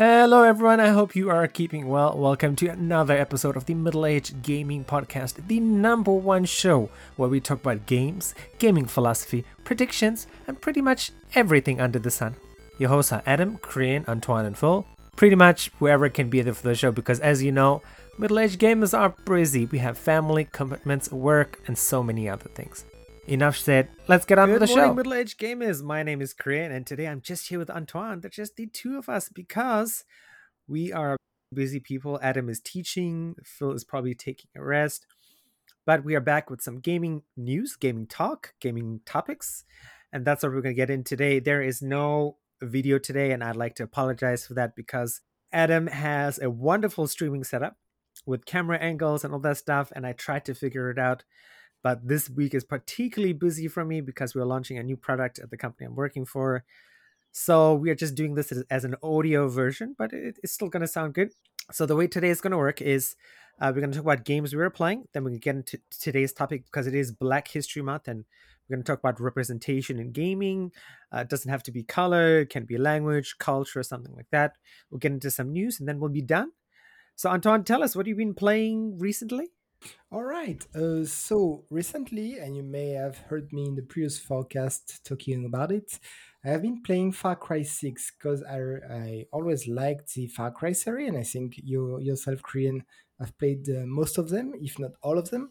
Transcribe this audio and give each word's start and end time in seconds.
Hello, 0.00 0.44
everyone. 0.44 0.78
I 0.78 0.90
hope 0.90 1.16
you 1.16 1.28
are 1.28 1.48
keeping 1.48 1.88
well. 1.88 2.16
Welcome 2.16 2.54
to 2.54 2.68
another 2.68 3.18
episode 3.18 3.56
of 3.56 3.64
the 3.66 3.74
Middle 3.74 4.06
Age 4.06 4.42
Gaming 4.42 4.84
Podcast, 4.84 5.48
the 5.48 5.58
number 5.58 6.12
one 6.12 6.44
show 6.44 6.88
where 7.16 7.28
we 7.28 7.40
talk 7.40 7.58
about 7.62 7.86
games, 7.86 8.32
gaming 8.60 8.86
philosophy, 8.86 9.44
predictions, 9.64 10.28
and 10.46 10.60
pretty 10.60 10.80
much 10.80 11.10
everything 11.34 11.80
under 11.80 11.98
the 11.98 12.12
sun. 12.12 12.36
Your 12.78 12.90
hosts 12.90 13.10
are 13.10 13.24
Adam, 13.26 13.58
Crian, 13.58 14.06
Antoine, 14.06 14.46
and 14.46 14.56
Phil. 14.56 14.86
Pretty 15.16 15.34
much 15.34 15.72
whoever 15.80 16.08
can 16.08 16.30
be 16.30 16.42
there 16.42 16.54
for 16.54 16.68
the 16.68 16.76
show 16.76 16.92
because, 16.92 17.18
as 17.18 17.42
you 17.42 17.50
know, 17.50 17.82
middle 18.18 18.38
aged 18.38 18.60
gamers 18.60 18.96
are 18.96 19.16
busy. 19.24 19.66
We 19.66 19.78
have 19.78 19.98
family, 19.98 20.46
commitments, 20.52 21.10
work, 21.10 21.58
and 21.66 21.76
so 21.76 22.04
many 22.04 22.28
other 22.28 22.48
things. 22.50 22.84
Enough 23.28 23.58
said. 23.58 23.90
Let's 24.06 24.24
get 24.24 24.38
on 24.38 24.48
Good 24.48 24.60
with 24.60 24.70
the 24.70 24.74
morning, 24.74 24.90
show. 24.92 24.94
middle-aged 24.94 25.38
gamers. 25.38 25.82
My 25.82 26.02
name 26.02 26.22
is 26.22 26.32
Crian, 26.32 26.74
and 26.74 26.86
today 26.86 27.06
I'm 27.06 27.20
just 27.20 27.48
here 27.48 27.58
with 27.58 27.68
Antoine. 27.68 28.22
There's 28.22 28.34
just 28.34 28.56
the 28.56 28.68
two 28.68 28.96
of 28.96 29.10
us 29.10 29.28
because 29.28 30.04
we 30.66 30.94
are 30.94 31.18
busy 31.52 31.78
people. 31.78 32.18
Adam 32.22 32.48
is 32.48 32.58
teaching. 32.58 33.34
Phil 33.44 33.72
is 33.72 33.84
probably 33.84 34.14
taking 34.14 34.48
a 34.56 34.64
rest. 34.64 35.04
But 35.84 36.04
we 36.04 36.14
are 36.14 36.22
back 36.22 36.48
with 36.48 36.62
some 36.62 36.80
gaming 36.80 37.20
news, 37.36 37.76
gaming 37.76 38.06
talk, 38.06 38.54
gaming 38.62 39.00
topics, 39.04 39.64
and 40.10 40.24
that's 40.24 40.42
what 40.42 40.52
we're 40.52 40.62
going 40.62 40.74
to 40.74 40.80
get 40.80 40.88
in 40.88 41.04
today. 41.04 41.38
There 41.38 41.60
is 41.60 41.82
no 41.82 42.38
video 42.62 42.98
today, 42.98 43.32
and 43.32 43.44
I'd 43.44 43.56
like 43.56 43.74
to 43.74 43.82
apologize 43.82 44.46
for 44.46 44.54
that 44.54 44.74
because 44.74 45.20
Adam 45.52 45.88
has 45.88 46.38
a 46.40 46.48
wonderful 46.48 47.06
streaming 47.06 47.44
setup 47.44 47.76
with 48.24 48.46
camera 48.46 48.78
angles 48.78 49.22
and 49.22 49.34
all 49.34 49.40
that 49.40 49.58
stuff, 49.58 49.92
and 49.94 50.06
I 50.06 50.12
tried 50.14 50.46
to 50.46 50.54
figure 50.54 50.90
it 50.90 50.98
out 50.98 51.24
but 51.82 52.06
this 52.06 52.28
week 52.28 52.54
is 52.54 52.64
particularly 52.64 53.32
busy 53.32 53.68
for 53.68 53.84
me 53.84 54.00
because 54.00 54.34
we're 54.34 54.44
launching 54.44 54.78
a 54.78 54.82
new 54.82 54.96
product 54.96 55.38
at 55.38 55.50
the 55.50 55.56
company 55.56 55.86
I'm 55.86 55.94
working 55.94 56.24
for. 56.24 56.64
So 57.32 57.74
we 57.74 57.90
are 57.90 57.94
just 57.94 58.14
doing 58.14 58.34
this 58.34 58.50
as, 58.50 58.64
as 58.70 58.84
an 58.84 58.96
audio 59.02 59.48
version, 59.48 59.94
but 59.96 60.12
it, 60.12 60.38
it's 60.42 60.52
still 60.52 60.68
going 60.68 60.80
to 60.80 60.88
sound 60.88 61.14
good. 61.14 61.30
So 61.70 61.86
the 61.86 61.96
way 61.96 62.06
today 62.06 62.30
is 62.30 62.40
going 62.40 62.50
to 62.52 62.58
work 62.58 62.80
is 62.80 63.14
uh, 63.60 63.72
we're 63.74 63.80
going 63.80 63.92
to 63.92 63.98
talk 63.98 64.04
about 64.04 64.24
games 64.24 64.52
we 64.52 64.58
were 64.58 64.70
playing. 64.70 65.04
Then 65.12 65.24
we 65.24 65.32
can 65.32 65.40
get 65.40 65.56
into 65.56 65.80
today's 65.90 66.32
topic 66.32 66.64
because 66.64 66.86
it 66.86 66.94
is 66.94 67.12
Black 67.12 67.48
History 67.48 67.82
Month, 67.82 68.08
and 68.08 68.24
we're 68.68 68.76
going 68.76 68.84
to 68.84 68.92
talk 68.92 69.00
about 69.00 69.20
representation 69.20 69.98
in 69.98 70.12
gaming. 70.12 70.70
Uh, 71.12 71.18
it 71.18 71.28
doesn't 71.28 71.50
have 71.50 71.62
to 71.64 71.72
be 71.72 71.82
color; 71.82 72.40
it 72.40 72.50
can 72.50 72.64
be 72.64 72.78
language, 72.78 73.36
culture, 73.38 73.82
something 73.82 74.14
like 74.14 74.30
that. 74.30 74.54
We'll 74.90 74.98
get 74.98 75.12
into 75.12 75.30
some 75.30 75.52
news, 75.52 75.80
and 75.80 75.88
then 75.88 75.98
we'll 75.98 76.10
be 76.10 76.22
done. 76.22 76.52
So 77.16 77.30
Antoine, 77.30 77.64
tell 77.64 77.82
us 77.82 77.96
what 77.96 78.06
you've 78.06 78.18
been 78.18 78.34
playing 78.34 78.98
recently. 78.98 79.48
All 80.10 80.24
right. 80.24 80.64
Uh, 80.74 81.04
so 81.04 81.64
recently, 81.70 82.38
and 82.38 82.56
you 82.56 82.62
may 82.62 82.90
have 82.90 83.18
heard 83.18 83.52
me 83.52 83.66
in 83.66 83.74
the 83.74 83.82
previous 83.82 84.18
forecast 84.18 85.04
talking 85.04 85.44
about 85.44 85.70
it, 85.72 85.98
I 86.44 86.48
have 86.48 86.62
been 86.62 86.82
playing 86.82 87.12
Far 87.12 87.36
Cry 87.36 87.62
6 87.62 88.12
because 88.12 88.42
I, 88.42 88.58
I 88.92 89.26
always 89.32 89.66
liked 89.68 90.14
the 90.14 90.26
Far 90.28 90.50
Cry 90.50 90.72
series, 90.72 91.08
and 91.08 91.18
I 91.18 91.22
think 91.22 91.60
you 91.62 91.98
yourself, 92.00 92.42
Crian, 92.42 92.84
have 93.20 93.36
played 93.38 93.68
uh, 93.68 93.84
most 93.86 94.18
of 94.18 94.30
them, 94.30 94.54
if 94.60 94.78
not 94.78 94.92
all 95.02 95.18
of 95.18 95.30
them. 95.30 95.50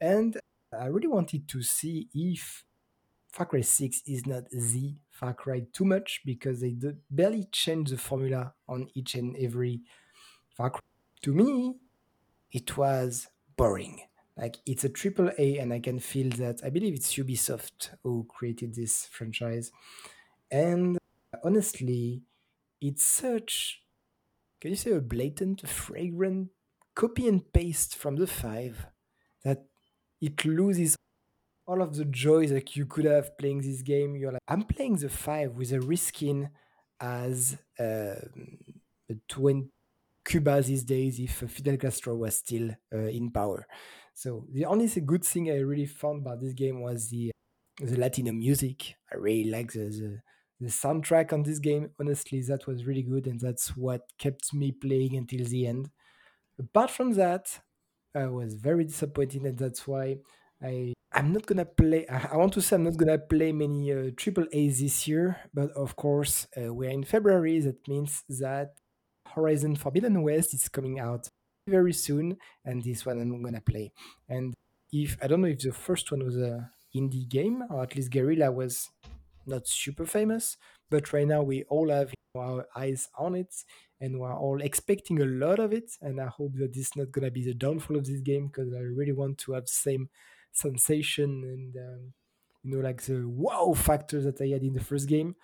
And 0.00 0.38
I 0.78 0.86
really 0.86 1.08
wanted 1.08 1.48
to 1.48 1.62
see 1.62 2.08
if 2.14 2.64
Far 3.32 3.46
Cry 3.46 3.60
6 3.60 4.02
is 4.06 4.26
not 4.26 4.50
the 4.50 4.94
Far 5.10 5.34
Cry 5.34 5.66
too 5.72 5.84
much 5.84 6.22
because 6.24 6.60
they 6.60 6.70
do 6.72 6.96
barely 7.10 7.44
change 7.52 7.90
the 7.90 7.98
formula 7.98 8.54
on 8.68 8.88
each 8.94 9.14
and 9.14 9.36
every 9.36 9.82
Far 10.56 10.70
Cry. 10.70 10.80
To 11.22 11.34
me, 11.34 11.76
it 12.52 12.76
was 12.76 13.28
boring. 13.60 14.00
Like 14.36 14.56
it's 14.64 14.84
a 14.84 14.88
triple 14.88 15.30
A, 15.36 15.58
and 15.58 15.72
I 15.72 15.80
can 15.80 15.98
feel 15.98 16.30
that. 16.42 16.60
I 16.64 16.70
believe 16.70 16.94
it's 16.94 17.14
Ubisoft 17.14 17.90
who 18.02 18.26
created 18.28 18.74
this 18.74 19.06
franchise, 19.06 19.70
and 20.50 20.98
honestly, 21.44 22.22
it's 22.80 23.04
such. 23.04 23.82
Can 24.60 24.70
you 24.70 24.76
say 24.76 24.92
a 24.92 25.00
blatant, 25.00 25.68
fragrant 25.68 26.48
copy 26.94 27.28
and 27.28 27.52
paste 27.52 27.96
from 27.96 28.16
the 28.16 28.26
five 28.26 28.86
that 29.44 29.64
it 30.20 30.44
loses 30.44 30.96
all 31.66 31.80
of 31.82 31.96
the 31.96 32.04
joy 32.04 32.46
that 32.46 32.76
you 32.76 32.84
could 32.84 33.06
have 33.06 33.38
playing 33.38 33.62
this 33.62 33.80
game. 33.80 34.16
You're 34.16 34.32
like, 34.32 34.42
I'm 34.48 34.64
playing 34.64 34.96
the 34.96 35.08
five 35.08 35.52
with 35.52 35.72
a 35.72 35.78
reskin 35.78 36.50
as 37.00 37.56
uh, 37.78 38.20
a 39.08 39.14
20 39.28 39.70
Cuba 40.30 40.62
these 40.62 40.84
days 40.84 41.18
if 41.18 41.32
Fidel 41.50 41.76
Castro 41.76 42.14
was 42.14 42.36
still 42.36 42.70
uh, 42.94 43.10
in 43.18 43.30
power. 43.32 43.66
So 44.14 44.46
the 44.52 44.64
only 44.66 44.86
good 45.00 45.24
thing 45.24 45.50
I 45.50 45.58
really 45.58 45.86
found 45.86 46.20
about 46.20 46.40
this 46.40 46.52
game 46.52 46.80
was 46.80 47.08
the 47.08 47.32
the 47.80 47.98
Latino 47.98 48.32
music. 48.32 48.94
I 49.12 49.16
really 49.16 49.50
like 49.50 49.72
the, 49.72 49.86
the 50.00 50.20
the 50.60 50.68
soundtrack 50.68 51.32
on 51.32 51.42
this 51.42 51.58
game. 51.58 51.90
Honestly, 51.98 52.40
that 52.42 52.66
was 52.68 52.84
really 52.84 53.02
good, 53.02 53.26
and 53.26 53.40
that's 53.40 53.76
what 53.76 54.02
kept 54.18 54.54
me 54.54 54.70
playing 54.72 55.16
until 55.16 55.44
the 55.46 55.66
end. 55.66 55.90
Apart 56.58 56.90
from 56.90 57.14
that, 57.14 57.60
I 58.14 58.26
was 58.26 58.54
very 58.54 58.84
disappointed, 58.84 59.42
and 59.42 59.58
that's 59.58 59.86
why 59.88 60.18
I 60.62 60.92
I'm 61.12 61.32
not 61.32 61.46
gonna 61.46 61.64
play. 61.64 62.06
I 62.08 62.36
want 62.36 62.52
to 62.54 62.60
say 62.62 62.76
I'm 62.76 62.84
not 62.84 62.96
gonna 62.96 63.18
play 63.18 63.50
many 63.52 63.92
uh, 63.92 64.10
triple 64.16 64.46
A's 64.52 64.80
this 64.80 65.08
year, 65.08 65.38
but 65.52 65.70
of 65.72 65.96
course 65.96 66.46
uh, 66.56 66.72
we're 66.72 66.90
in 66.90 67.04
February. 67.04 67.58
That 67.60 67.88
means 67.88 68.22
that 68.28 68.74
Horizon 69.34 69.76
Forbidden 69.76 70.22
West 70.22 70.54
is 70.54 70.68
coming 70.68 70.98
out 70.98 71.28
very 71.66 71.92
soon, 71.92 72.36
and 72.64 72.82
this 72.82 73.06
one 73.06 73.20
I'm 73.20 73.42
gonna 73.42 73.60
play. 73.60 73.92
And 74.28 74.54
if 74.92 75.16
I 75.22 75.26
don't 75.26 75.42
know 75.42 75.48
if 75.48 75.60
the 75.60 75.72
first 75.72 76.10
one 76.10 76.24
was 76.24 76.36
a 76.36 76.70
indie 76.94 77.28
game, 77.28 77.62
or 77.70 77.82
at 77.82 77.94
least 77.94 78.10
Guerrilla 78.10 78.50
was 78.50 78.90
not 79.46 79.66
super 79.66 80.04
famous, 80.04 80.56
but 80.90 81.12
right 81.12 81.26
now 81.26 81.42
we 81.42 81.64
all 81.64 81.90
have 81.90 82.12
our 82.36 82.66
eyes 82.74 83.08
on 83.18 83.34
it, 83.34 83.54
and 84.00 84.18
we're 84.18 84.34
all 84.34 84.60
expecting 84.60 85.20
a 85.20 85.24
lot 85.24 85.58
of 85.58 85.72
it. 85.72 85.92
And 86.00 86.20
I 86.20 86.26
hope 86.26 86.54
that 86.54 86.72
this 86.72 86.88
is 86.88 86.96
not 86.96 87.12
gonna 87.12 87.30
be 87.30 87.44
the 87.44 87.54
downfall 87.54 87.96
of 87.96 88.06
this 88.06 88.20
game 88.20 88.48
because 88.48 88.72
I 88.74 88.80
really 88.80 89.12
want 89.12 89.38
to 89.38 89.52
have 89.52 89.66
the 89.66 89.72
same 89.72 90.08
sensation 90.52 91.44
and 91.44 91.76
um, 91.76 92.12
you 92.64 92.76
know 92.76 92.82
like 92.82 93.02
the 93.02 93.22
wow 93.24 93.72
factor 93.72 94.20
that 94.20 94.40
I 94.40 94.48
had 94.48 94.62
in 94.62 94.74
the 94.74 94.84
first 94.84 95.08
game. 95.08 95.36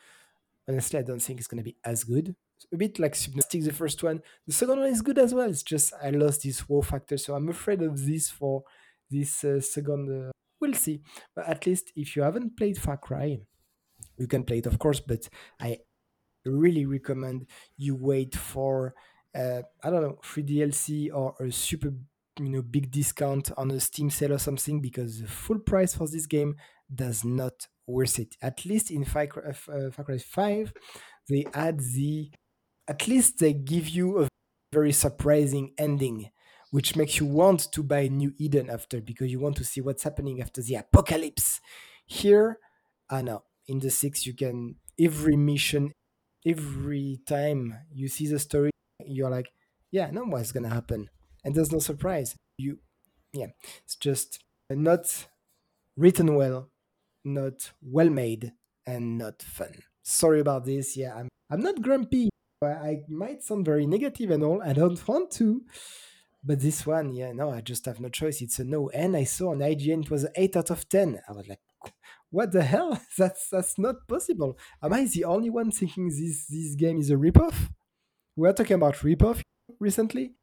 Honestly, 0.69 0.99
I 0.99 1.03
don't 1.03 1.23
think 1.23 1.39
it's 1.39 1.49
gonna 1.49 1.63
be 1.63 1.77
as 1.85 2.03
good 2.03 2.35
a 2.73 2.77
bit 2.77 2.99
like 2.99 3.15
Subnautica, 3.15 3.65
the 3.65 3.73
first 3.73 4.03
one. 4.03 4.21
The 4.47 4.53
second 4.53 4.81
one 4.81 4.89
is 4.89 5.03
good 5.03 5.19
as 5.19 5.35
well. 5.35 5.49
It's 5.49 5.63
just 5.63 5.93
I 6.03 6.11
lost 6.11 6.43
this 6.43 6.69
wow 6.69 6.81
factor, 6.81 7.17
so 7.17 7.35
I'm 7.35 7.49
afraid 7.49 7.83
of 7.83 8.05
this 8.07 8.31
for 8.31 8.65
this 9.11 9.45
uh, 9.45 9.61
second. 9.61 10.29
Uh, 10.29 10.31
we'll 10.61 10.75
see. 10.75 11.03
But 11.35 11.49
at 11.49 11.67
least 11.67 11.93
if 11.97 12.17
you 12.17 12.23
haven't 12.23 12.57
played 12.57 12.79
Far 12.79 12.97
Cry, 12.97 13.39
you 14.17 14.27
can 14.27 14.45
play 14.45 14.59
it, 14.59 14.67
of 14.67 14.79
course. 14.79 15.01
But 15.01 15.29
I 15.61 15.79
really 16.45 16.87
recommend 16.87 17.47
you 17.77 17.97
wait 17.97 18.35
for 18.35 18.95
uh, 19.35 19.63
I 19.83 19.91
don't 19.91 20.03
know 20.03 20.19
free 20.23 20.43
DLC 20.43 21.13
or 21.13 21.35
a 21.41 21.51
super 21.53 21.93
you 22.39 22.49
know 22.49 22.63
big 22.63 22.91
discount 22.91 23.51
on 23.57 23.71
a 23.71 23.81
Steam 23.81 24.11
sale 24.11 24.35
or 24.35 24.39
something 24.39 24.81
because 24.81 25.21
the 25.21 25.29
full 25.29 25.59
price 25.59 25.95
for 25.95 26.09
this 26.09 26.27
game 26.27 26.57
does 26.95 27.25
not 27.25 27.67
worth 27.87 28.19
it. 28.19 28.37
At 28.43 28.65
least 28.65 28.91
in 28.91 29.05
Far 29.05 29.27
Cry, 29.27 29.51
uh, 29.51 29.91
Far 29.91 30.05
Cry 30.05 30.19
5, 30.19 30.73
they 31.29 31.47
add 31.55 31.81
the 31.81 32.31
at 32.89 33.09
least 33.09 33.39
they 33.39 33.53
give 33.53 33.89
you 33.89 34.23
a 34.23 34.29
very 34.73 34.93
surprising 34.93 35.73
ending, 35.79 36.31
which 36.71 36.97
makes 36.97 37.19
you 37.19 37.27
want 37.27 37.73
to 37.73 37.83
buy 37.83 38.09
New 38.09 38.35
Eden 38.39 38.71
after 38.71 39.01
because 39.01 39.31
you 39.31 39.41
want 39.41 39.57
to 39.57 39.65
see 39.65 39.81
what's 39.81 40.03
happening 40.03 40.41
after 40.41 40.63
the 40.63 40.77
apocalypse. 40.77 41.61
Here, 42.07 42.59
ah, 43.11 43.17
I 43.17 43.23
know 43.23 43.43
in 43.67 43.81
the 43.81 43.91
six 43.91 44.27
you 44.27 44.35
can 44.35 44.77
every 44.99 45.37
mission, 45.37 45.93
every 46.47 47.21
time 47.27 47.75
you 47.93 48.09
see 48.09 48.27
the 48.27 48.39
story, 48.39 48.71
you're 49.05 49.31
like, 49.31 49.51
yeah, 49.91 50.11
know 50.11 50.25
what's 50.25 50.53
gonna 50.53 50.69
happen, 50.69 51.11
and 51.45 51.55
there's 51.55 51.73
no 51.73 51.79
surprise. 51.79 52.37
You, 52.59 52.79
yeah, 53.33 53.49
it's 53.85 53.97
just 53.97 54.41
not 54.71 55.27
written 55.97 56.35
well, 56.35 56.71
not 57.25 57.73
well 57.83 58.11
made, 58.11 58.53
and 58.87 59.19
not 59.19 59.43
fun. 59.43 59.83
Sorry 60.03 60.41
about 60.41 60.65
this. 60.65 60.97
Yeah, 60.97 61.15
I'm 61.15 61.29
I'm 61.51 61.61
not 61.61 61.83
grumpy. 61.83 62.31
I 62.63 63.03
might 63.09 63.43
sound 63.43 63.65
very 63.65 63.87
negative 63.87 64.31
and 64.31 64.43
all. 64.43 64.63
I 64.63 64.73
don't 64.73 65.07
want 65.07 65.31
to. 65.33 65.63
But 66.43 66.61
this 66.61 66.87
one, 66.87 67.13
yeah, 67.13 67.33
no, 67.33 67.51
I 67.51 67.61
just 67.61 67.85
have 67.87 68.01
no 68.01 68.09
choice. 68.09 68.41
It's 68.41 68.59
a 68.59 68.65
no. 68.65 68.89
And 68.91 69.17
I 69.17 69.25
saw 69.25 69.51
on 69.51 69.59
IGN 69.59 70.05
it 70.05 70.11
was 70.11 70.25
an 70.25 70.33
8 70.37 70.57
out 70.57 70.71
of 70.71 70.89
10. 70.89 71.21
I 71.29 71.33
was 71.33 71.49
like, 71.49 71.61
what 72.31 72.53
the 72.53 72.63
hell? 72.63 73.01
That's 73.19 73.49
that's 73.49 73.79
not 73.79 74.07
possible. 74.09 74.59
Am 74.83 74.93
I 74.93 75.05
the 75.05 75.25
only 75.25 75.51
one 75.51 75.71
thinking 75.71 76.09
this 76.09 76.47
this 76.47 76.75
game 76.75 76.99
is 76.99 77.11
a 77.11 77.15
ripoff? 77.15 77.71
We 78.37 78.49
are 78.49 78.53
talking 78.53 78.75
about 78.75 78.97
ripoff 78.97 79.41
recently. 79.81 80.35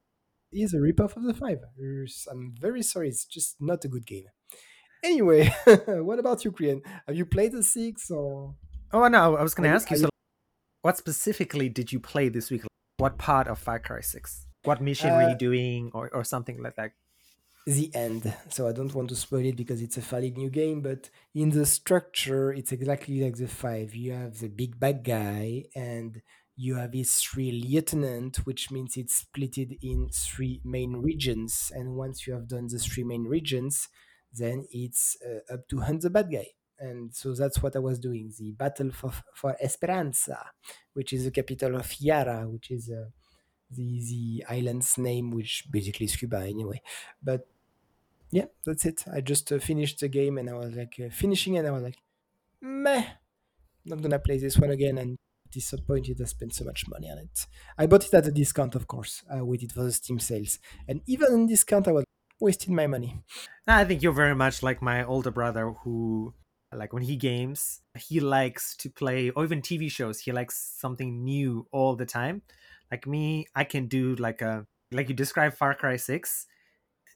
Is 0.52 0.74
a 0.74 0.78
ripoff 0.78 1.18
of 1.18 1.24
the 1.24 1.34
five. 1.34 1.60
I'm 2.32 2.54
very 2.60 2.84
sorry. 2.84 3.10
It's 3.10 3.26
just 3.26 3.56
not 3.60 3.84
a 3.86 3.88
good 3.88 4.06
game. 4.06 4.26
Anyway, 5.04 5.54
what 5.88 6.20
about 6.20 6.46
Ukraine? 6.46 6.82
Have 7.08 7.16
you 7.16 7.26
played 7.26 7.52
the 7.52 7.64
six 7.64 8.10
or? 8.12 8.56
Oh 8.92 9.08
no, 9.08 9.36
I 9.36 9.42
was 9.42 9.56
going 9.56 9.70
to 9.70 9.76
ask 9.76 9.90
you. 9.90 9.98
So 9.98 10.13
what 10.84 10.98
specifically 10.98 11.70
did 11.70 11.92
you 11.92 12.00
play 12.00 12.30
this 12.30 12.52
week? 12.52 12.64
What 12.98 13.18
part 13.18 13.48
of 13.48 13.58
Far 13.58 13.80
Cry 13.80 14.02
6? 14.02 14.46
What 14.64 14.82
mission 14.82 15.12
uh, 15.12 15.16
were 15.16 15.30
you 15.30 15.36
doing 15.36 15.92
or, 15.94 16.10
or 16.14 16.24
something 16.24 16.62
like 16.62 16.76
that? 16.76 16.92
The 17.66 17.90
end. 17.96 18.34
So 18.50 18.68
I 18.68 18.74
don't 18.74 18.94
want 18.94 19.08
to 19.10 19.16
spoil 19.16 19.46
it 19.46 19.56
because 19.56 19.82
it's 19.82 19.98
a 19.98 20.02
fairly 20.02 20.32
new 20.32 20.50
game, 20.50 20.82
but 20.82 21.10
in 21.34 21.52
the 21.52 21.66
structure, 21.66 22.52
it's 22.52 22.74
exactly 22.74 23.24
like 23.24 23.38
the 23.38 23.48
5. 23.48 23.96
You 23.96 24.12
have 24.12 24.40
the 24.40 24.50
big 24.50 24.78
bad 24.78 25.06
guy, 25.06 25.64
and 25.74 26.22
you 26.58 26.76
have 26.76 26.92
these 26.92 27.16
three 27.16 27.64
lieutenant, 27.66 28.46
which 28.46 28.70
means 28.70 28.98
it's 28.98 29.16
split 29.16 29.58
in 29.58 30.10
three 30.12 30.62
main 30.66 30.98
regions. 30.98 31.72
And 31.74 31.96
once 31.96 32.28
you 32.28 32.34
have 32.34 32.50
done 32.50 32.68
the 32.68 32.78
three 32.78 33.06
main 33.06 33.24
regions, 33.24 33.88
then 34.34 34.66
it's 34.70 35.16
uh, 35.26 35.54
up 35.54 35.70
to 35.70 35.80
hunt 35.80 36.02
the 36.02 36.10
bad 36.10 36.30
guy. 36.30 36.48
And 36.80 37.14
so 37.16 37.34
that's 37.34 37.62
what 37.62 37.76
I 37.76 37.80
was 37.80 38.00
doing. 38.00 38.32
The 38.38 38.52
battle 38.52 38.92
for, 38.92 39.12
for 39.34 39.56
Esperanza, 39.62 40.52
which 40.94 41.14
is 41.14 41.26
the 41.26 41.32
capital 41.32 41.76
of 41.76 41.94
Yara, 42.00 42.48
which 42.50 42.72
is 42.72 42.90
uh, 42.90 43.06
the 43.72 44.00
the 44.10 44.46
island's 44.50 44.98
name, 44.98 45.32
which 45.32 45.66
basically 45.72 46.06
is 46.06 46.16
Cuba 46.16 46.40
anyway. 46.46 46.82
But 47.22 47.48
yeah, 48.32 48.46
that's 48.66 48.86
it. 48.86 49.06
I 49.12 49.22
just 49.22 49.52
uh, 49.52 49.60
finished 49.60 50.00
the 50.00 50.08
game 50.10 50.38
and 50.38 50.50
I 50.50 50.54
was 50.54 50.74
like 50.76 51.00
uh, 51.00 51.10
finishing 51.12 51.58
and 51.58 51.68
I 51.68 51.72
was 51.72 51.84
like, 51.84 51.98
meh, 52.62 53.06
not 53.86 54.02
gonna 54.02 54.20
play 54.20 54.38
this 54.40 54.58
one 54.58 54.72
again. 54.72 54.98
And 54.98 55.18
disappointed 55.52 56.20
I 56.20 56.26
spent 56.26 56.54
so 56.54 56.66
much 56.66 56.88
money 56.88 57.10
on 57.10 57.20
it. 57.20 57.48
I 57.78 57.86
bought 57.86 58.06
it 58.06 58.14
at 58.14 58.28
a 58.28 58.32
discount, 58.32 58.76
of 58.76 58.88
course. 58.88 59.24
I 59.32 59.42
waited 59.42 59.72
for 59.72 59.84
the 59.84 59.92
Steam 59.92 60.20
sales, 60.20 60.60
and 60.88 61.02
even 61.06 61.32
in 61.34 61.48
discount, 61.48 61.88
I 61.88 61.92
was 61.92 62.06
wasting 62.40 62.76
my 62.76 62.88
money. 62.88 63.22
I 63.68 63.86
think 63.86 64.02
you're 64.02 64.12
very 64.12 64.36
much 64.36 64.64
like 64.64 64.82
my 64.82 65.04
older 65.04 65.32
brother 65.32 65.72
who 65.84 66.34
like 66.78 66.94
when 66.94 67.04
he 67.04 67.16
games 67.16 67.82
he 67.98 68.20
likes 68.20 68.76
to 68.76 68.90
play 68.90 69.30
or 69.32 69.44
even 69.44 69.62
tv 69.62 69.90
shows 69.90 70.20
he 70.20 70.32
likes 70.32 70.58
something 70.80 71.24
new 71.24 71.68
all 71.72 71.96
the 71.96 72.06
time. 72.06 72.42
Like 72.92 73.08
me 73.08 73.48
i 73.56 73.64
can 73.64 73.88
do 73.88 74.16
like 74.16 74.42
a 74.42 74.68
like 74.92 75.10
you 75.10 75.16
described 75.16 75.58
far 75.58 75.74
cry 75.74 75.96
6 75.96 76.46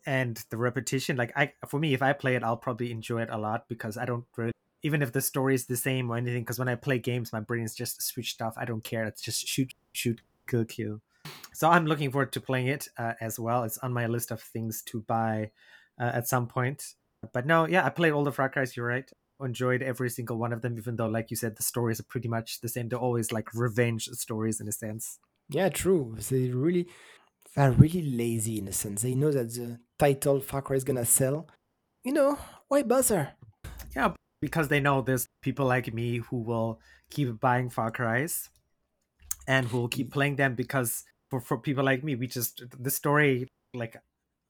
and 0.05 0.43
the 0.49 0.57
repetition 0.57 1.17
like 1.17 1.31
i 1.35 1.51
for 1.67 1.79
me 1.79 1.93
if 1.93 2.01
i 2.01 2.13
play 2.13 2.35
it 2.35 2.43
i'll 2.43 2.57
probably 2.57 2.91
enjoy 2.91 3.21
it 3.21 3.29
a 3.29 3.37
lot 3.37 3.67
because 3.67 3.97
i 3.97 4.05
don't 4.05 4.25
really 4.35 4.53
even 4.83 5.01
if 5.01 5.11
the 5.11 5.21
story 5.21 5.55
is 5.55 5.65
the 5.65 5.77
same 5.77 6.09
or 6.09 6.17
anything 6.17 6.41
because 6.41 6.59
when 6.59 6.69
i 6.69 6.75
play 6.75 6.97
games 6.97 7.33
my 7.33 7.39
brain 7.39 7.63
is 7.63 7.75
just 7.75 8.01
switched 8.01 8.41
off. 8.41 8.55
I 8.57 8.65
don't 8.65 8.83
care. 8.83 9.05
It's 9.05 9.21
just 9.21 9.47
shoot 9.47 9.73
shoot 9.91 10.21
kill 10.47 10.65
kill. 10.65 11.01
So 11.53 11.69
i'm 11.69 11.85
looking 11.85 12.11
forward 12.11 12.31
to 12.33 12.41
playing 12.41 12.67
it 12.67 12.87
uh, 12.97 13.13
as 13.19 13.39
well. 13.39 13.63
It's 13.63 13.77
on 13.79 13.93
my 13.93 14.07
list 14.07 14.31
of 14.31 14.41
things 14.41 14.81
to 14.83 15.01
buy 15.01 15.51
uh, 15.99 16.11
at 16.13 16.27
some 16.27 16.47
point. 16.47 16.95
But 17.33 17.45
no 17.45 17.67
yeah 17.67 17.85
i 17.85 17.89
played 17.89 18.13
all 18.13 18.23
the 18.23 18.31
far 18.31 18.49
cries 18.49 18.77
you're 18.77 18.85
right 18.85 19.11
enjoyed 19.41 19.81
every 19.81 20.09
single 20.09 20.37
one 20.37 20.53
of 20.53 20.61
them 20.61 20.77
even 20.77 20.95
though 20.95 21.07
like 21.07 21.29
you 21.29 21.37
said 21.37 21.55
the 21.55 21.63
stories 21.63 21.99
are 21.99 22.03
pretty 22.03 22.27
much 22.27 22.61
the 22.61 22.69
same. 22.69 22.89
They're 22.89 22.99
always 22.99 23.31
like 23.31 23.53
revenge 23.53 24.07
stories 24.13 24.59
in 24.59 24.67
a 24.67 24.71
sense. 24.71 25.19
Yeah 25.49 25.69
true. 25.69 26.15
They 26.29 26.49
really 26.49 26.87
they're 27.55 27.71
really 27.71 28.03
lazy 28.03 28.59
in 28.59 28.67
a 28.67 28.73
sense. 28.73 29.01
They 29.01 29.15
know 29.15 29.31
that 29.31 29.53
the 29.53 29.79
title 29.97 30.39
far 30.39 30.61
cry 30.61 30.75
is 30.75 30.83
gonna 30.83 31.05
sell. 31.05 31.47
You 32.03 32.13
know 32.13 32.37
why 32.67 32.83
bother? 32.83 33.33
Yeah 33.95 34.13
because 34.41 34.67
they 34.67 34.79
know 34.79 35.01
there's 35.01 35.27
people 35.41 35.65
like 35.65 35.93
me 35.93 36.17
who 36.17 36.37
will 36.37 36.79
keep 37.09 37.39
buying 37.39 37.69
far 37.69 37.91
cries 37.91 38.49
and 39.47 39.67
who 39.67 39.79
will 39.79 39.87
keep 39.87 40.11
playing 40.11 40.35
them 40.35 40.55
because 40.55 41.03
for, 41.29 41.39
for 41.39 41.57
people 41.57 41.83
like 41.83 42.03
me 42.03 42.15
we 42.15 42.27
just 42.27 42.63
the 42.79 42.91
story 42.91 43.47
like 43.73 43.95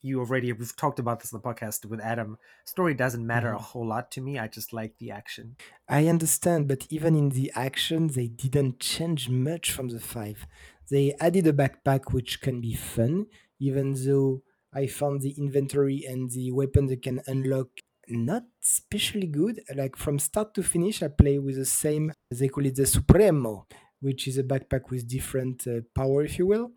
you 0.02 0.20
already 0.20 0.52
we've 0.54 0.76
talked 0.76 1.00
about 1.00 1.20
this 1.20 1.32
in 1.32 1.40
the 1.40 1.48
podcast 1.48 1.86
with 1.86 2.00
Adam. 2.00 2.38
Story 2.66 2.94
doesn't 2.94 3.26
matter 3.26 3.50
mm-hmm. 3.50 3.58
a 3.58 3.70
whole 3.70 3.88
lot 3.88 4.12
to 4.12 4.22
me. 4.22 4.38
I 4.38 4.48
just 4.48 4.74
like 4.74 4.98
the 4.98 5.12
action. 5.12 5.56
I 5.90 6.08
understand, 6.08 6.68
but 6.68 6.88
even 6.90 7.16
in 7.16 7.30
the 7.30 7.52
action, 7.56 8.08
they 8.08 8.28
didn't 8.28 8.80
change 8.80 9.30
much 9.30 9.72
from 9.72 9.90
the 9.90 10.00
five. 10.00 10.48
They 10.90 11.16
added 11.20 11.48
a 11.48 11.54
backpack 11.54 12.14
which 12.14 12.42
can 12.42 12.62
be 12.62 12.74
fun, 12.74 13.28
even 13.60 13.94
though 13.94 14.44
I 14.74 14.88
found 14.88 15.22
the 15.22 15.36
inventory 15.38 16.06
and 16.08 16.30
the 16.32 16.52
weapon 16.52 16.88
they 16.88 16.98
can 16.98 17.22
unlock 17.28 17.68
not 18.10 18.44
especially 18.64 19.28
good. 19.28 19.62
Like 19.76 19.96
from 19.96 20.20
start 20.20 20.54
to 20.56 20.64
finish, 20.64 21.04
I 21.04 21.10
play 21.10 21.40
with 21.40 21.56
the 21.56 21.66
same. 21.66 22.14
They 22.32 22.48
call 22.48 22.66
it 22.66 22.76
the 22.76 22.86
Supremo, 22.86 23.68
which 24.00 24.28
is 24.28 24.38
a 24.38 24.44
backpack 24.44 24.90
with 24.90 25.08
different 25.08 25.68
uh, 25.68 25.82
power, 25.96 26.24
if 26.24 26.38
you 26.40 26.48
will. 26.48 26.72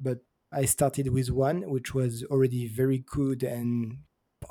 But 0.00 0.18
I 0.52 0.64
started 0.64 1.08
with 1.12 1.30
one, 1.30 1.62
which 1.70 1.94
was 1.94 2.24
already 2.24 2.66
very 2.68 2.98
good 2.98 3.42
and 3.42 3.98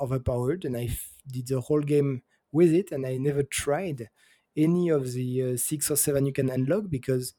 overpowered, 0.00 0.64
and 0.64 0.76
I 0.76 0.84
f- 0.84 1.14
did 1.26 1.48
the 1.48 1.60
whole 1.60 1.80
game 1.80 2.22
with 2.52 2.72
it. 2.72 2.92
And 2.92 3.06
I 3.06 3.16
never 3.16 3.42
tried 3.42 4.08
any 4.56 4.88
of 4.88 5.12
the 5.12 5.52
uh, 5.52 5.56
six 5.56 5.90
or 5.90 5.96
seven 5.96 6.26
you 6.26 6.32
can 6.32 6.50
unlock 6.50 6.84
because, 6.88 7.34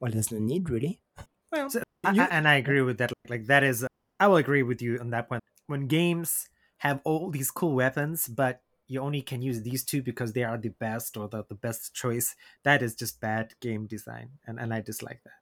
well, 0.00 0.12
there's 0.12 0.32
no 0.32 0.38
need 0.38 0.70
really. 0.70 1.00
Well, 1.52 1.70
so, 1.70 1.82
you, 2.12 2.22
I, 2.22 2.26
and 2.32 2.48
I 2.48 2.54
agree 2.56 2.82
with 2.82 2.98
that. 2.98 3.12
Like 3.28 3.46
that 3.46 3.62
is, 3.62 3.86
I 4.18 4.26
will 4.26 4.38
agree 4.38 4.64
with 4.64 4.82
you 4.82 4.98
on 4.98 5.10
that 5.10 5.28
point. 5.28 5.40
When 5.68 5.86
games 5.86 6.48
have 6.78 7.00
all 7.04 7.30
these 7.30 7.52
cool 7.52 7.76
weapons, 7.76 8.26
but 8.26 8.60
you 8.88 9.00
only 9.00 9.22
can 9.22 9.40
use 9.40 9.62
these 9.62 9.84
two 9.84 10.02
because 10.02 10.32
they 10.32 10.42
are 10.42 10.58
the 10.58 10.70
best 10.70 11.16
or 11.16 11.28
the, 11.28 11.44
the 11.48 11.54
best 11.54 11.94
choice, 11.94 12.34
that 12.64 12.82
is 12.82 12.96
just 12.96 13.20
bad 13.20 13.54
game 13.60 13.86
design, 13.86 14.30
and 14.46 14.58
and 14.58 14.74
I 14.74 14.80
dislike 14.80 15.20
that. 15.24 15.38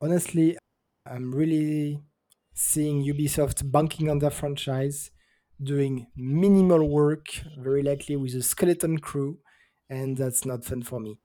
Honestly, 0.00 0.58
I'm 1.06 1.34
really 1.34 2.00
seeing 2.54 3.04
Ubisoft 3.04 3.70
banking 3.70 4.08
on 4.08 4.18
their 4.18 4.30
franchise, 4.30 5.10
doing 5.62 6.06
minimal 6.16 6.88
work, 6.88 7.26
very 7.58 7.82
likely 7.82 8.16
with 8.16 8.34
a 8.34 8.42
skeleton 8.42 8.98
crew, 8.98 9.38
and 9.88 10.16
that's 10.16 10.44
not 10.44 10.64
fun 10.64 10.82
for 10.82 11.00
me. 11.00 11.18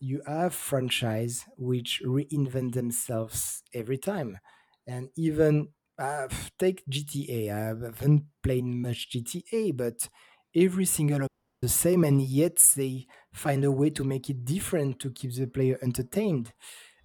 You 0.00 0.22
have 0.26 0.54
franchise 0.54 1.44
which 1.56 2.02
reinvent 2.04 2.72
themselves 2.74 3.62
every 3.74 3.98
time, 3.98 4.38
and 4.86 5.10
even 5.16 5.68
uh, 5.98 6.28
take 6.58 6.82
GTA. 6.88 7.54
I 7.54 7.58
haven't 7.68 8.24
played 8.42 8.64
much 8.64 9.10
GTA, 9.10 9.72
but 9.72 10.08
every 10.56 10.86
single 10.86 11.22
of 11.22 11.28
the 11.62 11.68
same, 11.68 12.04
and 12.04 12.22
yet 12.22 12.56
they 12.76 13.06
find 13.32 13.64
a 13.64 13.70
way 13.70 13.90
to 13.90 14.04
make 14.04 14.30
it 14.30 14.44
different 14.44 14.98
to 15.00 15.10
keep 15.10 15.34
the 15.34 15.46
player 15.46 15.78
entertained. 15.82 16.52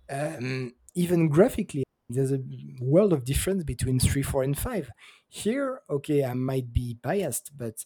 Um, 0.10 0.74
even 0.96 1.30
graphically, 1.30 1.85
there's 2.10 2.32
a 2.32 2.40
world 2.80 3.14
of 3.14 3.26
difference 3.26 3.64
between 3.64 4.00
three, 4.00 4.22
four, 4.22 4.44
and 4.44 4.58
five. 4.58 4.92
Here, 5.28 5.82
okay, 5.90 6.24
I 6.24 6.34
might 6.34 6.72
be 6.72 6.98
biased, 7.02 7.52
but 7.58 7.86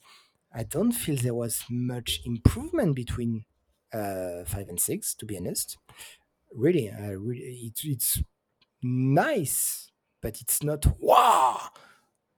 I 0.53 0.63
don't 0.63 0.91
feel 0.91 1.15
there 1.15 1.33
was 1.33 1.63
much 1.69 2.21
improvement 2.25 2.95
between 2.95 3.45
uh, 3.93 4.43
five 4.45 4.67
and 4.67 4.79
six. 4.79 5.13
To 5.15 5.25
be 5.25 5.37
honest, 5.37 5.77
really, 6.53 6.91
really, 6.99 7.71
it, 7.71 7.79
it's 7.83 8.21
nice, 8.81 9.91
but 10.21 10.41
it's 10.41 10.63
not 10.63 10.85
wow. 10.99 11.69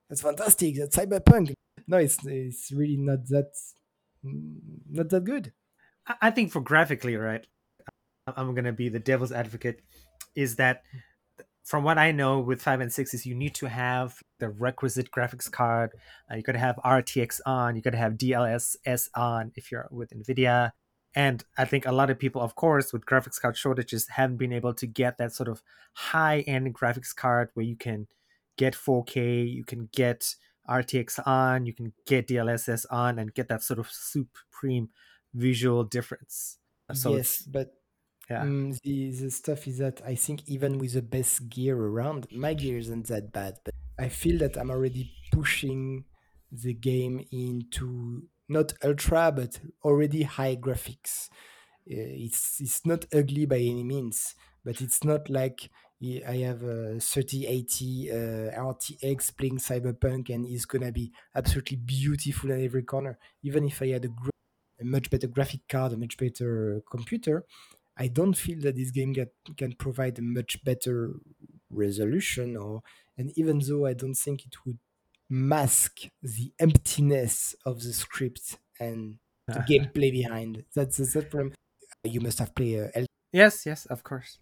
That's 0.10 0.22
fantastic. 0.22 0.76
That's 0.78 0.96
cyberpunk. 0.96 1.54
No, 1.88 1.98
it's 1.98 2.18
it's 2.26 2.72
really 2.72 2.98
not 2.98 3.28
that 3.30 3.54
not 4.24 5.10
that 5.10 5.24
good. 5.24 5.54
I 6.22 6.32
think 6.32 6.52
for 6.52 6.62
graphically, 6.62 7.16
right? 7.16 7.46
I'm 8.28 8.54
gonna 8.54 8.74
be 8.74 8.90
the 8.90 9.00
devil's 9.00 9.32
advocate. 9.32 9.82
Is 10.36 10.58
that 10.58 10.84
from 11.64 11.84
what 11.84 11.98
I 11.98 12.12
know 12.12 12.40
with 12.40 12.62
five 12.62 12.82
and 12.82 12.92
six 12.92 13.14
is 13.14 13.26
you 13.26 13.36
need 13.36 13.56
to 13.56 13.68
have 13.68 14.16
the 14.40 14.50
requisite 14.50 15.12
graphics 15.12 15.50
card. 15.52 15.92
Uh, 16.30 16.36
you 16.36 16.42
got 16.42 16.54
to 16.54 16.60
have 16.60 16.78
RTX 16.84 17.40
on. 17.46 17.76
You 17.76 17.82
got 17.82 17.92
to 17.92 17.98
have 17.98 18.14
DLSS 18.14 19.10
on 19.16 19.52
if 19.56 19.72
you're 19.72 19.88
with 19.92 20.12
NVIDIA. 20.12 20.72
And 21.14 21.44
I 21.58 21.66
think 21.66 21.86
a 21.86 21.92
lot 21.92 22.10
of 22.10 22.18
people, 22.18 22.42
of 22.42 22.56
course, 22.56 22.94
with 22.94 23.06
graphics 23.06 23.40
card 23.40 23.58
shortages, 23.58 24.08
haven't 24.10 24.38
been 24.38 24.54
able 24.54 24.74
to 24.76 24.88
get 24.88 25.18
that 25.18 25.34
sort 25.34 25.50
of 25.50 25.62
high 25.94 26.40
end 26.42 26.74
graphics 26.74 27.16
card 27.16 27.50
where 27.54 27.66
you 27.66 27.76
can 27.76 28.08
get 28.58 28.74
4K, 28.74 29.52
you 29.52 29.64
can 29.66 29.90
get 29.92 30.36
RTX 30.70 31.26
on, 31.28 31.66
you 31.66 31.74
can 31.74 31.94
get 32.08 32.28
DLSS 32.28 32.86
on, 32.90 33.20
and 33.20 33.34
get 33.34 33.50
that 33.50 33.62
sort 33.62 33.80
of 33.80 33.90
supreme 33.92 34.90
visual 35.34 35.84
difference. 35.84 36.58
So 36.94 37.16
yes, 37.16 37.42
but 37.44 37.74
yeah. 38.32 38.44
Mm, 38.44 38.80
the, 38.82 39.12
the 39.12 39.30
stuff 39.30 39.68
is 39.68 39.78
that 39.80 40.02
I 40.06 40.16
think 40.16 40.48
even 40.48 40.78
with 40.78 40.94
the 40.94 41.02
best 41.02 41.50
gear 41.50 41.78
around, 41.78 42.28
my 42.32 42.54
gear 42.54 42.78
isn't 42.78 43.08
that 43.08 43.32
bad, 43.32 43.58
but 43.66 43.74
I 44.00 44.08
feel 44.10 44.38
that 44.40 44.58
I'm 44.58 44.72
already 44.72 45.12
pushing 45.32 46.06
the 46.52 46.74
game 46.74 47.26
into 47.32 48.24
not 48.48 48.74
ultra, 48.84 49.32
but 49.36 49.60
already 49.84 50.24
high 50.24 50.56
graphics. 50.56 51.30
Uh, 51.90 52.08
it's 52.26 52.62
it's 52.62 52.86
not 52.86 53.06
ugly 53.14 53.46
by 53.46 53.58
any 53.58 53.84
means, 53.84 54.36
but 54.64 54.82
it's 54.82 55.04
not 55.04 55.30
like 55.30 55.70
I 56.28 56.38
have 56.48 56.64
a 56.64 57.00
3080 57.00 58.12
uh, 58.12 58.16
RTX 58.60 59.38
playing 59.38 59.60
Cyberpunk 59.60 60.30
and 60.34 60.46
it's 60.48 60.66
gonna 60.66 60.92
be 60.92 61.12
absolutely 61.36 61.78
beautiful 61.78 62.52
in 62.52 62.64
every 62.64 62.84
corner. 62.84 63.20
Even 63.44 63.66
if 63.66 63.82
I 63.82 63.90
had 63.90 64.06
a, 64.06 64.08
gra- 64.08 64.32
a 64.80 64.86
much 64.86 65.10
better 65.12 65.28
graphic 65.28 65.68
card, 65.70 65.94
a 65.94 65.98
much 65.98 66.18
better 66.18 66.82
computer, 66.90 67.46
I 67.98 68.08
don't 68.08 68.36
feel 68.38 68.60
that 68.62 68.76
this 68.76 68.92
game 68.92 69.14
get, 69.14 69.34
can 69.58 69.74
provide 69.74 70.18
a 70.20 70.22
much 70.22 70.64
better 70.64 71.14
resolution 71.70 72.58
or 72.58 72.82
and 73.18 73.32
even 73.38 73.60
though 73.60 73.86
I 73.86 73.94
don't 73.94 74.16
think 74.16 74.46
it 74.46 74.66
would 74.66 74.80
mask 75.30 76.02
the 76.22 76.54
emptiness 76.60 77.56
of 77.66 77.82
the 77.84 77.94
script 77.94 78.60
and 78.80 79.20
the 79.52 79.60
gameplay 79.62 80.12
behind. 80.12 80.66
That's, 80.76 80.98
that's 80.98 81.14
the 81.14 81.22
problem. 81.24 81.56
You 82.04 82.22
must 82.22 82.40
have 82.40 82.56
played 82.56 82.92
uh, 82.96 83.06
Yes, 83.34 83.66
yes, 83.66 83.86
of 83.86 84.04
course. 84.04 84.40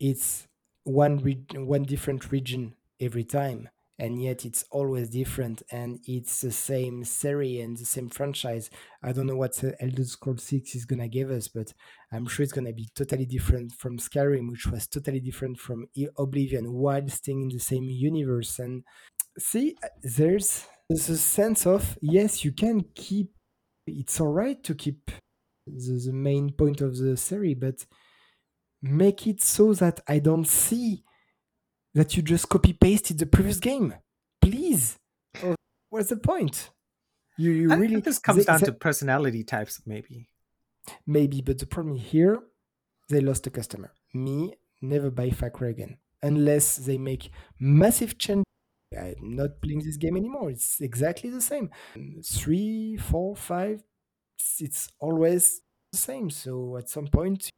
It's 0.00 0.46
one 0.84 1.18
re- 1.18 1.44
one 1.54 1.84
different 1.84 2.30
region 2.32 2.74
every 3.00 3.24
time, 3.24 3.68
and 3.98 4.22
yet 4.22 4.44
it's 4.44 4.64
always 4.70 5.10
different 5.10 5.62
and 5.70 5.98
it's 6.06 6.40
the 6.40 6.52
same 6.52 7.04
series 7.04 7.64
and 7.64 7.76
the 7.76 7.84
same 7.84 8.08
franchise. 8.08 8.70
I 9.02 9.12
don't 9.12 9.26
know 9.26 9.36
what 9.36 9.62
uh, 9.64 9.70
elder 9.80 10.04
scrolls 10.04 10.44
6 10.44 10.74
is 10.74 10.84
gonna 10.84 11.08
give 11.08 11.30
us 11.30 11.48
but 11.48 11.72
i'm 12.12 12.26
sure 12.26 12.42
it's 12.42 12.52
gonna 12.52 12.72
be 12.72 12.88
totally 12.94 13.26
different 13.26 13.72
from 13.72 13.98
skyrim 13.98 14.50
which 14.50 14.66
was 14.66 14.86
totally 14.86 15.20
different 15.20 15.58
from 15.58 15.86
oblivion 16.16 16.72
while 16.72 17.08
staying 17.08 17.42
in 17.42 17.48
the 17.48 17.58
same 17.58 17.84
universe. 17.84 18.58
And 18.58 18.84
see 19.38 19.76
uh, 19.82 19.88
there's 20.02 20.66
there's 20.88 21.08
a 21.08 21.18
sense 21.18 21.66
of 21.66 21.98
yes 22.00 22.44
you 22.44 22.52
can 22.52 22.84
keep 22.94 23.30
it's 23.86 24.20
all 24.20 24.28
right 24.28 24.62
to 24.64 24.74
keep 24.74 25.10
the, 25.66 26.02
the 26.06 26.12
main 26.12 26.50
point 26.50 26.80
of 26.80 26.96
the 26.96 27.16
series 27.16 27.56
but 27.60 27.86
make 28.82 29.26
it 29.26 29.40
so 29.40 29.74
that 29.74 30.00
i 30.08 30.18
don't 30.18 30.46
see 30.46 31.04
that 31.98 32.16
you 32.16 32.22
just 32.22 32.48
copy 32.48 32.72
pasted 32.72 33.18
the 33.18 33.26
previous 33.26 33.58
game. 33.58 33.92
Please. 34.40 34.96
Oh, 35.42 35.56
what's 35.90 36.10
the 36.10 36.16
point? 36.16 36.70
You, 37.36 37.50
you 37.50 37.68
really. 37.74 38.00
this 38.00 38.20
comes 38.20 38.38
they, 38.38 38.44
down 38.44 38.60
they, 38.60 38.66
to 38.66 38.72
personality 38.72 39.42
types, 39.42 39.82
maybe. 39.84 40.28
Maybe, 41.06 41.40
but 41.40 41.58
the 41.58 41.66
problem 41.66 41.96
here, 41.96 42.38
they 43.08 43.20
lost 43.20 43.48
a 43.48 43.50
customer. 43.50 43.90
Me, 44.14 44.54
never 44.80 45.10
buy 45.10 45.30
Far 45.30 45.50
Cry 45.50 45.70
again. 45.70 45.98
Unless 46.22 46.76
they 46.76 46.98
make 46.98 47.30
massive 47.58 48.16
change. 48.16 48.44
I'm 48.96 49.34
not 49.34 49.60
playing 49.60 49.82
this 49.82 49.96
game 49.96 50.16
anymore. 50.16 50.50
It's 50.50 50.80
exactly 50.80 51.30
the 51.30 51.40
same. 51.40 51.68
Three, 52.24 52.96
four, 52.96 53.34
five. 53.34 53.82
It's 54.60 54.88
always 55.00 55.62
the 55.90 55.98
same. 55.98 56.30
So 56.30 56.76
at 56.76 56.88
some 56.88 57.08
point, 57.08 57.50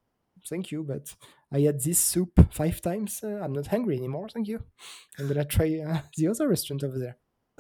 thank 0.49 0.73
you, 0.73 0.83
but 0.83 1.15
I 1.53 1.61
had 1.61 1.83
this 1.83 1.99
soup 1.99 2.33
five 2.53 2.81
times. 2.81 3.21
Uh, 3.23 3.41
I'm 3.43 3.53
not 3.53 3.67
hungry 3.67 3.97
anymore. 3.97 4.29
Thank 4.29 4.49
you. 4.49 4.63
I'm 5.19 5.29
gonna 5.29 5.45
try 5.45 5.81
uh, 5.81 6.01
the 6.17 6.29
other 6.29 6.49
restaurant 6.49 6.85
over 6.85 6.99
there. 6.99 7.17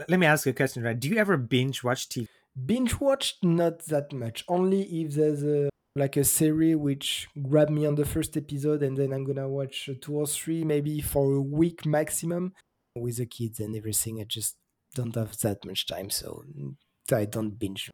Let 0.08 0.20
me 0.20 0.26
ask 0.26 0.46
you 0.46 0.50
a 0.50 0.54
question, 0.54 0.82
right? 0.82 0.98
Do 0.98 1.08
you 1.08 1.16
ever 1.16 1.36
binge 1.36 1.82
watch 1.82 2.08
TV? 2.08 2.26
Binge 2.66 3.00
watch, 3.00 3.36
not 3.42 3.86
that 3.86 4.12
much. 4.12 4.44
Only 4.48 4.82
if 4.82 5.14
there's 5.14 5.42
a 5.42 5.68
like 5.96 6.16
a 6.16 6.24
series 6.24 6.76
which 6.76 7.28
grabbed 7.42 7.70
me 7.70 7.84
on 7.84 7.96
the 7.96 8.04
first 8.04 8.36
episode, 8.36 8.82
and 8.82 8.96
then 8.96 9.12
I'm 9.12 9.24
gonna 9.24 9.48
watch 9.48 9.90
two 10.00 10.14
or 10.14 10.26
three, 10.26 10.64
maybe 10.64 11.00
for 11.00 11.34
a 11.34 11.42
week 11.42 11.84
maximum. 11.84 12.52
With 12.96 13.18
the 13.18 13.26
kids 13.26 13.60
and 13.60 13.76
everything, 13.76 14.20
I 14.20 14.24
just 14.24 14.56
don't 14.94 15.14
have 15.14 15.38
that 15.38 15.64
much 15.64 15.86
time, 15.86 16.10
so 16.10 16.42
I 17.12 17.24
don't 17.24 17.58
binge. 17.58 17.90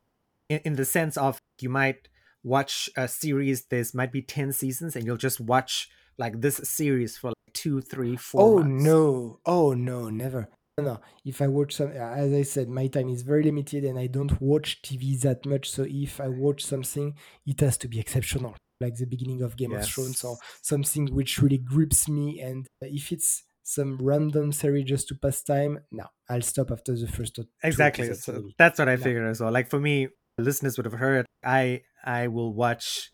In, 0.48 0.60
in 0.64 0.76
the 0.76 0.84
sense 0.84 1.16
of 1.16 1.38
you 1.60 1.68
might 1.68 2.08
watch 2.46 2.88
a 2.96 3.08
series 3.08 3.64
there's 3.66 3.92
might 3.92 4.12
be 4.12 4.22
10 4.22 4.52
seasons 4.52 4.94
and 4.94 5.04
you'll 5.04 5.16
just 5.16 5.40
watch 5.40 5.88
like 6.16 6.40
this 6.40 6.60
series 6.62 7.18
for 7.18 7.28
like 7.28 7.34
two 7.52 7.80
three 7.80 8.16
four 8.16 8.40
oh 8.40 8.58
months. 8.58 8.84
no. 8.84 9.40
Oh 9.44 9.74
no 9.74 10.08
never. 10.08 10.48
No 10.78 11.00
if 11.24 11.42
i 11.42 11.48
watch 11.48 11.74
some 11.74 11.90
as 11.90 12.32
i 12.32 12.42
said 12.42 12.68
my 12.68 12.86
time 12.86 13.08
is 13.08 13.22
very 13.22 13.42
limited 13.42 13.82
and 13.84 13.98
i 13.98 14.06
don't 14.06 14.40
watch 14.40 14.80
tv 14.82 15.20
that 15.22 15.44
much. 15.44 15.70
So 15.70 15.84
if 15.88 16.20
i 16.20 16.28
watch 16.28 16.64
something 16.64 17.14
it 17.46 17.60
has 17.60 17.76
to 17.78 17.88
be 17.88 17.98
exceptional 17.98 18.54
like 18.80 18.94
the 18.96 19.06
beginning 19.06 19.42
of 19.42 19.56
game 19.56 19.72
yes. 19.72 19.86
of 19.88 19.92
thrones 19.92 20.22
or 20.22 20.36
something 20.62 21.06
which 21.14 21.40
really 21.40 21.58
grips 21.58 22.08
me. 22.08 22.40
And 22.40 22.66
if 22.80 23.10
it's 23.10 23.42
some 23.64 23.98
random 24.00 24.52
series 24.52 24.84
just 24.84 25.08
to 25.08 25.16
pass 25.16 25.42
time 25.42 25.80
no 25.90 26.04
i'll 26.30 26.40
stop 26.40 26.70
after 26.70 26.96
the 26.96 27.08
first 27.08 27.36
exactly. 27.64 28.14
so 28.14 28.48
that's 28.56 28.78
what 28.78 28.88
i 28.88 28.94
no. 28.94 29.02
figured 29.02 29.28
as 29.28 29.40
well. 29.40 29.50
Like 29.50 29.68
for 29.68 29.80
me 29.80 30.08
listeners 30.38 30.76
would 30.76 30.86
have 30.86 31.00
heard 31.00 31.26
i 31.44 31.80
I 32.06 32.28
will 32.28 32.54
watch. 32.54 33.10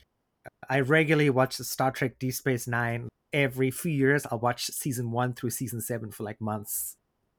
I 0.68 0.80
regularly 0.80 1.30
watch 1.30 1.56
the 1.56 1.64
Star 1.64 1.90
Trek 1.90 2.18
Deep 2.18 2.34
Space 2.34 2.68
Nine 2.68 3.08
every 3.32 3.70
few 3.70 3.90
years. 3.90 4.26
I'll 4.30 4.38
watch 4.38 4.66
season 4.66 5.10
one 5.10 5.32
through 5.32 5.50
season 5.50 5.80
seven 5.80 6.10
for 6.10 6.22
like 6.22 6.40
months, 6.40 6.96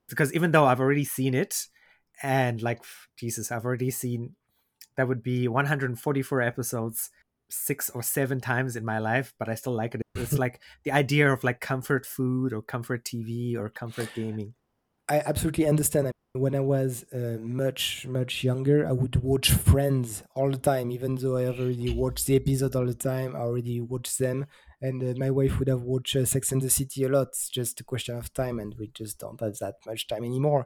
because 0.09 0.33
even 0.33 0.51
though 0.51 0.65
I've 0.65 0.79
already 0.79 1.05
seen 1.05 1.33
it, 1.33 1.67
and 2.21 2.61
like 2.61 2.83
Jesus, 3.17 3.51
I've 3.51 3.65
already 3.65 3.91
seen 3.91 4.35
that 4.97 5.07
would 5.07 5.23
be 5.23 5.47
144 5.47 6.41
episodes 6.41 7.09
six 7.49 7.89
or 7.89 8.01
seven 8.01 8.39
times 8.39 8.75
in 8.75 8.83
my 8.83 8.99
life, 8.99 9.33
but 9.37 9.49
I 9.49 9.55
still 9.55 9.73
like 9.73 9.95
it. 9.95 10.01
It's 10.15 10.33
like 10.33 10.59
the 10.83 10.91
idea 10.91 11.31
of 11.31 11.43
like 11.43 11.59
comfort 11.59 12.05
food 12.05 12.53
or 12.53 12.61
comfort 12.61 13.03
TV 13.03 13.55
or 13.55 13.69
comfort 13.69 14.09
gaming. 14.15 14.53
I 15.09 15.19
absolutely 15.19 15.67
understand. 15.67 16.11
When 16.35 16.55
I 16.55 16.61
was 16.61 17.05
uh, 17.13 17.37
much 17.39 18.07
much 18.07 18.43
younger, 18.43 18.87
I 18.87 18.91
would 18.91 19.17
watch 19.17 19.51
Friends 19.51 20.23
all 20.33 20.49
the 20.49 20.57
time, 20.57 20.89
even 20.91 21.13
though 21.13 21.37
I 21.37 21.43
have 21.43 21.59
already 21.59 21.93
watched 21.93 22.25
the 22.25 22.35
episode 22.35 22.75
all 22.75 22.87
the 22.87 22.95
time. 22.95 23.35
I 23.35 23.41
already 23.41 23.79
watched 23.81 24.17
them, 24.17 24.47
and 24.81 25.03
uh, 25.03 25.13
my 25.15 25.29
wife 25.29 25.59
would 25.59 25.67
have 25.67 25.83
watched 25.83 26.15
uh, 26.15 26.25
Sex 26.25 26.51
and 26.51 26.59
the 26.59 26.71
City 26.71 27.03
a 27.03 27.09
lot. 27.09 27.27
It's 27.27 27.49
just 27.49 27.79
a 27.81 27.83
question 27.83 28.17
of 28.17 28.33
time, 28.33 28.57
and 28.57 28.73
we 28.79 28.87
just 28.87 29.19
don't 29.19 29.39
have 29.41 29.59
that 29.59 29.75
much 29.85 30.07
time 30.07 30.23
anymore. 30.23 30.65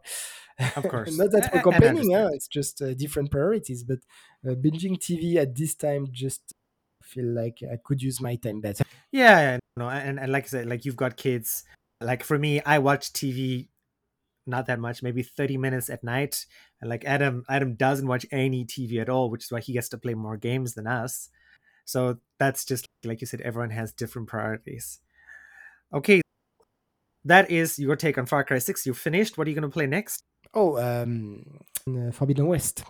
Of 0.77 0.87
course, 0.87 1.17
not 1.17 1.31
that 1.31 1.51
we're 1.53 1.61
complaining. 1.61 2.13
Huh? 2.13 2.29
It's 2.31 2.47
just 2.47 2.81
uh, 2.81 2.93
different 2.93 3.29
priorities. 3.29 3.83
But 3.83 3.99
uh, 4.47 4.55
binging 4.55 4.97
TV 4.97 5.35
at 5.35 5.53
this 5.53 5.75
time 5.75 6.07
just 6.13 6.53
feel 7.03 7.25
like 7.25 7.59
I 7.69 7.75
could 7.83 8.01
use 8.01 8.21
my 8.21 8.37
time 8.37 8.61
better. 8.61 8.85
Yeah, 9.11 9.59
no, 9.75 9.89
and, 9.89 10.17
and 10.17 10.31
like 10.31 10.45
I 10.45 10.47
said, 10.47 10.67
like 10.67 10.85
you've 10.85 10.95
got 10.95 11.17
kids. 11.17 11.65
Like 11.99 12.23
for 12.23 12.39
me, 12.39 12.61
I 12.61 12.79
watch 12.79 13.11
TV 13.11 13.67
not 14.47 14.65
that 14.67 14.79
much, 14.79 15.03
maybe 15.03 15.23
30 15.23 15.57
minutes 15.57 15.89
at 15.89 16.03
night. 16.03 16.45
And 16.81 16.89
like 16.89 17.05
Adam, 17.05 17.43
Adam 17.49 17.75
doesn't 17.75 18.07
watch 18.07 18.25
any 18.31 18.65
TV 18.65 18.99
at 18.99 19.09
all, 19.09 19.29
which 19.29 19.45
is 19.45 19.51
why 19.51 19.59
he 19.59 19.73
gets 19.73 19.89
to 19.89 19.97
play 19.97 20.13
more 20.13 20.37
games 20.37 20.73
than 20.73 20.87
us. 20.87 21.29
So 21.85 22.17
that's 22.37 22.65
just 22.65 22.85
like 23.03 23.21
you 23.21 23.27
said, 23.27 23.41
everyone 23.41 23.69
has 23.71 23.93
different 23.93 24.27
priorities. 24.27 24.99
Okay, 25.93 26.21
that 27.23 27.49
is 27.51 27.79
your 27.79 27.95
take 27.95 28.17
on 28.17 28.25
Far 28.25 28.43
Cry 28.43 28.59
6. 28.59 28.85
You 28.85 28.93
finished. 28.93 29.37
What 29.37 29.47
are 29.47 29.49
you 29.49 29.55
going 29.55 29.69
to 29.69 29.73
play 29.73 29.87
next? 29.87 30.23
Oh, 30.53 30.77
um, 30.77 31.43
Forbidden 32.13 32.47
West. 32.47 32.83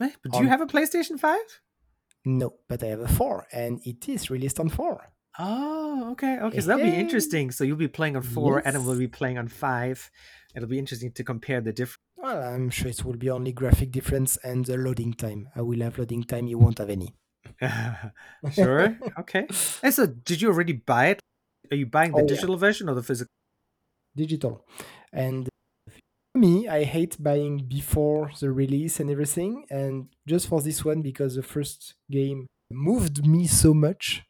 Eh, 0.00 0.10
but 0.22 0.32
do 0.32 0.38
on... 0.38 0.44
you 0.44 0.48
have 0.48 0.60
a 0.60 0.66
PlayStation 0.66 1.18
5? 1.18 1.38
No, 2.24 2.54
but 2.68 2.82
I 2.82 2.86
have 2.86 3.00
a 3.00 3.08
4, 3.08 3.46
and 3.52 3.80
it 3.84 4.08
is 4.08 4.30
released 4.30 4.60
on 4.60 4.68
4. 4.68 5.12
Oh, 5.38 6.10
okay, 6.12 6.38
okay. 6.38 6.60
So 6.60 6.66
that'll 6.68 6.84
be 6.84 6.96
interesting. 6.96 7.50
So 7.50 7.64
you'll 7.64 7.76
be 7.76 7.88
playing 7.88 8.16
on 8.16 8.22
4, 8.22 8.58
yes. 8.58 8.66
Adam 8.66 8.86
will 8.86 8.98
be 8.98 9.08
playing 9.08 9.38
on 9.38 9.48
5 9.48 10.10
it'll 10.54 10.68
be 10.68 10.78
interesting 10.78 11.12
to 11.12 11.24
compare 11.24 11.60
the 11.60 11.72
different. 11.72 12.00
Well, 12.16 12.42
I'm 12.42 12.70
sure 12.70 12.88
it 12.88 13.04
will 13.04 13.16
be 13.16 13.30
only 13.30 13.52
graphic 13.52 13.90
difference 13.90 14.36
and 14.44 14.64
the 14.64 14.76
loading 14.76 15.12
time. 15.12 15.48
I 15.56 15.62
will 15.62 15.80
have 15.80 15.98
loading 15.98 16.24
time. 16.24 16.46
You 16.46 16.58
won't 16.58 16.78
have 16.78 16.90
any. 16.90 17.14
sure. 18.52 18.98
okay. 19.18 19.46
And 19.82 19.94
so, 19.94 20.06
did 20.06 20.40
you 20.40 20.48
already 20.48 20.74
buy 20.74 21.06
it? 21.06 21.20
Are 21.70 21.76
you 21.76 21.86
buying 21.86 22.12
the 22.12 22.22
oh, 22.22 22.26
digital 22.26 22.54
yeah. 22.54 22.60
version 22.60 22.88
or 22.88 22.94
the 22.94 23.02
physical? 23.02 23.30
Digital. 24.14 24.64
And 25.12 25.48
me, 26.34 26.68
I 26.68 26.84
hate 26.84 27.16
buying 27.22 27.66
before 27.66 28.30
the 28.38 28.52
release 28.52 29.00
and 29.00 29.10
everything. 29.10 29.64
And 29.70 30.08
just 30.28 30.48
for 30.48 30.60
this 30.60 30.84
one, 30.84 31.02
because 31.02 31.34
the 31.34 31.42
first 31.42 31.94
game 32.10 32.46
moved 32.70 33.26
me 33.26 33.46
so 33.46 33.74
much 33.74 34.22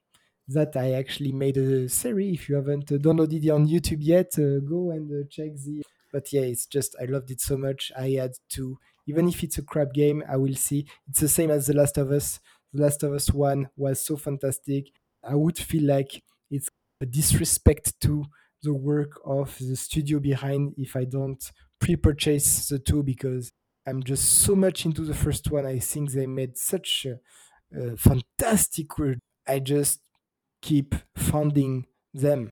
that 0.49 0.77
I 0.77 0.93
actually 0.93 1.33
made 1.33 1.57
a 1.57 1.89
series. 1.89 2.35
If 2.35 2.49
you 2.49 2.57
haven't 2.57 2.87
downloaded 2.87 3.45
it 3.45 3.51
on 3.51 3.67
YouTube 3.67 3.99
yet, 4.01 4.33
uh, 4.39 4.61
go 4.61 4.91
and 4.91 5.11
uh, 5.11 5.27
check 5.31 5.55
the 5.55 5.83
but 6.13 6.31
yeah, 6.33 6.43
it's 6.43 6.67
just 6.67 6.95
I 7.01 7.07
loved 7.07 7.31
it 7.31 7.41
so 7.41 7.57
much. 7.57 7.91
I 7.97 8.11
had 8.11 8.33
to, 8.51 8.79
even 9.07 9.29
if 9.29 9.43
it's 9.43 9.57
a 9.59 9.63
crap 9.63 9.95
game, 9.95 10.23
I 10.29 10.37
will 10.37 10.55
see. 10.55 10.87
It's 11.09 11.21
the 11.21 11.29
same 11.29 11.51
as 11.51 11.67
The 11.67 11.75
Last 11.75 11.97
of 11.97 12.11
Us. 12.11 12.39
The 12.73 12.83
Last 12.83 13.03
of 13.03 13.13
Us 13.15 13.33
One 13.33 13.71
was 13.77 14.05
so 14.05 14.17
fantastic. 14.17 14.89
I 15.25 15.35
would 15.35 15.57
feel 15.59 15.85
like 15.85 16.23
it's 16.51 16.69
a 17.01 17.07
disrespect 17.07 17.99
to 18.03 18.27
the 18.63 18.75
work 18.75 19.21
of 19.25 19.57
the 19.59 19.75
studio 19.75 20.21
behind 20.21 20.75
if 20.77 20.95
I 20.95 21.05
don't 21.05 21.43
pre-purchase 21.81 22.69
the 22.69 22.79
two 22.79 23.03
because 23.03 23.51
I'm 23.87 24.03
just 24.03 24.25
so 24.43 24.55
much 24.55 24.85
into 24.85 25.03
the 25.05 25.15
first 25.15 25.51
one. 25.51 25.67
I 25.67 25.79
think 25.79 26.13
they 26.13 26.27
made 26.27 26.57
such 26.57 27.07
a, 27.07 27.19
a 27.77 27.97
fantastic 27.97 28.97
work. 28.99 29.19
I 29.49 29.59
just 29.59 30.01
keep 30.63 30.95
funding 31.17 31.87
them. 32.15 32.49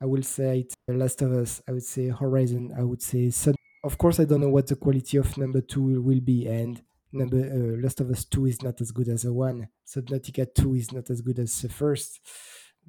I 0.00 0.04
will 0.04 0.22
say 0.22 0.60
it, 0.60 0.74
Last 0.88 1.22
of 1.22 1.32
Us. 1.32 1.62
I 1.68 1.72
would 1.72 1.82
say 1.82 2.08
Horizon. 2.08 2.72
I 2.78 2.84
would 2.84 3.02
say 3.02 3.30
Sun. 3.30 3.54
Of 3.82 3.98
course, 3.98 4.20
I 4.20 4.24
don't 4.24 4.40
know 4.42 4.50
what 4.50 4.66
the 4.66 4.76
quality 4.76 5.16
of 5.16 5.36
number 5.38 5.60
two 5.60 6.00
will 6.02 6.20
be, 6.20 6.46
and 6.46 6.82
number 7.12 7.38
uh, 7.38 7.82
Last 7.82 8.00
of 8.00 8.10
Us 8.10 8.24
two 8.24 8.46
is 8.46 8.62
not 8.62 8.80
as 8.80 8.92
good 8.92 9.08
as 9.08 9.22
the 9.22 9.32
one. 9.32 9.68
Subnautica 9.86 10.54
two 10.54 10.74
is 10.74 10.92
not 10.92 11.10
as 11.10 11.20
good 11.20 11.38
as 11.38 11.60
the 11.60 11.68
first. 11.68 12.20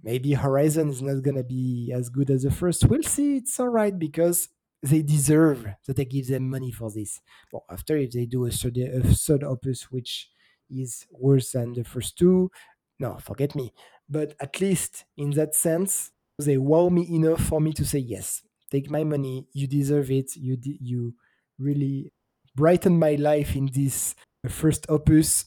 Maybe 0.03 0.33
Horizon 0.33 0.89
is 0.89 1.01
not 1.01 1.23
gonna 1.23 1.43
be 1.43 1.91
as 1.95 2.09
good 2.09 2.29
as 2.29 2.43
the 2.43 2.51
first. 2.51 2.85
We'll 2.85 3.03
see. 3.03 3.37
It's 3.37 3.59
all 3.59 3.69
right 3.69 3.97
because 3.97 4.49
they 4.83 5.01
deserve 5.01 5.67
that 5.87 5.99
I 5.99 6.03
give 6.03 6.27
them 6.27 6.49
money 6.49 6.71
for 6.71 6.91
this. 6.91 7.19
Well, 7.51 7.65
after 7.69 7.97
if 7.97 8.11
they 8.11 8.25
do 8.25 8.45
a 8.45 8.51
third, 8.51 8.77
a 8.77 9.01
third 9.01 9.43
opus 9.43 9.91
which 9.91 10.29
is 10.69 11.05
worse 11.11 11.51
than 11.53 11.73
the 11.73 11.83
first 11.83 12.17
two, 12.17 12.51
no, 12.99 13.17
forget 13.17 13.55
me. 13.55 13.73
But 14.09 14.35
at 14.39 14.61
least 14.61 15.05
in 15.17 15.31
that 15.31 15.53
sense, 15.53 16.11
they 16.39 16.57
wow 16.57 16.89
me 16.89 17.07
enough 17.09 17.41
for 17.41 17.59
me 17.59 17.73
to 17.73 17.85
say 17.85 17.99
yes 17.99 18.43
take 18.71 18.89
my 18.89 19.03
money 19.03 19.47
you 19.53 19.67
deserve 19.67 20.11
it 20.11 20.35
you 20.35 20.57
di- 20.57 20.79
you 20.81 21.13
really 21.57 22.11
brighten 22.55 22.97
my 22.97 23.15
life 23.15 23.55
in 23.55 23.69
this 23.73 24.15
uh, 24.45 24.49
first 24.49 24.85
opus. 24.89 25.45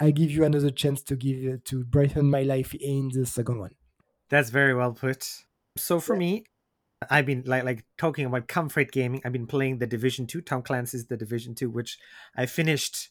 I 0.00 0.10
give 0.10 0.30
you 0.30 0.44
another 0.44 0.70
chance 0.70 1.02
to 1.02 1.16
give 1.16 1.54
uh, 1.54 1.56
to 1.66 1.84
brighten 1.84 2.30
my 2.30 2.42
life 2.42 2.74
in 2.74 3.10
the 3.12 3.26
second 3.26 3.58
one. 3.58 3.74
That's 4.30 4.50
very 4.50 4.74
well 4.74 4.92
put. 4.92 5.28
So 5.76 6.00
for 6.00 6.16
me 6.16 6.44
I've 7.10 7.26
been 7.26 7.44
like 7.46 7.64
like 7.64 7.84
talking 7.96 8.26
about 8.26 8.48
comfort 8.48 8.90
gaming. 8.90 9.22
I've 9.24 9.32
been 9.32 9.46
playing 9.46 9.78
the 9.78 9.86
Division 9.86 10.26
Two, 10.26 10.40
Tom 10.40 10.62
Clancy's 10.62 11.06
The 11.06 11.16
Division 11.16 11.54
Two, 11.54 11.70
which 11.70 11.98
I 12.36 12.46
finished 12.46 13.10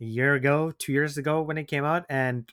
a 0.00 0.04
year 0.04 0.34
ago, 0.34 0.72
two 0.78 0.92
years 0.92 1.18
ago 1.18 1.42
when 1.42 1.58
it 1.58 1.66
came 1.66 1.84
out, 1.84 2.04
and 2.08 2.48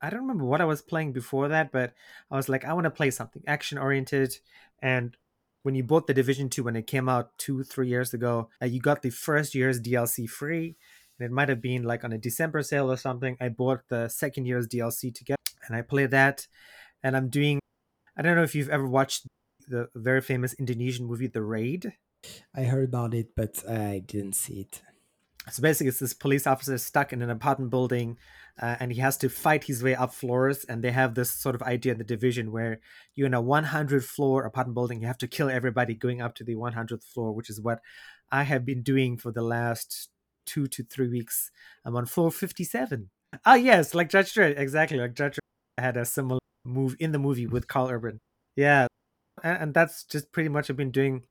I 0.00 0.10
don't 0.10 0.20
remember 0.20 0.44
what 0.44 0.60
I 0.60 0.64
was 0.64 0.82
playing 0.82 1.12
before 1.12 1.48
that, 1.48 1.72
but 1.72 1.92
I 2.30 2.36
was 2.36 2.48
like, 2.48 2.64
I 2.64 2.72
want 2.72 2.84
to 2.84 2.90
play 2.90 3.10
something 3.10 3.42
action 3.46 3.78
oriented. 3.78 4.38
And 4.80 5.16
when 5.62 5.74
you 5.74 5.82
bought 5.82 6.06
the 6.06 6.14
Division 6.14 6.48
Two 6.48 6.64
when 6.64 6.76
it 6.76 6.86
came 6.86 7.08
out 7.08 7.36
two, 7.36 7.64
three 7.64 7.88
years 7.88 8.14
ago, 8.14 8.48
uh, 8.62 8.66
you 8.66 8.80
got 8.80 9.02
the 9.02 9.10
first 9.10 9.54
year's 9.54 9.80
DLC 9.80 10.28
free, 10.28 10.76
and 11.18 11.26
it 11.26 11.32
might 11.32 11.48
have 11.48 11.60
been 11.60 11.82
like 11.82 12.04
on 12.04 12.12
a 12.12 12.18
December 12.18 12.62
sale 12.62 12.90
or 12.90 12.96
something. 12.96 13.36
I 13.40 13.48
bought 13.48 13.88
the 13.88 14.08
second 14.08 14.46
year's 14.46 14.68
DLC 14.68 15.12
together, 15.14 15.42
and 15.66 15.76
I 15.76 15.82
played 15.82 16.12
that, 16.12 16.46
and 17.02 17.16
I'm 17.16 17.28
doing. 17.28 17.58
I 18.16 18.22
don't 18.22 18.36
know 18.36 18.42
if 18.42 18.54
you've 18.54 18.70
ever 18.70 18.86
watched 18.86 19.26
the 19.68 19.88
very 19.94 20.20
famous 20.20 20.54
Indonesian 20.54 21.06
movie 21.06 21.26
The 21.26 21.42
Raid. 21.42 21.92
I 22.54 22.62
heard 22.62 22.88
about 22.88 23.14
it, 23.14 23.28
but 23.36 23.62
I 23.68 24.02
didn't 24.04 24.34
see 24.34 24.60
it. 24.60 24.82
So 25.50 25.62
basically, 25.62 25.88
it's 25.88 25.98
this 25.98 26.14
police 26.14 26.46
officer 26.46 26.76
stuck 26.78 27.12
in 27.12 27.22
an 27.22 27.30
apartment 27.30 27.70
building, 27.70 28.18
uh, 28.60 28.76
and 28.80 28.92
he 28.92 29.00
has 29.00 29.16
to 29.18 29.28
fight 29.28 29.64
his 29.64 29.82
way 29.82 29.94
up 29.94 30.12
floors. 30.12 30.64
And 30.64 30.82
they 30.82 30.90
have 30.90 31.14
this 31.14 31.30
sort 31.30 31.54
of 31.54 31.62
idea 31.62 31.92
in 31.92 31.98
the 31.98 32.04
division 32.04 32.52
where 32.52 32.80
you're 33.14 33.26
in 33.26 33.34
a 33.34 33.40
100 33.40 34.04
floor 34.04 34.44
apartment 34.44 34.74
building, 34.74 35.00
you 35.00 35.06
have 35.06 35.18
to 35.18 35.28
kill 35.28 35.48
everybody 35.48 35.94
going 35.94 36.20
up 36.20 36.34
to 36.36 36.44
the 36.44 36.56
100th 36.56 37.04
floor, 37.04 37.32
which 37.32 37.50
is 37.50 37.60
what 37.60 37.80
I 38.30 38.42
have 38.42 38.64
been 38.64 38.82
doing 38.82 39.16
for 39.16 39.32
the 39.32 39.42
last 39.42 40.08
two 40.46 40.66
to 40.66 40.82
three 40.82 41.08
weeks. 41.08 41.50
I'm 41.84 41.96
on 41.96 42.06
floor 42.06 42.30
57. 42.30 43.10
Ah, 43.44 43.54
yes, 43.54 43.94
like 43.94 44.08
Judge 44.08 44.32
Dredd, 44.32 44.58
exactly. 44.58 44.98
Like 44.98 45.14
Judge 45.14 45.34
Dredd 45.34 45.82
had 45.82 45.96
a 45.96 46.04
similar 46.04 46.40
move 46.64 46.96
in 46.98 47.12
the 47.12 47.18
movie 47.18 47.46
with 47.46 47.68
Karl 47.68 47.88
Urban. 47.88 48.18
Yeah, 48.56 48.86
and, 49.42 49.62
and 49.62 49.74
that's 49.74 50.04
just 50.04 50.32
pretty 50.32 50.48
much 50.48 50.70
I've 50.70 50.76
been 50.76 50.90
doing. 50.90 51.24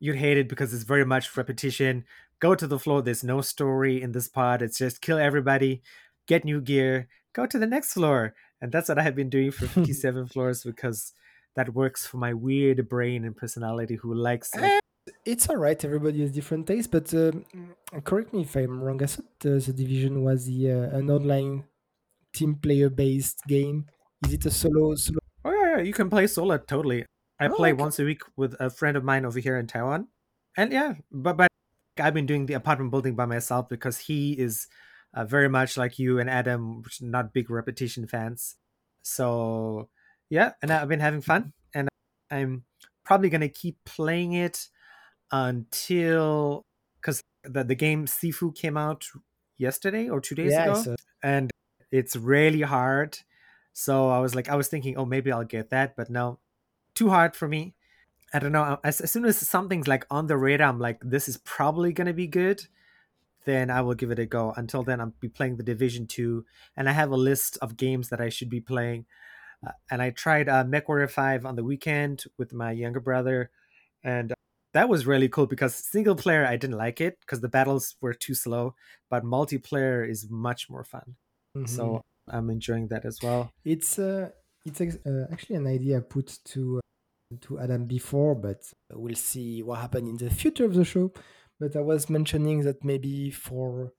You'd 0.00 0.16
hate 0.16 0.36
it 0.36 0.48
because 0.48 0.74
it's 0.74 0.82
very 0.82 1.04
much 1.04 1.34
repetition. 1.36 2.04
Go 2.40 2.54
to 2.54 2.66
the 2.66 2.78
floor. 2.78 3.00
There's 3.00 3.24
no 3.24 3.40
story 3.40 4.02
in 4.02 4.12
this 4.12 4.28
part. 4.28 4.60
It's 4.60 4.78
just 4.78 5.00
kill 5.00 5.18
everybody, 5.18 5.82
get 6.26 6.44
new 6.44 6.60
gear, 6.60 7.08
go 7.32 7.46
to 7.46 7.58
the 7.58 7.66
next 7.66 7.92
floor, 7.94 8.34
and 8.60 8.72
that's 8.72 8.88
what 8.88 8.98
I 8.98 9.02
have 9.02 9.14
been 9.16 9.30
doing 9.30 9.50
for 9.50 9.66
57 9.76 10.26
floors 10.28 10.64
because 10.64 11.12
that 11.56 11.74
works 11.74 12.06
for 12.06 12.16
my 12.18 12.34
weird 12.34 12.88
brain 12.88 13.24
and 13.24 13.36
personality 13.36 13.96
who 13.96 14.14
likes. 14.14 14.54
Like, 14.54 14.80
it's 15.24 15.48
all 15.48 15.56
right. 15.56 15.82
Everybody 15.84 16.20
has 16.22 16.32
different 16.32 16.66
tastes, 16.66 16.88
but 16.88 17.12
um, 17.14 17.44
correct 18.04 18.32
me 18.32 18.42
if 18.42 18.56
I'm 18.56 18.82
wrong. 18.82 19.02
I 19.02 19.06
thought 19.06 19.24
uh, 19.44 19.58
the 19.60 19.72
division 19.76 20.22
was 20.24 20.46
the 20.46 20.70
uh, 20.72 20.96
an 20.98 21.10
online 21.10 21.64
team 22.32 22.56
player 22.56 22.90
based 22.90 23.40
game. 23.46 23.86
Is 24.24 24.32
it 24.34 24.46
a 24.46 24.50
solo? 24.50 24.94
solo? 24.94 25.18
Oh 25.44 25.52
yeah, 25.52 25.76
yeah, 25.76 25.82
you 25.82 25.92
can 25.92 26.08
play 26.10 26.26
solo 26.26 26.56
totally. 26.58 27.04
I 27.38 27.48
Oh, 27.48 27.54
play 27.54 27.72
okay. 27.72 27.82
once 27.82 27.98
a 27.98 28.04
week 28.04 28.22
with 28.36 28.54
a 28.60 28.70
friend 28.70 28.96
of 28.96 29.04
mine 29.04 29.24
over 29.24 29.38
here 29.40 29.56
in 29.58 29.66
Taiwan, 29.66 30.08
and 30.56 30.72
yeah, 30.72 30.94
but 31.12 31.36
but 31.36 31.48
I've 31.98 32.14
been 32.14 32.26
doing 32.26 32.46
the 32.46 32.54
apartment 32.54 32.90
building 32.90 33.14
by 33.14 33.26
myself 33.26 33.68
because 33.68 33.98
he 33.98 34.32
is 34.38 34.66
uh, 35.14 35.24
very 35.24 35.48
much 35.48 35.76
like 35.76 35.98
you 35.98 36.18
and 36.18 36.28
Adam, 36.28 36.82
not 37.00 37.32
big 37.32 37.50
repetition 37.50 38.06
fans. 38.06 38.56
So 39.02 39.88
yeah, 40.30 40.52
and 40.62 40.70
I've 40.70 40.88
been 40.88 41.00
having 41.00 41.20
fun, 41.20 41.52
and 41.74 41.88
I'm 42.30 42.64
probably 43.04 43.28
gonna 43.30 43.48
keep 43.48 43.78
playing 43.84 44.32
it 44.32 44.68
until 45.30 46.62
because 47.00 47.22
the 47.44 47.64
the 47.64 47.74
game 47.74 48.06
Sifu 48.06 48.54
came 48.54 48.76
out 48.76 49.06
yesterday 49.56 50.08
or 50.08 50.20
two 50.20 50.34
days 50.34 50.52
Yeah, 50.52 50.64
ago 50.64 50.74
saw. 50.74 50.94
and 51.22 51.50
it's 51.92 52.16
really 52.16 52.62
hard. 52.62 53.18
So 53.72 54.08
I 54.08 54.18
was 54.20 54.34
like, 54.34 54.48
I 54.48 54.56
was 54.56 54.68
thinking, 54.68 54.96
oh, 54.96 55.04
maybe 55.04 55.32
I'll 55.32 55.44
get 55.44 55.70
that, 55.70 55.96
but 55.96 56.08
no, 56.10 56.38
too 56.94 57.08
hard 57.10 57.34
for 57.36 57.48
me. 57.48 57.74
I 58.32 58.38
don't 58.38 58.52
know. 58.52 58.78
As, 58.82 59.00
as 59.00 59.12
soon 59.12 59.24
as 59.24 59.36
something's 59.38 59.86
like 59.86 60.06
on 60.10 60.26
the 60.26 60.36
radar, 60.36 60.68
I'm 60.68 60.80
like, 60.80 61.00
this 61.02 61.28
is 61.28 61.36
probably 61.38 61.92
gonna 61.92 62.12
be 62.12 62.26
good. 62.26 62.66
Then 63.44 63.70
I 63.70 63.82
will 63.82 63.94
give 63.94 64.10
it 64.10 64.18
a 64.18 64.26
go. 64.26 64.52
Until 64.56 64.82
then, 64.82 65.00
I'll 65.00 65.12
be 65.20 65.28
playing 65.28 65.56
the 65.56 65.62
Division 65.62 66.06
Two, 66.06 66.44
and 66.76 66.88
I 66.88 66.92
have 66.92 67.10
a 67.10 67.16
list 67.16 67.58
of 67.60 67.76
games 67.76 68.08
that 68.08 68.20
I 68.20 68.28
should 68.30 68.50
be 68.50 68.60
playing. 68.60 69.06
Uh, 69.66 69.72
and 69.90 70.02
I 70.02 70.10
tried 70.10 70.48
uh, 70.48 70.64
MechWarrior 70.64 71.10
Five 71.10 71.46
on 71.46 71.56
the 71.56 71.64
weekend 71.64 72.24
with 72.38 72.52
my 72.52 72.72
younger 72.72 73.00
brother, 73.00 73.50
and 74.02 74.32
that 74.72 74.88
was 74.88 75.06
really 75.06 75.28
cool 75.28 75.46
because 75.46 75.74
single 75.74 76.16
player 76.16 76.44
I 76.44 76.56
didn't 76.56 76.76
like 76.76 77.00
it 77.00 77.20
because 77.20 77.40
the 77.40 77.48
battles 77.48 77.96
were 78.00 78.14
too 78.14 78.34
slow, 78.34 78.74
but 79.08 79.24
multiplayer 79.24 80.08
is 80.08 80.28
much 80.30 80.68
more 80.68 80.84
fun. 80.84 81.16
Mhm. 81.56 81.68
So 81.68 82.02
I'm 82.28 82.50
enjoying 82.50 82.88
that 82.88 83.04
as 83.04 83.22
well. 83.22 83.50
It's 83.64 83.98
uh, 83.98 84.30
it's 84.64 84.80
uh, 84.80 85.26
actually 85.30 85.56
an 85.56 85.66
idea 85.66 85.98
I 85.98 86.00
put 86.00 86.38
to 86.46 86.78
uh, 86.78 87.36
to 87.42 87.58
Adam 87.58 87.86
before, 87.86 88.34
but 88.34 88.72
we'll 88.92 89.14
see 89.14 89.62
what 89.62 89.80
happens 89.80 90.08
in 90.08 90.16
the 90.16 90.34
future 90.34 90.64
of 90.64 90.74
the 90.74 90.84
show. 90.84 91.12
But 91.60 91.76
I 91.76 91.80
was 91.80 92.10
mentioning 92.10 92.60
that 92.62 92.84
maybe 92.84 93.30
for 93.30 93.92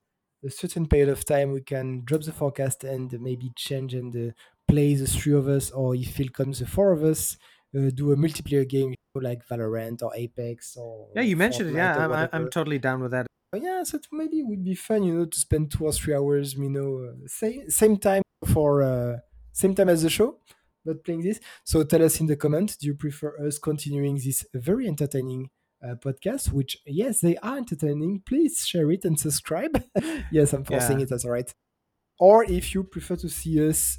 a 0.44 0.50
certain 0.50 0.86
period 0.86 1.08
of 1.08 1.24
time 1.24 1.52
we 1.52 1.62
can 1.62 2.04
drop 2.04 2.22
the 2.22 2.32
forecast 2.32 2.84
and 2.84 3.10
maybe 3.20 3.50
change 3.56 3.94
and 3.94 4.14
uh, 4.16 4.32
play 4.68 4.94
the 4.94 5.06
three 5.06 5.32
of 5.32 5.48
us, 5.48 5.70
or 5.70 5.94
if 5.94 6.20
it 6.20 6.34
comes 6.34 6.58
the 6.60 6.66
four 6.66 6.92
of 6.92 7.02
us, 7.02 7.36
uh, 7.76 7.90
do 7.94 8.12
a 8.12 8.16
multiplayer 8.16 8.68
game 8.68 8.94
like 9.14 9.46
Valorant 9.46 10.02
or 10.02 10.14
Apex 10.14 10.76
or 10.76 11.08
Yeah, 11.14 11.22
you 11.22 11.36
mentioned 11.36 11.70
it. 11.70 11.74
Yeah, 11.74 12.04
I'm, 12.04 12.28
I'm- 12.32 12.50
totally 12.50 12.78
down 12.78 13.00
with 13.02 13.10
that. 13.12 13.26
But 13.52 13.62
yeah, 13.62 13.82
so 13.84 13.96
it 13.98 14.06
maybe 14.12 14.40
it 14.40 14.46
would 14.46 14.64
be 14.64 14.74
fun, 14.74 15.04
you 15.04 15.14
know, 15.14 15.26
to 15.26 15.38
spend 15.38 15.70
two 15.70 15.84
or 15.84 15.92
three 15.92 16.14
hours, 16.14 16.54
you 16.54 16.68
know, 16.68 16.98
uh, 17.04 17.26
same 17.26 17.70
same 17.70 17.96
time 17.96 18.22
for 18.44 18.82
uh, 18.82 19.18
same 19.52 19.74
time 19.74 19.88
as 19.88 20.02
the 20.02 20.10
show, 20.10 20.40
but 20.84 21.04
playing 21.04 21.22
this. 21.22 21.40
So 21.64 21.84
tell 21.84 22.02
us 22.02 22.20
in 22.20 22.26
the 22.26 22.36
comments, 22.36 22.76
do 22.76 22.86
you 22.88 22.94
prefer 22.94 23.38
us 23.46 23.58
continuing 23.58 24.16
this 24.16 24.44
very 24.52 24.88
entertaining 24.88 25.50
uh, 25.86 25.94
podcast? 25.94 26.52
Which 26.52 26.78
yes, 26.86 27.20
they 27.20 27.36
are 27.38 27.56
entertaining. 27.56 28.22
Please 28.26 28.66
share 28.66 28.90
it 28.90 29.04
and 29.04 29.18
subscribe. 29.18 29.82
yes, 30.32 30.52
I'm 30.52 30.64
forcing 30.64 30.98
Yeah. 30.98 31.04
it. 31.04 31.10
That's 31.10 31.24
all 31.24 31.30
right. 31.32 31.50
Or 32.18 32.44
if 32.44 32.74
you 32.74 32.82
prefer 32.84 33.16
to 33.16 33.28
see 33.28 33.66
us. 33.68 33.98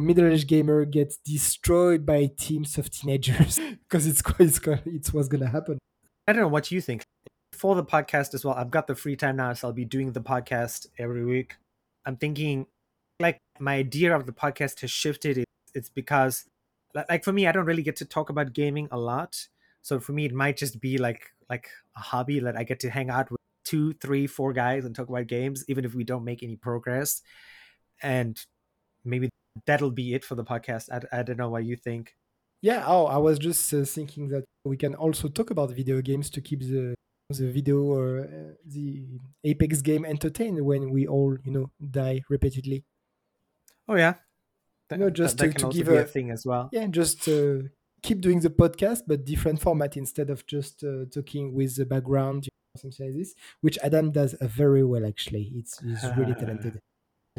Middle-aged 0.00 0.46
gamer 0.46 0.84
gets 0.84 1.16
destroyed 1.24 2.06
by 2.06 2.30
teams 2.38 2.78
of 2.78 2.88
teenagers 2.88 3.58
because 3.88 4.06
it's 4.06 4.22
quite 4.22 4.42
it's, 4.48 4.60
it's 4.86 5.12
what's 5.12 5.26
gonna 5.26 5.48
happen. 5.48 5.76
I 6.28 6.32
don't 6.32 6.42
know 6.42 6.46
what 6.48 6.70
you 6.70 6.80
think. 6.80 7.02
For 7.52 7.74
the 7.74 7.82
podcast 7.84 8.32
as 8.32 8.44
well, 8.44 8.54
I've 8.54 8.70
got 8.70 8.86
the 8.86 8.94
free 8.94 9.16
time 9.16 9.34
now, 9.34 9.52
so 9.54 9.66
I'll 9.66 9.74
be 9.74 9.84
doing 9.84 10.12
the 10.12 10.20
podcast 10.20 10.86
every 10.98 11.24
week. 11.24 11.56
I'm 12.06 12.14
thinking, 12.16 12.66
like, 13.18 13.38
my 13.58 13.74
idea 13.74 14.14
of 14.14 14.26
the 14.26 14.32
podcast 14.32 14.82
has 14.82 14.90
shifted. 14.92 15.42
It's 15.74 15.88
because, 15.88 16.44
like, 16.94 17.24
for 17.24 17.32
me, 17.32 17.48
I 17.48 17.52
don't 17.52 17.64
really 17.64 17.82
get 17.82 17.96
to 17.96 18.04
talk 18.04 18.30
about 18.30 18.52
gaming 18.52 18.86
a 18.92 18.98
lot. 18.98 19.48
So 19.88 19.98
for 20.00 20.12
me, 20.12 20.26
it 20.26 20.34
might 20.34 20.58
just 20.64 20.80
be 20.86 20.98
like 20.98 21.22
like 21.48 21.66
a 21.96 22.00
hobby 22.10 22.40
that 22.40 22.56
I 22.60 22.62
get 22.70 22.78
to 22.80 22.90
hang 22.90 23.08
out 23.08 23.30
with 23.30 23.40
two, 23.64 23.94
three, 24.04 24.26
four 24.26 24.52
guys 24.52 24.84
and 24.84 24.94
talk 24.94 25.08
about 25.08 25.26
games, 25.28 25.64
even 25.70 25.82
if 25.86 25.94
we 25.94 26.04
don't 26.04 26.24
make 26.30 26.42
any 26.42 26.56
progress. 26.56 27.22
And 28.02 28.34
maybe 29.02 29.30
that'll 29.66 29.90
be 30.02 30.12
it 30.16 30.24
for 30.28 30.34
the 30.34 30.44
podcast. 30.44 30.84
I, 30.92 31.20
I 31.20 31.22
don't 31.22 31.38
know 31.38 31.48
what 31.48 31.64
you 31.64 31.76
think. 31.76 32.12
Yeah, 32.60 32.84
oh, 32.86 33.06
I 33.06 33.16
was 33.16 33.38
just 33.38 33.72
uh, 33.72 33.84
thinking 33.84 34.28
that 34.28 34.44
we 34.64 34.76
can 34.76 34.94
also 34.94 35.26
talk 35.28 35.50
about 35.50 35.70
video 35.70 36.02
games 36.02 36.28
to 36.30 36.40
keep 36.42 36.60
the 36.60 36.94
the 37.30 37.50
video 37.58 37.78
or 37.82 38.06
uh, 38.20 38.52
the 38.66 39.04
Apex 39.44 39.80
game 39.80 40.04
entertained 40.04 40.60
when 40.70 40.90
we 40.90 41.06
all, 41.06 41.36
you 41.44 41.52
know, 41.52 41.66
die 41.80 42.20
repeatedly. 42.28 42.84
Oh 43.88 43.96
yeah, 43.96 44.14
You 44.90 44.98
know, 44.98 45.10
just 45.10 45.38
that, 45.38 45.46
to- 45.46 45.52
can 45.60 45.70
to 45.70 45.76
give 45.76 45.88
a 45.88 45.98
a- 46.02 46.04
thing 46.04 46.30
as 46.30 46.44
well. 46.44 46.68
Yeah, 46.72 46.86
just 47.00 47.26
uh, 47.28 47.68
keep 48.02 48.20
doing 48.20 48.40
the 48.40 48.50
podcast, 48.50 49.02
but 49.06 49.24
different 49.24 49.60
format 49.60 49.96
instead 49.96 50.30
of 50.30 50.46
just 50.46 50.84
uh, 50.84 51.04
talking 51.12 51.54
with 51.54 51.76
the 51.76 51.86
background 51.86 52.46
you 52.46 52.50
know, 52.74 52.80
something 52.80 53.06
like 53.06 53.16
this, 53.16 53.34
which 53.60 53.78
Adam 53.82 54.10
does 54.12 54.34
uh, 54.34 54.46
very 54.46 54.84
well. 54.84 55.06
Actually, 55.06 55.52
it's 55.54 55.78
he's 55.80 56.04
really 56.16 56.34
talented. 56.40 56.78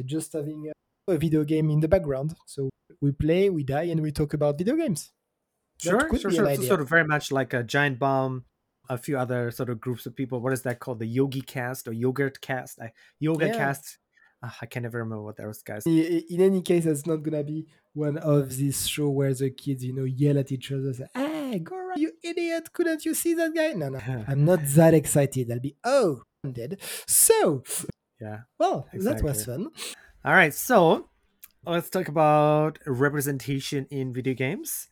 Just 0.06 0.34
having 0.34 0.72
a, 1.08 1.14
a 1.14 1.18
video 1.18 1.44
game 1.44 1.70
in 1.70 1.80
the 1.80 1.88
background, 1.88 2.36
so 2.46 2.70
we 3.02 3.12
play, 3.12 3.50
we 3.50 3.64
die, 3.64 3.84
and 3.84 4.02
we 4.02 4.12
talk 4.12 4.34
about 4.34 4.58
video 4.58 4.76
games. 4.76 5.12
Sure, 5.80 6.10
sure, 6.18 6.32
sure. 6.32 6.56
So 6.56 6.62
sort 6.64 6.82
of 6.82 6.90
very 6.90 7.06
much 7.06 7.32
like 7.32 7.54
a 7.54 7.64
giant 7.64 8.00
bomb, 8.00 8.46
a 8.90 8.98
few 8.98 9.18
other 9.18 9.52
sort 9.52 9.70
of 9.70 9.80
groups 9.80 10.06
of 10.06 10.16
people. 10.16 10.42
What 10.42 10.54
is 10.54 10.64
that 10.64 10.80
called? 10.80 11.00
The 11.00 11.06
Yogi 11.06 11.42
Cast 11.42 11.88
or 11.88 11.94
Yogurt 11.94 12.42
Cast? 12.42 12.80
I, 12.82 12.92
yoga 13.20 13.48
Yeah. 13.48 13.58
Cast. 13.58 13.98
Ah, 14.42 14.58
I 14.62 14.66
can 14.68 14.84
never 14.84 15.00
remember 15.00 15.24
what 15.24 15.38
those 15.38 15.62
guys. 15.62 15.86
In 15.86 16.40
any 16.40 16.62
case, 16.62 16.86
it's 16.86 17.06
not 17.06 17.24
gonna 17.24 17.44
be 17.44 17.68
one 17.94 18.18
of 18.18 18.56
these 18.56 18.88
show 18.88 19.10
where 19.10 19.34
the 19.34 19.50
kids, 19.50 19.84
you 19.84 19.94
know, 19.94 20.06
yell 20.06 20.38
at 20.38 20.52
each 20.52 20.72
other, 20.72 20.94
say, 20.94 21.08
"Hey, 21.14 21.60
go 21.60 21.76
around, 21.76 22.00
you 22.00 22.14
idiot! 22.24 22.72
Couldn't 22.72 23.04
you 23.06 23.14
see 23.14 23.34
that 23.34 23.54
guy?" 23.54 23.74
No, 23.74 23.90
no, 23.90 24.00
I'm 24.28 24.46
not 24.46 24.60
that 24.76 24.94
excited. 24.94 25.52
I'll 25.52 25.60
be, 25.60 25.76
oh, 25.84 26.24
I'm 26.44 26.54
dead. 26.54 26.80
So, 27.06 27.64
yeah. 28.22 28.42
well, 28.58 28.88
that 28.94 29.22
was 29.22 29.46
fun. 29.46 29.70
All 30.24 30.34
right, 30.34 30.54
so 30.54 31.10
let's 31.66 31.90
talk 31.90 32.08
about 32.08 32.80
representation 32.86 33.88
in 33.92 34.14
video 34.14 34.34
games. 34.34 34.88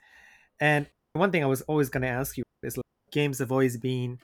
And 0.60 0.88
one 1.14 1.32
thing 1.32 1.44
I 1.44 1.48
was 1.48 1.62
always 1.64 1.90
going 1.90 2.04
to 2.04 2.08
ask 2.10 2.38
you 2.38 2.44
is 2.64 2.78
like, 2.78 2.84
games 3.12 3.40
have 3.40 3.52
always 3.52 3.78
been 3.78 4.20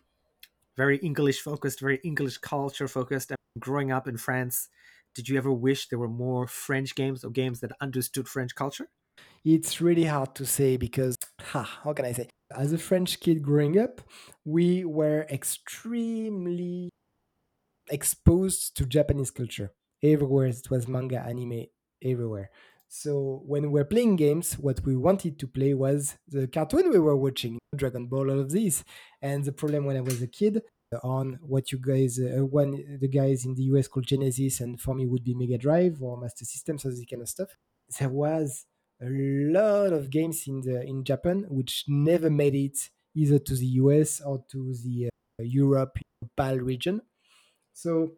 very 0.75 0.97
English 0.97 1.41
focused, 1.41 1.79
very 1.79 1.99
English 2.03 2.37
culture 2.37 2.87
focused. 2.87 3.31
And 3.31 3.37
growing 3.59 3.91
up 3.91 4.07
in 4.07 4.17
France, 4.17 4.69
did 5.15 5.29
you 5.29 5.37
ever 5.37 5.51
wish 5.51 5.87
there 5.87 5.99
were 5.99 6.07
more 6.07 6.47
French 6.47 6.95
games 6.95 7.23
or 7.23 7.29
games 7.29 7.59
that 7.61 7.71
understood 7.81 8.27
French 8.27 8.55
culture? 8.55 8.87
It's 9.45 9.81
really 9.81 10.05
hard 10.05 10.35
to 10.35 10.45
say 10.45 10.77
because, 10.77 11.15
ha, 11.39 11.81
how 11.83 11.93
can 11.93 12.05
I 12.05 12.13
say? 12.13 12.29
as 12.55 12.73
a 12.73 12.77
French 12.77 13.19
kid 13.19 13.41
growing 13.41 13.79
up, 13.79 14.01
we 14.45 14.85
were 14.85 15.25
extremely 15.29 16.89
exposed 17.89 18.75
to 18.77 18.85
Japanese 18.85 19.31
culture 19.31 19.71
everywhere. 20.01 20.47
It 20.47 20.69
was 20.69 20.87
manga, 20.87 21.19
anime, 21.19 21.65
everywhere. 22.03 22.49
So 22.87 23.41
when 23.45 23.63
we 23.63 23.69
were 23.69 23.85
playing 23.85 24.17
games, 24.17 24.53
what 24.53 24.85
we 24.85 24.95
wanted 24.95 25.39
to 25.39 25.47
play 25.47 25.73
was 25.73 26.15
the 26.27 26.47
cartoon 26.47 26.91
we 26.91 26.99
were 26.99 27.15
watching, 27.15 27.57
Dragon 27.75 28.05
Ball, 28.05 28.29
all 28.29 28.39
of 28.39 28.51
these. 28.51 28.83
And 29.21 29.43
the 29.43 29.51
problem 29.51 29.85
when 29.85 29.97
I 29.97 30.01
was 30.01 30.21
a 30.21 30.27
kid 30.27 30.61
on 31.03 31.39
what 31.41 31.71
you 31.71 31.79
guys, 31.79 32.19
uh, 32.19 32.45
one 32.45 32.97
the 32.99 33.07
guys 33.07 33.45
in 33.45 33.55
the 33.55 33.63
US 33.63 33.87
called 33.87 34.05
Genesis, 34.07 34.59
and 34.61 34.79
for 34.79 34.93
me 34.93 35.05
would 35.05 35.23
be 35.23 35.33
Mega 35.33 35.57
Drive 35.57 36.01
or 36.01 36.17
Master 36.17 36.45
System, 36.45 36.77
so 36.77 36.89
this 36.89 37.03
kind 37.09 37.21
of 37.21 37.29
stuff. 37.29 37.49
There 37.99 38.09
was 38.09 38.65
a 39.01 39.09
lot 39.09 39.93
of 39.93 40.09
games 40.09 40.47
in 40.47 40.61
the 40.61 40.81
in 40.83 41.03
Japan 41.03 41.45
which 41.49 41.85
never 41.87 42.29
made 42.29 42.55
it 42.55 42.89
either 43.15 43.39
to 43.39 43.55
the 43.55 43.65
US 43.81 44.21
or 44.21 44.43
to 44.51 44.73
the 44.83 45.07
uh, 45.07 45.43
Europe 45.43 45.97
PAL 46.37 46.57
region. 46.57 47.01
So 47.73 48.13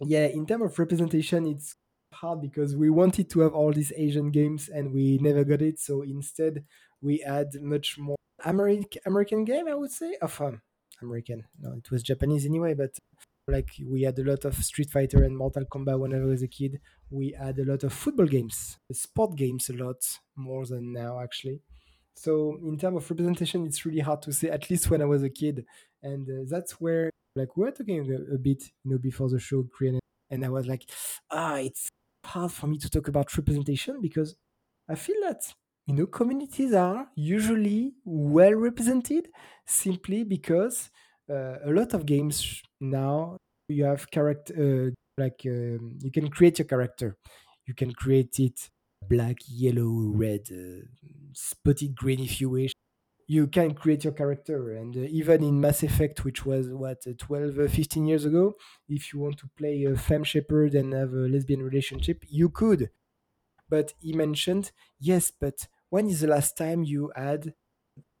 yeah, 0.00 0.26
in 0.26 0.46
terms 0.46 0.64
of 0.64 0.78
representation, 0.78 1.46
it's 1.46 1.76
hard 2.12 2.40
because 2.40 2.76
we 2.76 2.90
wanted 2.90 3.30
to 3.30 3.40
have 3.40 3.54
all 3.54 3.72
these 3.72 3.92
Asian 3.96 4.30
games 4.30 4.68
and 4.68 4.92
we 4.92 5.18
never 5.18 5.44
got 5.44 5.62
it. 5.62 5.78
So 5.78 6.02
instead, 6.02 6.64
we 7.00 7.18
had 7.18 7.48
much 7.60 7.98
more 7.98 8.16
American 8.44 9.00
American 9.06 9.44
game, 9.44 9.68
I 9.68 9.74
would 9.74 9.90
say, 9.90 10.16
of 10.20 10.40
um, 10.40 10.62
American. 11.04 11.44
No, 11.60 11.72
it 11.72 11.90
was 11.90 12.02
Japanese 12.02 12.46
anyway, 12.46 12.74
but 12.74 12.98
like 13.46 13.70
we 13.86 14.02
had 14.02 14.18
a 14.18 14.24
lot 14.24 14.44
of 14.44 14.54
Street 14.56 14.90
Fighter 14.90 15.22
and 15.22 15.36
Mortal 15.36 15.64
Kombat 15.64 15.98
when 15.98 16.14
I 16.14 16.20
was 16.20 16.42
a 16.42 16.48
kid. 16.48 16.80
We 17.10 17.34
had 17.38 17.58
a 17.58 17.64
lot 17.64 17.84
of 17.84 17.92
football 17.92 18.26
games, 18.26 18.78
sport 18.92 19.36
games, 19.36 19.68
a 19.68 19.74
lot 19.74 20.02
more 20.36 20.64
than 20.66 20.92
now 20.92 21.20
actually. 21.20 21.60
So 22.16 22.58
in 22.62 22.78
terms 22.78 22.96
of 22.96 23.10
representation, 23.10 23.66
it's 23.66 23.84
really 23.84 24.00
hard 24.00 24.22
to 24.22 24.32
say. 24.32 24.48
At 24.48 24.70
least 24.70 24.90
when 24.90 25.02
I 25.02 25.04
was 25.04 25.22
a 25.22 25.30
kid, 25.30 25.64
and 26.02 26.28
uh, 26.28 26.44
that's 26.48 26.80
where 26.80 27.10
like 27.36 27.56
we 27.56 27.64
were 27.64 27.70
talking 27.72 28.00
a, 28.10 28.34
a, 28.34 28.38
bit, 28.38 28.62
you 28.84 28.92
know, 28.92 28.98
before 28.98 29.28
the 29.28 29.40
show, 29.40 29.64
Crian, 29.64 29.98
and 30.30 30.44
I 30.44 30.48
was 30.48 30.66
like, 30.66 30.88
ah, 31.30 31.56
it's 31.56 31.88
hard 32.24 32.52
for 32.52 32.68
me 32.68 32.78
to 32.78 32.88
talk 32.88 33.08
about 33.08 33.36
representation 33.36 34.00
because 34.00 34.36
I 34.88 34.94
feel 34.94 35.16
that 35.22 35.42
you 35.86 35.94
know 35.94 36.06
communities 36.06 36.72
are 36.72 37.08
usually 37.14 37.94
well 38.04 38.54
represented 38.54 39.28
simply 39.66 40.24
because 40.24 40.90
uh, 41.30 41.58
a 41.64 41.70
lot 41.70 41.94
of 41.94 42.06
games 42.06 42.62
now 42.80 43.36
you 43.68 43.84
have 43.84 44.10
character 44.10 44.54
uh, 44.88 44.90
like 45.22 45.42
um, 45.46 45.98
you 46.02 46.10
can 46.10 46.28
create 46.28 46.58
your 46.58 46.66
character. 46.66 47.16
You 47.66 47.74
can 47.74 47.92
create 47.92 48.38
it 48.40 48.68
black 49.08 49.36
yellow 49.46 49.90
red 50.12 50.40
uh, 50.50 50.84
spotted 51.32 51.94
green 51.94 52.20
if 52.20 52.40
you 52.40 52.50
wish. 52.50 52.72
You 53.28 53.46
can 53.46 53.74
create 53.74 54.04
your 54.04 54.12
character 54.12 54.72
and 54.72 54.96
uh, 54.96 55.00
even 55.00 55.44
in 55.44 55.60
mass 55.60 55.82
effect 55.82 56.24
which 56.24 56.44
was 56.46 56.68
what 56.70 57.06
uh, 57.06 57.12
12 57.18 57.58
uh, 57.58 57.68
15 57.68 58.06
years 58.06 58.24
ago 58.24 58.54
if 58.88 59.12
you 59.12 59.20
want 59.20 59.38
to 59.38 59.48
play 59.56 59.84
a 59.84 59.96
femme 59.96 60.24
Shepard 60.24 60.74
and 60.74 60.92
have 60.94 61.12
a 61.12 61.28
lesbian 61.28 61.62
relationship 61.62 62.24
you 62.28 62.50
could. 62.50 62.90
But 63.68 63.92
he 64.00 64.12
mentioned 64.14 64.72
yes 64.98 65.30
but 65.30 65.68
when 65.94 66.08
is 66.08 66.20
the 66.20 66.26
last 66.26 66.56
time 66.56 66.82
you 66.82 67.12
had 67.14 67.54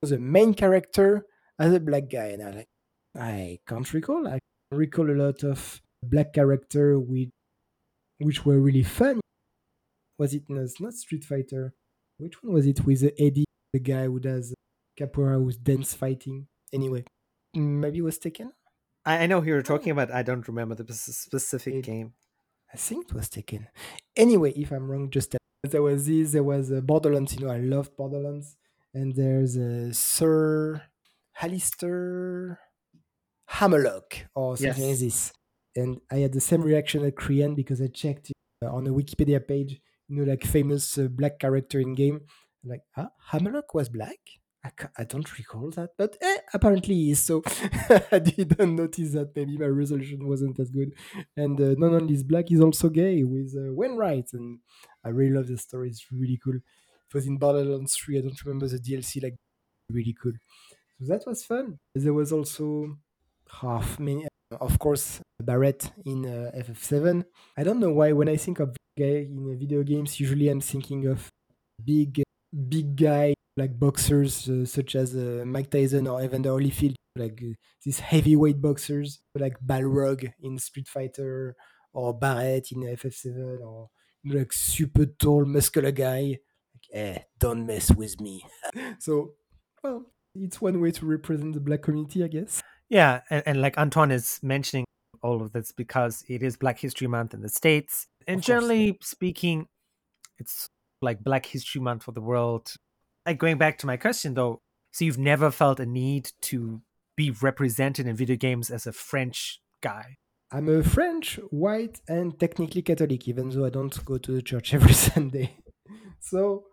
the 0.02 0.18
main 0.18 0.54
character 0.54 1.26
as 1.58 1.72
a 1.74 1.80
black 1.80 2.06
guy 2.16 2.28
and 2.34 2.42
i 2.42 2.50
like 2.58 2.72
i 3.18 3.58
can't 3.68 3.92
recall 3.92 4.28
i 4.28 4.38
recall 4.70 5.10
a 5.10 5.18
lot 5.24 5.42
of 5.42 5.80
black 6.02 6.32
character 6.32 6.86
with 6.98 7.30
which 8.18 8.44
were 8.46 8.60
really 8.60 8.86
fun 8.98 9.20
was 10.18 10.34
it 10.34 10.44
no, 10.48 10.66
not 10.78 10.94
street 10.94 11.24
fighter 11.24 11.74
which 12.18 12.42
one 12.42 12.52
was 12.54 12.66
it 12.66 12.84
with 12.86 13.00
the 13.00 13.12
eddie 13.20 13.50
the 13.72 13.80
guy 13.80 14.04
who 14.04 14.20
does 14.20 14.54
capoeira 14.96 15.44
with 15.44 15.62
dance 15.62 15.94
fighting. 15.94 16.46
Anyway, 16.72 17.04
maybe 17.54 17.98
it 17.98 18.02
was 18.02 18.18
taken. 18.18 18.52
I, 19.04 19.24
I 19.24 19.26
know 19.26 19.40
who 19.40 19.48
you're 19.48 19.62
talking 19.62 19.90
about. 19.90 20.10
I 20.10 20.22
don't 20.22 20.46
remember 20.46 20.74
the 20.74 20.92
specific 20.92 21.74
it, 21.74 21.84
game. 21.84 22.14
I 22.72 22.76
think 22.76 23.08
it 23.08 23.14
was 23.14 23.28
taken. 23.28 23.68
Anyway, 24.16 24.52
if 24.52 24.70
I'm 24.70 24.90
wrong, 24.90 25.10
just 25.10 25.36
there 25.70 25.82
was 25.82 26.06
this. 26.06 26.32
There 26.32 26.42
was 26.42 26.72
uh, 26.72 26.80
Borderlands. 26.80 27.34
You 27.34 27.46
know, 27.46 27.52
I 27.52 27.58
love 27.58 27.96
Borderlands. 27.96 28.56
And 28.92 29.14
there's 29.14 29.56
a 29.56 29.88
uh, 29.88 29.92
Sir 29.92 30.82
Alistair 31.40 32.60
Hammerlock 33.46 34.26
or 34.34 34.56
something 34.56 34.84
yes. 34.84 34.90
like 34.90 34.98
this. 35.00 35.32
And 35.76 36.00
I 36.10 36.18
had 36.18 36.32
the 36.32 36.40
same 36.40 36.62
reaction 36.62 37.04
at 37.04 37.16
Crian 37.16 37.54
because 37.56 37.80
I 37.80 37.88
checked 37.88 38.30
uh, 38.64 38.70
on 38.70 38.84
the 38.84 38.90
Wikipedia 38.90 39.46
page, 39.46 39.80
you 40.08 40.16
know, 40.16 40.30
like 40.30 40.44
famous 40.44 40.96
uh, 40.96 41.08
black 41.10 41.38
character 41.40 41.80
in 41.80 41.94
game. 41.94 42.20
like, 42.64 42.82
ah, 42.96 43.08
Hammerlock 43.30 43.74
was 43.74 43.88
black? 43.88 44.18
I, 44.64 44.70
I 44.98 45.04
don't 45.04 45.36
recall 45.38 45.70
that, 45.72 45.90
but 45.98 46.16
eh, 46.22 46.38
apparently 46.54 47.10
is. 47.10 47.20
So 47.20 47.42
I 48.12 48.18
didn't 48.18 48.76
notice 48.76 49.12
that. 49.12 49.32
Maybe 49.36 49.58
my 49.58 49.66
resolution 49.66 50.26
wasn't 50.26 50.58
as 50.58 50.70
good. 50.70 50.94
And 51.36 51.60
uh, 51.60 51.74
not 51.76 51.92
only 51.92 52.14
is 52.14 52.22
black, 52.24 52.46
he's 52.48 52.60
also 52.62 52.88
gay 52.88 53.24
with 53.24 53.54
uh, 53.56 53.72
Wainwright, 53.74 54.32
and 54.32 54.60
I 55.04 55.10
really 55.10 55.34
love 55.36 55.48
the 55.48 55.58
story. 55.58 55.90
It's 55.90 56.06
really 56.10 56.38
cool. 56.42 56.56
It 56.56 57.14
was 57.14 57.26
in 57.26 57.36
Borderlands 57.36 57.94
3. 57.96 58.18
I 58.18 58.22
don't 58.22 58.44
remember 58.44 58.66
the 58.68 58.78
DLC. 58.78 59.22
Like 59.22 59.36
really 59.90 60.16
cool. 60.20 60.32
So 61.00 61.06
that 61.12 61.24
was 61.26 61.44
fun. 61.44 61.78
There 61.94 62.14
was 62.14 62.32
also 62.32 62.96
half 63.60 63.98
many. 63.98 64.26
Of 64.60 64.78
course, 64.78 65.20
Barrett 65.42 65.90
in 66.06 66.24
uh, 66.26 66.50
FF7. 66.54 67.24
I 67.56 67.64
don't 67.64 67.80
know 67.80 67.92
why 67.92 68.12
when 68.12 68.28
I 68.28 68.36
think 68.36 68.60
of 68.60 68.76
gay 68.96 69.22
in 69.24 69.58
video 69.58 69.82
games, 69.82 70.20
usually 70.20 70.48
I'm 70.48 70.60
thinking 70.60 71.06
of 71.06 71.28
big, 71.84 72.22
big 72.68 72.96
guy 72.96 73.33
like 73.56 73.78
boxers 73.78 74.48
uh, 74.48 74.64
such 74.64 74.96
as 74.96 75.14
uh, 75.14 75.44
Mike 75.46 75.70
Tyson 75.70 76.06
or 76.06 76.22
Evander 76.22 76.50
Holyfield, 76.50 76.94
like 77.16 77.40
uh, 77.42 77.54
these 77.84 78.00
heavyweight 78.00 78.60
boxers, 78.60 79.20
like 79.34 79.56
Balrog 79.64 80.32
in 80.40 80.58
Street 80.58 80.88
Fighter 80.88 81.54
or 81.92 82.18
Barrett 82.18 82.72
in 82.72 82.80
FF7 82.82 83.60
or 83.60 83.90
like 84.24 84.52
super 84.52 85.06
tall 85.06 85.44
muscular 85.44 85.92
guy. 85.92 86.38
Like, 86.74 86.88
eh, 86.92 87.18
don't 87.38 87.66
mess 87.66 87.94
with 87.94 88.20
me. 88.20 88.44
so, 88.98 89.34
well, 89.82 90.06
it's 90.34 90.60
one 90.60 90.80
way 90.80 90.90
to 90.90 91.06
represent 91.06 91.54
the 91.54 91.60
black 91.60 91.82
community, 91.82 92.24
I 92.24 92.28
guess. 92.28 92.62
Yeah, 92.88 93.20
and, 93.30 93.42
and 93.46 93.60
like 93.60 93.78
Antoine 93.78 94.10
is 94.10 94.40
mentioning 94.42 94.84
all 95.22 95.40
of 95.40 95.52
this 95.52 95.72
because 95.72 96.24
it 96.28 96.42
is 96.42 96.56
Black 96.56 96.78
History 96.78 97.06
Month 97.06 97.32
in 97.32 97.40
the 97.40 97.48
States. 97.48 98.06
And 98.26 98.42
generally 98.42 98.98
speaking, 99.00 99.66
it's 100.38 100.68
like 101.00 101.22
Black 101.22 101.46
History 101.46 101.80
Month 101.80 102.02
for 102.02 102.12
the 102.12 102.20
world 102.20 102.74
like 103.26 103.38
going 103.38 103.58
back 103.58 103.78
to 103.78 103.86
my 103.86 103.96
question 103.96 104.34
though, 104.34 104.60
so 104.92 105.04
you've 105.04 105.18
never 105.18 105.50
felt 105.50 105.80
a 105.80 105.86
need 105.86 106.30
to 106.42 106.82
be 107.16 107.30
represented 107.30 108.06
in 108.06 108.16
video 108.16 108.36
games 108.36 108.70
as 108.70 108.86
a 108.86 108.92
French 108.92 109.60
guy? 109.80 110.16
I'm 110.52 110.68
a 110.68 110.82
French, 110.82 111.40
white, 111.50 112.00
and 112.08 112.38
technically 112.38 112.82
Catholic, 112.82 113.26
even 113.26 113.50
though 113.50 113.64
I 113.64 113.70
don't 113.70 114.04
go 114.04 114.18
to 114.18 114.32
the 114.32 114.42
church 114.42 114.74
every 114.78 114.92
Sunday. 114.92 115.56
so 116.20 116.64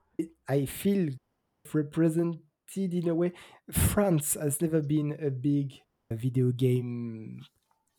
I 0.47 0.65
feel 0.65 1.09
represented 1.73 2.39
in 2.75 3.07
a 3.09 3.15
way. 3.15 3.33
France 3.71 4.35
has 4.39 4.61
never 4.61 4.81
been 4.81 5.17
a 5.21 5.29
big 5.31 5.73
video 6.11 6.51
game 6.51 7.41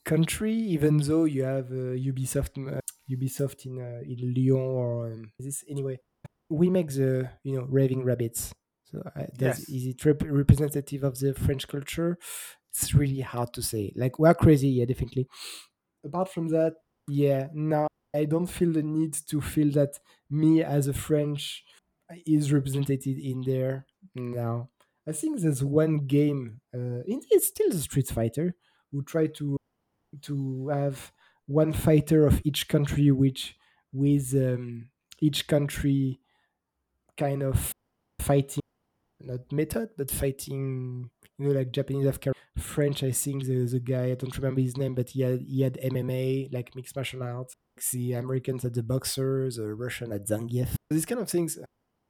country, 0.04 0.54
even 0.54 0.98
though 0.98 1.24
you 1.24 1.44
have 1.44 1.70
uh, 1.70 1.96
Ubisoft, 1.96 2.58
uh, 2.68 2.80
Ubisoft 3.10 3.66
in 3.66 3.80
uh, 3.80 4.02
in 4.04 4.34
Lyon 4.34 4.60
or 4.60 5.12
um, 5.12 5.32
this 5.38 5.64
anyway 5.68 5.98
we 6.52 6.70
make 6.70 6.88
the 6.88 7.30
you 7.42 7.56
know 7.56 7.66
Raving 7.68 8.04
Rabbids. 8.04 8.52
So 8.84 9.02
uh, 9.16 9.24
yes. 9.38 9.60
is 9.68 9.86
it 9.86 10.04
rep- 10.04 10.22
representative 10.24 11.02
of 11.02 11.18
the 11.18 11.34
French 11.34 11.66
culture? 11.66 12.18
It's 12.70 12.94
really 12.94 13.20
hard 13.20 13.52
to 13.54 13.62
say. 13.62 13.92
Like 13.96 14.18
we're 14.18 14.34
crazy, 14.34 14.68
yeah, 14.68 14.84
definitely. 14.84 15.28
Apart 16.04 16.30
from 16.30 16.48
that, 16.48 16.74
yeah, 17.08 17.48
no, 17.52 17.86
I 18.14 18.24
don't 18.24 18.46
feel 18.46 18.72
the 18.72 18.82
need 18.82 19.14
to 19.28 19.40
feel 19.40 19.70
that 19.72 19.98
me 20.30 20.62
as 20.62 20.88
a 20.88 20.92
French 20.92 21.64
is 22.26 22.52
represented 22.52 23.06
in 23.06 23.42
there 23.46 23.86
now. 24.14 24.68
I 25.08 25.12
think 25.12 25.40
there's 25.40 25.64
one 25.64 26.06
game, 26.06 26.60
uh, 26.74 27.02
it's 27.06 27.48
still 27.48 27.70
the 27.70 27.78
Street 27.78 28.08
Fighter, 28.08 28.54
who 28.90 29.02
try 29.02 29.26
to 29.26 29.56
to 30.22 30.68
have 30.68 31.12
one 31.46 31.72
fighter 31.72 32.26
of 32.26 32.40
each 32.44 32.68
country, 32.68 33.10
which 33.10 33.56
with 33.92 34.34
um, 34.34 34.90
each 35.20 35.46
country 35.46 36.20
kind 37.18 37.42
of 37.42 37.72
fighting 38.20 38.62
not 39.20 39.40
method 39.52 39.90
but 39.96 40.10
fighting 40.10 41.08
you 41.38 41.46
know 41.46 41.52
like 41.52 41.72
japanese 41.72 42.06
have 42.06 42.18
french 42.58 43.02
i 43.02 43.10
think 43.10 43.44
the, 43.44 43.64
the 43.66 43.80
guy 43.80 44.06
i 44.06 44.14
don't 44.14 44.36
remember 44.36 44.60
his 44.60 44.76
name 44.76 44.94
but 44.94 45.10
he 45.10 45.22
had, 45.22 45.40
he 45.40 45.62
had 45.62 45.78
mma 45.82 46.52
like 46.52 46.74
mixed 46.74 46.94
martial 46.96 47.22
arts. 47.22 47.54
The 47.92 48.12
americans 48.12 48.64
had 48.64 48.74
the 48.74 48.82
boxers 48.82 49.56
the 49.56 49.74
russian 49.74 50.10
had 50.10 50.26
zangief. 50.26 50.74
These 50.90 51.06
kind 51.06 51.20
of 51.20 51.30
things. 51.30 51.58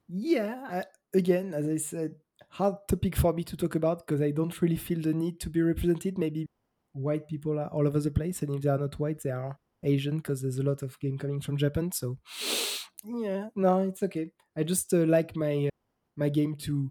Yeah 0.09 0.57
I, 0.69 0.85
again 1.15 1.55
as 1.55 1.69
i 1.69 1.77
said 1.77 2.17
hard 2.51 2.75
topic 2.89 3.17
for 3.17 3.33
me 3.33 3.45
to 3.45 3.57
talk 3.57 3.75
about 3.75 4.05
because 4.05 4.21
i 4.21 4.31
don't 4.31 4.61
really 4.61 4.77
feel 4.77 5.01
the 5.01 5.15
need 5.15 5.41
to 5.41 5.51
be 5.51 5.63
represented. 5.63 6.19
Maybe 6.19 6.47
white 6.93 7.27
people 7.29 7.59
are 7.59 7.69
all 7.69 7.87
over 7.87 8.01
the 8.01 8.11
place 8.11 8.43
and 8.43 8.55
if 8.55 8.63
they 8.63 8.69
are 8.69 8.79
not 8.79 8.99
white 8.99 9.23
they 9.23 9.31
are 9.31 9.59
asian 9.83 10.19
because 10.19 10.43
there's 10.43 10.59
a 10.59 10.63
lot 10.63 10.83
of 10.83 10.99
game 11.01 11.17
coming 11.17 11.41
from 11.41 11.57
japan 11.57 11.91
so 11.91 12.19
yeah 13.05 13.49
no 13.55 13.81
it's 13.81 14.03
okay 14.03 14.31
i 14.57 14.63
just 14.63 14.93
uh, 14.95 14.99
like 14.99 15.35
my 15.37 15.67
uh, 15.67 15.71
my 16.17 16.29
game 16.29 16.55
to 16.57 16.91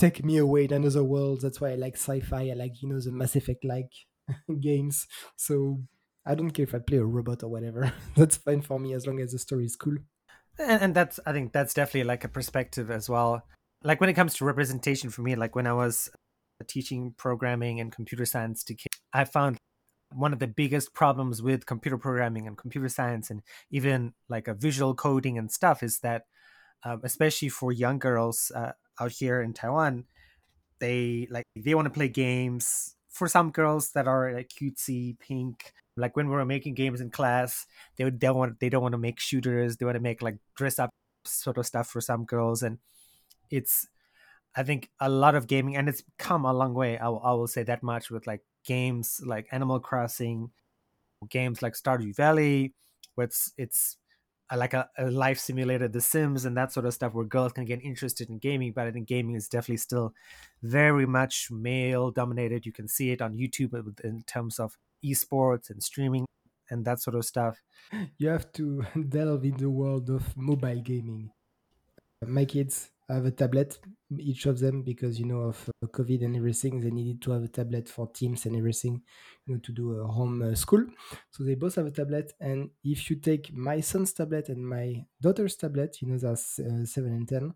take 0.00 0.24
me 0.24 0.38
away 0.38 0.64
in 0.64 0.72
another 0.72 1.04
world. 1.04 1.42
That's 1.42 1.60
why 1.60 1.72
I 1.72 1.74
like 1.74 1.94
sci-fi. 1.96 2.48
I 2.48 2.54
like 2.54 2.82
you 2.82 2.88
know 2.88 3.00
the 3.00 3.12
Mass 3.12 3.36
Effect 3.36 3.64
like 3.64 3.92
games. 4.60 5.06
So 5.36 5.82
I 6.26 6.34
don't 6.34 6.50
care 6.50 6.64
if 6.64 6.74
I 6.74 6.78
play 6.78 6.98
a 6.98 7.04
robot 7.04 7.42
or 7.42 7.48
whatever. 7.48 7.92
that's 8.16 8.38
fine 8.38 8.62
for 8.62 8.80
me 8.80 8.94
as 8.94 9.06
long 9.06 9.20
as 9.20 9.32
the 9.32 9.38
story 9.38 9.66
is 9.66 9.76
cool. 9.76 9.96
And, 10.58 10.82
and 10.82 10.94
that's 10.94 11.20
I 11.26 11.32
think 11.32 11.52
that's 11.52 11.74
definitely 11.74 12.04
like 12.04 12.24
a 12.24 12.28
perspective 12.28 12.90
as 12.90 13.08
well. 13.08 13.42
Like 13.84 14.00
when 14.00 14.10
it 14.10 14.14
comes 14.14 14.34
to 14.34 14.44
representation 14.44 15.10
for 15.10 15.22
me, 15.22 15.36
like 15.36 15.54
when 15.54 15.66
I 15.66 15.74
was 15.74 16.10
teaching 16.66 17.14
programming 17.16 17.80
and 17.80 17.92
computer 17.92 18.24
science 18.24 18.64
to 18.64 18.74
kids, 18.74 18.98
I 19.12 19.24
found 19.24 19.58
one 20.12 20.32
of 20.32 20.38
the 20.38 20.46
biggest 20.46 20.94
problems 20.94 21.42
with 21.42 21.66
computer 21.66 21.98
programming 21.98 22.46
and 22.46 22.56
computer 22.56 22.88
science 22.88 23.30
and 23.30 23.42
even 23.70 24.12
like 24.28 24.48
a 24.48 24.54
visual 24.54 24.94
coding 24.94 25.38
and 25.38 25.50
stuff 25.52 25.82
is 25.82 25.98
that 26.00 26.24
um, 26.84 27.00
especially 27.04 27.48
for 27.48 27.72
young 27.72 27.98
girls 27.98 28.50
uh, 28.54 28.72
out 29.00 29.12
here 29.12 29.40
in 29.40 29.52
taiwan 29.52 30.04
they 30.80 31.28
like 31.30 31.44
they 31.54 31.74
want 31.74 31.86
to 31.86 31.90
play 31.90 32.08
games. 32.08 32.96
For 33.08 33.28
some 33.28 33.50
girls 33.50 33.92
that 33.92 34.08
are 34.08 34.32
like 34.32 34.48
cutesy 34.48 35.18
pink 35.18 35.72
like 35.96 36.16
when 36.16 36.28
we 36.28 36.34
were 36.34 36.44
making 36.44 36.74
games 36.74 37.00
in 37.00 37.10
class 37.10 37.66
they 37.96 38.04
would 38.04 38.20
they 38.20 38.30
want 38.30 38.58
they 38.60 38.68
don't 38.68 38.82
want 38.82 38.92
to 38.92 38.98
make 38.98 39.20
shooters. 39.20 39.76
They 39.76 39.84
want 39.84 39.96
to 39.96 40.00
make 40.00 40.22
like 40.22 40.38
dress 40.56 40.78
up 40.78 40.90
sort 41.24 41.58
of 41.58 41.66
stuff 41.66 41.88
for 41.88 42.00
some 42.00 42.24
girls. 42.24 42.62
And 42.62 42.78
it's 43.50 43.88
i 44.56 44.62
think 44.62 44.90
a 45.00 45.08
lot 45.08 45.34
of 45.34 45.46
gaming 45.46 45.76
and 45.76 45.88
it's 45.88 46.02
come 46.18 46.44
a 46.44 46.52
long 46.52 46.74
way 46.74 46.98
i, 46.98 47.06
I 47.06 47.32
will 47.32 47.46
say 47.46 47.62
that 47.64 47.82
much 47.82 48.10
with 48.10 48.26
like 48.26 48.42
games 48.70 49.20
like 49.26 49.48
Animal 49.50 49.80
Crossing, 49.80 50.50
games 51.28 51.60
like 51.60 51.74
Stardew 51.74 52.14
Valley, 52.14 52.72
where 53.16 53.24
it's 53.24 53.52
it's 53.58 53.96
uh, 54.52 54.56
like 54.56 54.74
a, 54.74 54.88
a, 54.96 55.10
life 55.10 55.40
simulator, 55.40 55.88
The 55.88 56.00
Sims, 56.00 56.44
and 56.44 56.56
that 56.56 56.72
sort 56.72 56.86
of 56.86 56.94
stuff, 56.94 57.12
where 57.12 57.24
girls 57.24 57.52
can 57.52 57.64
get 57.64 57.82
interested 57.82 58.30
in 58.30 58.38
gaming. 58.38 58.72
But 58.72 58.86
I 58.86 58.92
think 58.92 59.08
gaming 59.08 59.34
is 59.34 59.48
definitely 59.48 59.78
still 59.88 60.12
very 60.62 61.06
much 61.18 61.48
male 61.50 62.12
dominated. 62.12 62.64
You 62.64 62.72
can 62.72 62.86
see 62.86 63.10
it 63.10 63.20
on 63.20 63.40
YouTube 63.42 63.74
uh, 63.74 64.08
in 64.08 64.22
terms 64.34 64.60
of 64.60 64.78
esports 65.04 65.70
and 65.70 65.82
streaming 65.82 66.26
and 66.70 66.84
that 66.84 67.00
sort 67.00 67.16
of 67.16 67.24
stuff. 67.24 67.58
You 68.18 68.28
have 68.28 68.52
to 68.52 68.84
delve 69.08 69.44
in 69.44 69.56
the 69.56 69.70
world 69.70 70.10
of 70.10 70.36
mobile 70.36 70.80
gaming. 70.80 71.32
My 72.24 72.44
kids 72.44 72.90
have 73.14 73.26
a 73.26 73.30
tablet, 73.30 73.78
each 74.18 74.46
of 74.46 74.58
them, 74.58 74.82
because 74.82 75.18
you 75.18 75.26
know 75.26 75.40
of 75.40 75.68
uh, 75.82 75.86
COVID 75.86 76.24
and 76.24 76.36
everything. 76.36 76.80
They 76.80 76.90
needed 76.90 77.22
to 77.22 77.32
have 77.32 77.42
a 77.42 77.48
tablet 77.48 77.88
for 77.88 78.08
Teams 78.08 78.46
and 78.46 78.56
everything, 78.56 79.02
you 79.46 79.54
know, 79.54 79.60
to 79.60 79.72
do 79.72 79.92
a 80.00 80.06
home 80.06 80.42
uh, 80.42 80.54
school. 80.54 80.84
So 81.30 81.44
they 81.44 81.54
both 81.54 81.76
have 81.76 81.86
a 81.86 81.90
tablet. 81.90 82.32
And 82.40 82.70
if 82.84 83.10
you 83.10 83.16
take 83.16 83.52
my 83.52 83.80
son's 83.80 84.12
tablet 84.12 84.48
and 84.48 84.66
my 84.66 85.04
daughter's 85.20 85.56
tablet, 85.56 86.00
you 86.00 86.08
know, 86.08 86.18
that's 86.18 86.58
uh, 86.58 86.84
seven 86.84 87.12
and 87.12 87.28
ten. 87.28 87.54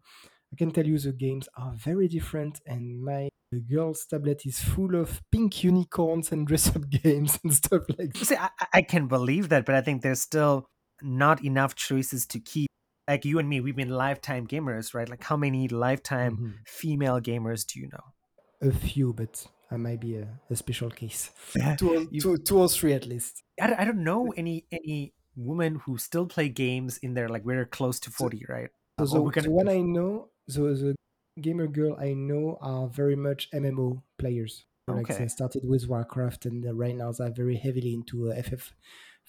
I 0.53 0.57
can 0.57 0.71
tell 0.71 0.87
you 0.87 0.99
the 0.99 1.13
games 1.13 1.49
are 1.57 1.73
very 1.75 2.07
different, 2.07 2.61
and 2.67 3.03
my 3.03 3.29
girl's 3.71 4.07
tablet 4.07 4.43
is 4.47 4.61
full 4.61 4.95
of 4.95 5.21
pink 5.33 5.65
unicorns 5.65 6.33
and 6.33 6.47
dress-up 6.47 6.89
games 7.03 7.39
and 7.43 7.53
stuff 7.53 7.83
like 7.99 8.13
that. 8.13 8.27
See, 8.27 8.37
I, 8.37 8.51
I 8.73 8.83
can 8.83 9.09
believe 9.09 9.49
that, 9.49 9.67
but 9.67 9.75
I 9.75 9.81
think 9.81 10.03
there's 10.03 10.21
still 10.21 10.67
not 11.03 11.45
enough 11.45 11.75
choices 11.75 12.27
to 12.27 12.41
keep 12.41 12.69
like 13.09 13.25
you 13.25 13.39
and 13.39 13.49
me, 13.49 13.61
we've 13.61 13.77
been 13.77 13.91
lifetime 13.91 14.47
gamers, 14.47 14.95
right? 14.95 15.09
Like 15.09 15.23
how 15.23 15.37
many 15.37 15.69
lifetime 15.69 16.37
mm-hmm. 16.37 16.51
female 16.67 17.21
gamers 17.21 17.67
do 17.67 17.81
you 17.81 17.89
know? 17.93 18.69
A 18.69 18.73
few, 18.73 19.13
but 19.13 19.47
I 19.71 19.77
might 19.77 20.01
be 20.01 20.17
a, 20.17 20.29
a 20.51 20.57
special 20.57 20.91
case. 20.91 21.31
two, 21.79 21.95
or, 21.95 22.07
two, 22.21 22.37
two 22.39 22.59
or 22.59 22.69
three 22.69 22.93
at 22.93 23.07
least. 23.07 23.43
I, 23.61 23.75
I 23.79 23.85
don't 23.85 24.05
know 24.05 24.33
any 24.37 24.65
any 24.73 25.13
women 25.37 25.77
who 25.85 25.99
still 25.99 26.27
play 26.27 26.49
games 26.49 26.99
in 26.99 27.15
there. 27.15 27.29
Like 27.29 27.45
we're 27.45 27.67
close 27.67 28.01
to 28.01 28.11
forty, 28.11 28.45
so, 28.47 28.53
right? 28.53 28.71
So, 29.01 29.07
so, 29.07 29.31
gonna... 29.31 29.45
so 29.45 29.51
one 29.51 29.69
I 29.69 29.81
know, 29.81 30.29
so 30.49 30.73
the 30.75 30.95
gamer 31.41 31.67
girl 31.67 31.97
I 32.01 32.15
know 32.15 32.59
are 32.61 32.89
very 32.89 33.17
much 33.17 33.51
MMO 33.53 34.03
players. 34.19 34.65
Like 34.87 35.11
okay. 35.11 35.25
I 35.25 35.27
started 35.29 35.63
with 35.65 35.89
Warcraft, 35.89 36.47
and 36.47 36.79
right 36.79 36.95
now 36.95 37.13
they're 37.13 37.33
very 37.33 37.57
heavily 37.57 37.95
into 37.95 38.31
uh, 38.31 38.43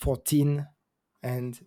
FF14 0.03 0.67
and 1.23 1.59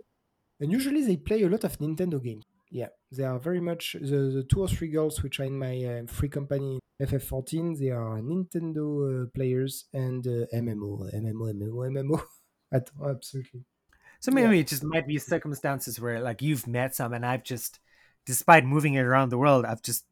and 0.61 0.73
usually 0.73 1.03
they 1.03 1.17
play 1.17 1.43
a 1.43 1.49
lot 1.49 1.65
of 1.65 1.79
Nintendo 1.79 2.23
games. 2.23 2.45
Yeah, 2.71 2.89
they 3.11 3.25
are 3.25 3.39
very 3.39 3.61
much 3.61 3.97
the, 3.99 4.31
the 4.35 4.47
two 4.49 4.61
or 4.61 4.69
three 4.69 4.89
girls 4.89 5.23
which 5.23 5.41
are 5.41 5.45
in 5.45 5.59
my 5.59 5.85
uh, 5.85 6.07
free 6.07 6.29
company 6.29 6.81
FF14. 7.01 7.79
They 7.79 7.91
are 7.91 8.19
Nintendo 8.19 9.25
uh, 9.25 9.27
players 9.35 9.87
and 9.93 10.27
uh, 10.27 10.47
MMO, 10.55 11.15
MMO, 11.15 11.55
MMO, 11.55 11.91
MMO. 11.91 12.23
Absolutely. 12.73 13.65
So 14.21 14.33
maybe 14.33 14.57
yeah. 14.57 14.61
it 14.63 14.67
just 14.67 14.85
might 14.85 15.07
be 15.07 15.19
circumstances 15.19 16.01
where 16.01 16.21
like 16.21 16.43
you've 16.43 16.67
met 16.67 16.95
some, 16.95 17.13
and 17.15 17.25
I've 17.25 17.45
just, 17.45 17.79
despite 18.27 18.65
moving 18.65 18.95
it 18.95 19.03
around 19.03 19.31
the 19.31 19.39
world, 19.39 19.65
I've 19.65 19.83
just 19.83 20.05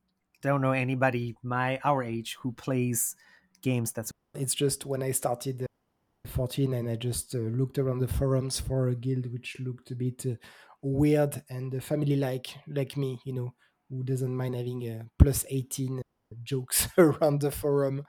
don't 0.43 0.63
know 0.63 0.73
anybody 0.73 1.35
my 1.43 1.79
our 1.85 2.03
age 2.03 2.37
who 2.41 2.53
plays 2.53 3.17
games. 3.63 3.93
That's 3.93 4.13
it's 4.35 4.55
just 4.55 4.87
when 4.87 5.03
I 5.03 5.11
started 5.11 5.65
14 6.37 6.75
and 6.75 6.90
I 6.90 6.96
just 6.96 7.35
uh, 7.35 7.38
looked 7.38 7.79
around 7.79 8.01
the 8.01 8.09
forums 8.09 8.61
for 8.61 8.88
a 8.88 8.94
guild 8.94 9.33
which 9.33 9.57
looked 9.59 9.90
a 9.90 9.94
bit 9.94 10.27
uh, 10.27 10.35
weird 10.83 11.42
and 11.49 11.83
family 11.83 12.14
like 12.14 12.49
like 12.68 12.94
me, 12.94 13.18
you 13.25 13.33
know, 13.33 13.55
who 13.88 14.05
doesn't 14.05 14.37
mind 14.37 14.55
having 14.55 14.83
a 14.87 15.07
plus 15.18 15.46
18 15.49 16.03
jokes 16.42 16.88
around 16.99 17.40
the 17.40 17.51
forum. 17.51 18.05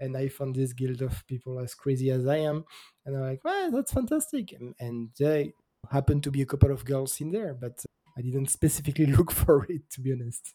And 0.00 0.16
I 0.16 0.26
found 0.28 0.56
this 0.56 0.72
guild 0.72 1.02
of 1.02 1.24
people 1.28 1.60
as 1.60 1.76
crazy 1.76 2.10
as 2.10 2.26
I 2.26 2.38
am. 2.38 2.64
And 3.06 3.16
I'm 3.16 3.22
like, 3.22 3.44
well, 3.44 3.70
that's 3.70 3.92
fantastic. 3.92 4.52
And, 4.58 4.74
and 4.80 5.10
there 5.16 5.44
happened 5.92 6.24
to 6.24 6.32
be 6.32 6.42
a 6.42 6.46
couple 6.46 6.72
of 6.72 6.84
girls 6.84 7.20
in 7.20 7.30
there, 7.30 7.54
but 7.54 7.84
I 8.16 8.22
didn't 8.22 8.50
specifically 8.50 9.06
look 9.16 9.30
for 9.30 9.64
it, 9.68 9.88
to 9.92 10.00
be 10.00 10.12
honest. 10.12 10.52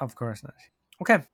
Of 0.00 0.14
course 0.14 0.42
not. 0.42 0.54
Okay. 1.02 1.26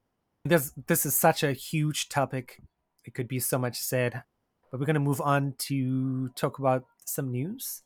This, 0.44 0.72
this 0.88 1.06
is 1.06 1.14
such 1.14 1.44
a 1.44 1.52
huge 1.52 2.08
topic. 2.08 2.60
It 3.04 3.14
could 3.14 3.28
be 3.28 3.38
so 3.38 3.58
much 3.58 3.78
said. 3.78 4.24
But 4.70 4.80
we're 4.80 4.87
going 4.87 4.94
to 4.94 5.00
move 5.00 5.20
on 5.20 5.54
to 5.59 6.28
talk 6.30 6.59
about 6.59 6.85
some 7.04 7.30
news. 7.30 7.83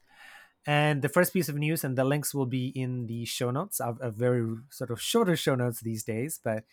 And 0.67 1.03
the 1.03 1.09
first 1.09 1.33
piece 1.33 1.49
of 1.49 1.57
news, 1.57 1.85
and 1.85 1.97
the 1.97 2.05
links 2.05 2.35
will 2.35 2.47
be 2.47 2.69
in 2.69 3.07
the 3.07 3.25
show 3.27 3.51
notes, 3.51 3.81
a, 3.81 3.95
a 4.01 4.11
very 4.11 4.57
sort 4.71 4.91
of 4.91 5.01
shorter 5.01 5.37
show 5.37 5.55
notes 5.55 5.81
these 5.81 6.05
days, 6.05 6.41
but 6.43 6.65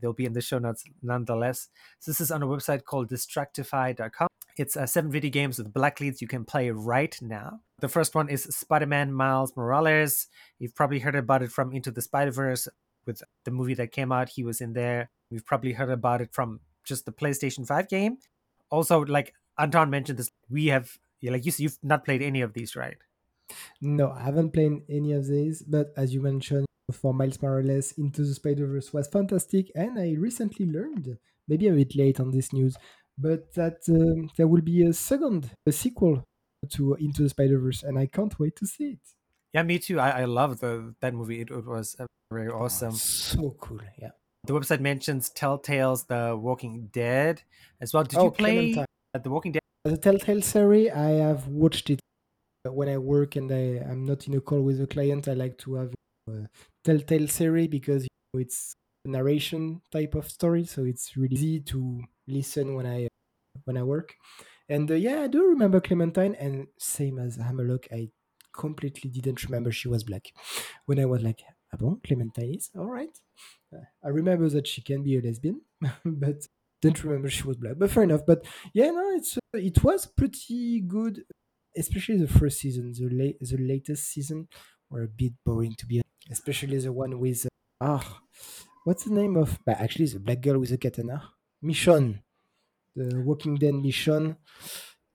they'll 0.00 0.12
be 0.12 0.24
in 0.24 0.34
the 0.34 0.40
show 0.40 0.58
notes 0.58 0.84
nonetheless. 1.02 1.68
So 1.98 2.10
this 2.10 2.20
is 2.20 2.30
on 2.30 2.42
a 2.42 2.46
website 2.46 2.84
called 2.84 3.10
distractify.com. 3.10 4.28
It's 4.56 4.76
uh, 4.76 4.86
seven 4.86 5.10
video 5.10 5.30
games 5.30 5.58
with 5.58 5.72
black 5.72 6.00
leads 6.00 6.22
you 6.22 6.28
can 6.28 6.44
play 6.44 6.70
right 6.70 7.16
now. 7.20 7.60
The 7.80 7.88
first 7.88 8.14
one 8.14 8.28
is 8.28 8.44
Spider 8.44 8.86
Man 8.86 9.12
Miles 9.12 9.56
Morales. 9.56 10.28
You've 10.58 10.74
probably 10.74 11.00
heard 11.00 11.16
about 11.16 11.42
it 11.42 11.50
from 11.50 11.72
Into 11.72 11.90
the 11.90 12.02
Spider 12.02 12.30
Verse 12.30 12.68
with 13.06 13.22
the 13.44 13.50
movie 13.50 13.74
that 13.74 13.92
came 13.92 14.12
out. 14.12 14.28
He 14.28 14.44
was 14.44 14.60
in 14.60 14.74
there. 14.74 15.10
We've 15.30 15.44
probably 15.44 15.72
heard 15.72 15.90
about 15.90 16.20
it 16.20 16.32
from 16.32 16.60
just 16.84 17.06
the 17.06 17.12
PlayStation 17.12 17.66
5 17.66 17.88
game. 17.88 18.18
Also, 18.70 19.00
like 19.00 19.34
Antoine 19.58 19.90
mentioned 19.90 20.18
this. 20.18 20.30
We 20.48 20.66
have, 20.66 20.98
like 21.22 21.46
you, 21.46 21.52
you've 21.56 21.78
not 21.82 22.04
played 22.04 22.22
any 22.22 22.40
of 22.40 22.52
these, 22.52 22.76
right? 22.76 22.96
No, 23.80 24.10
I 24.12 24.22
haven't 24.22 24.52
played 24.52 24.82
any 24.88 25.12
of 25.12 25.26
these. 25.26 25.62
But 25.62 25.92
as 25.96 26.14
you 26.14 26.20
mentioned, 26.20 26.66
for 26.92 27.14
Miles 27.14 27.40
Morales, 27.40 27.92
Into 27.98 28.22
the 28.22 28.34
Spider 28.34 28.66
Verse 28.66 28.92
was 28.92 29.08
fantastic, 29.08 29.70
and 29.74 29.98
I 29.98 30.14
recently 30.18 30.66
learned, 30.66 31.18
maybe 31.46 31.68
a 31.68 31.72
bit 31.72 31.94
late 31.96 32.20
on 32.20 32.30
this 32.30 32.52
news, 32.52 32.76
but 33.16 33.54
that 33.54 33.78
um, 33.88 34.30
there 34.36 34.48
will 34.48 34.62
be 34.62 34.82
a 34.82 34.92
second, 34.92 35.50
a 35.66 35.72
sequel 35.72 36.24
to 36.70 36.94
Into 36.94 37.22
the 37.22 37.28
Spider 37.28 37.58
Verse, 37.58 37.82
and 37.82 37.98
I 37.98 38.06
can't 38.06 38.38
wait 38.38 38.56
to 38.56 38.66
see 38.66 38.84
it. 38.84 39.00
Yeah, 39.52 39.62
me 39.62 39.78
too. 39.78 39.98
I, 40.00 40.22
I 40.22 40.24
love 40.24 40.60
the 40.60 40.94
that 41.00 41.14
movie. 41.14 41.40
It, 41.40 41.50
it 41.50 41.66
was 41.66 41.96
very 42.32 42.48
oh, 42.48 42.62
awesome. 42.62 42.92
Oh, 42.92 42.96
so 42.96 43.56
cool. 43.60 43.80
Yeah. 43.98 44.10
The 44.44 44.52
website 44.54 44.80
mentions 44.80 45.28
Telltale's 45.28 46.04
The 46.04 46.36
Walking 46.40 46.88
Dead 46.92 47.42
as 47.80 47.92
well. 47.92 48.04
Did 48.04 48.18
oh, 48.18 48.24
you 48.24 48.30
play 48.30 48.72
Clementine. 48.72 48.86
The 49.18 49.30
Walking 49.30 49.52
Dead? 49.52 49.60
The 49.84 49.96
Telltale 49.96 50.42
series, 50.42 50.90
I 50.92 51.10
have 51.10 51.48
watched 51.48 51.90
it 51.90 52.00
when 52.64 52.88
I 52.88 52.98
work 52.98 53.36
and 53.36 53.50
I, 53.50 53.82
I'm 53.90 54.04
not 54.04 54.26
in 54.28 54.34
a 54.34 54.40
call 54.40 54.62
with 54.62 54.80
a 54.80 54.86
client. 54.86 55.26
I 55.26 55.32
like 55.32 55.58
to 55.58 55.74
have 55.74 55.94
a 56.28 56.48
Telltale 56.84 57.26
series 57.26 57.68
because 57.68 58.04
you 58.04 58.08
know, 58.34 58.40
it's 58.40 58.74
narration 59.04 59.80
type 59.90 60.14
of 60.14 60.30
story, 60.30 60.64
so 60.64 60.84
it's 60.84 61.16
really 61.16 61.34
easy 61.34 61.60
to 61.60 62.02
listen 62.28 62.74
when 62.74 62.86
I 62.86 63.08
when 63.64 63.76
I 63.76 63.82
work. 63.82 64.14
And 64.68 64.88
uh, 64.90 64.94
yeah, 64.94 65.22
I 65.22 65.26
do 65.26 65.44
remember 65.48 65.80
Clementine, 65.80 66.36
and 66.36 66.68
same 66.78 67.18
as 67.18 67.36
Hammerlock, 67.36 67.88
I 67.90 68.10
completely 68.52 69.10
didn't 69.10 69.42
remember 69.44 69.72
she 69.72 69.88
was 69.88 70.04
black. 70.04 70.28
When 70.86 71.00
I 71.00 71.06
was 71.06 71.22
like, 71.22 71.42
ah 71.72 71.76
bon, 71.78 72.00
Clementine 72.06 72.54
is 72.54 72.70
all 72.76 72.86
right. 72.86 73.18
Uh, 73.74 73.86
I 74.04 74.08
remember 74.08 74.48
that 74.50 74.68
she 74.68 74.82
can 74.82 75.02
be 75.02 75.16
a 75.16 75.20
lesbian, 75.20 75.62
but 76.04 76.46
didn't 76.82 77.04
remember 77.04 77.28
she 77.30 77.44
was 77.44 77.56
black. 77.56 77.74
But 77.78 77.90
fair 77.90 78.04
enough. 78.04 78.22
But 78.26 78.44
yeah, 78.74 78.90
no, 78.90 79.10
it's 79.16 79.36
uh, 79.36 79.58
it 79.58 79.82
was 79.82 80.06
pretty 80.06 80.80
good, 80.80 81.22
especially 81.76 82.18
the 82.18 82.28
first 82.28 82.58
season. 82.58 82.92
The 82.92 83.08
late 83.14 83.38
the 83.40 83.58
latest 83.58 84.08
season 84.08 84.48
were 84.90 85.04
a 85.04 85.08
bit 85.08 85.32
boring 85.44 85.74
to 85.78 85.86
be, 85.86 85.96
honest. 85.98 86.32
especially 86.40 86.78
the 86.78 86.92
one 86.92 87.18
with 87.18 87.46
ah, 87.80 88.00
uh, 88.00 88.14
what's 88.84 89.04
the 89.04 89.14
name 89.14 89.36
of? 89.36 89.58
But 89.66 89.80
actually, 89.80 90.06
the 90.06 90.20
black 90.20 90.40
girl 90.40 90.58
with 90.58 90.72
a 90.72 90.78
katana, 90.78 91.30
Michonne, 91.64 92.20
the 92.96 93.20
Walking 93.20 93.56
Dead 93.56 93.74
Michonne. 93.74 94.36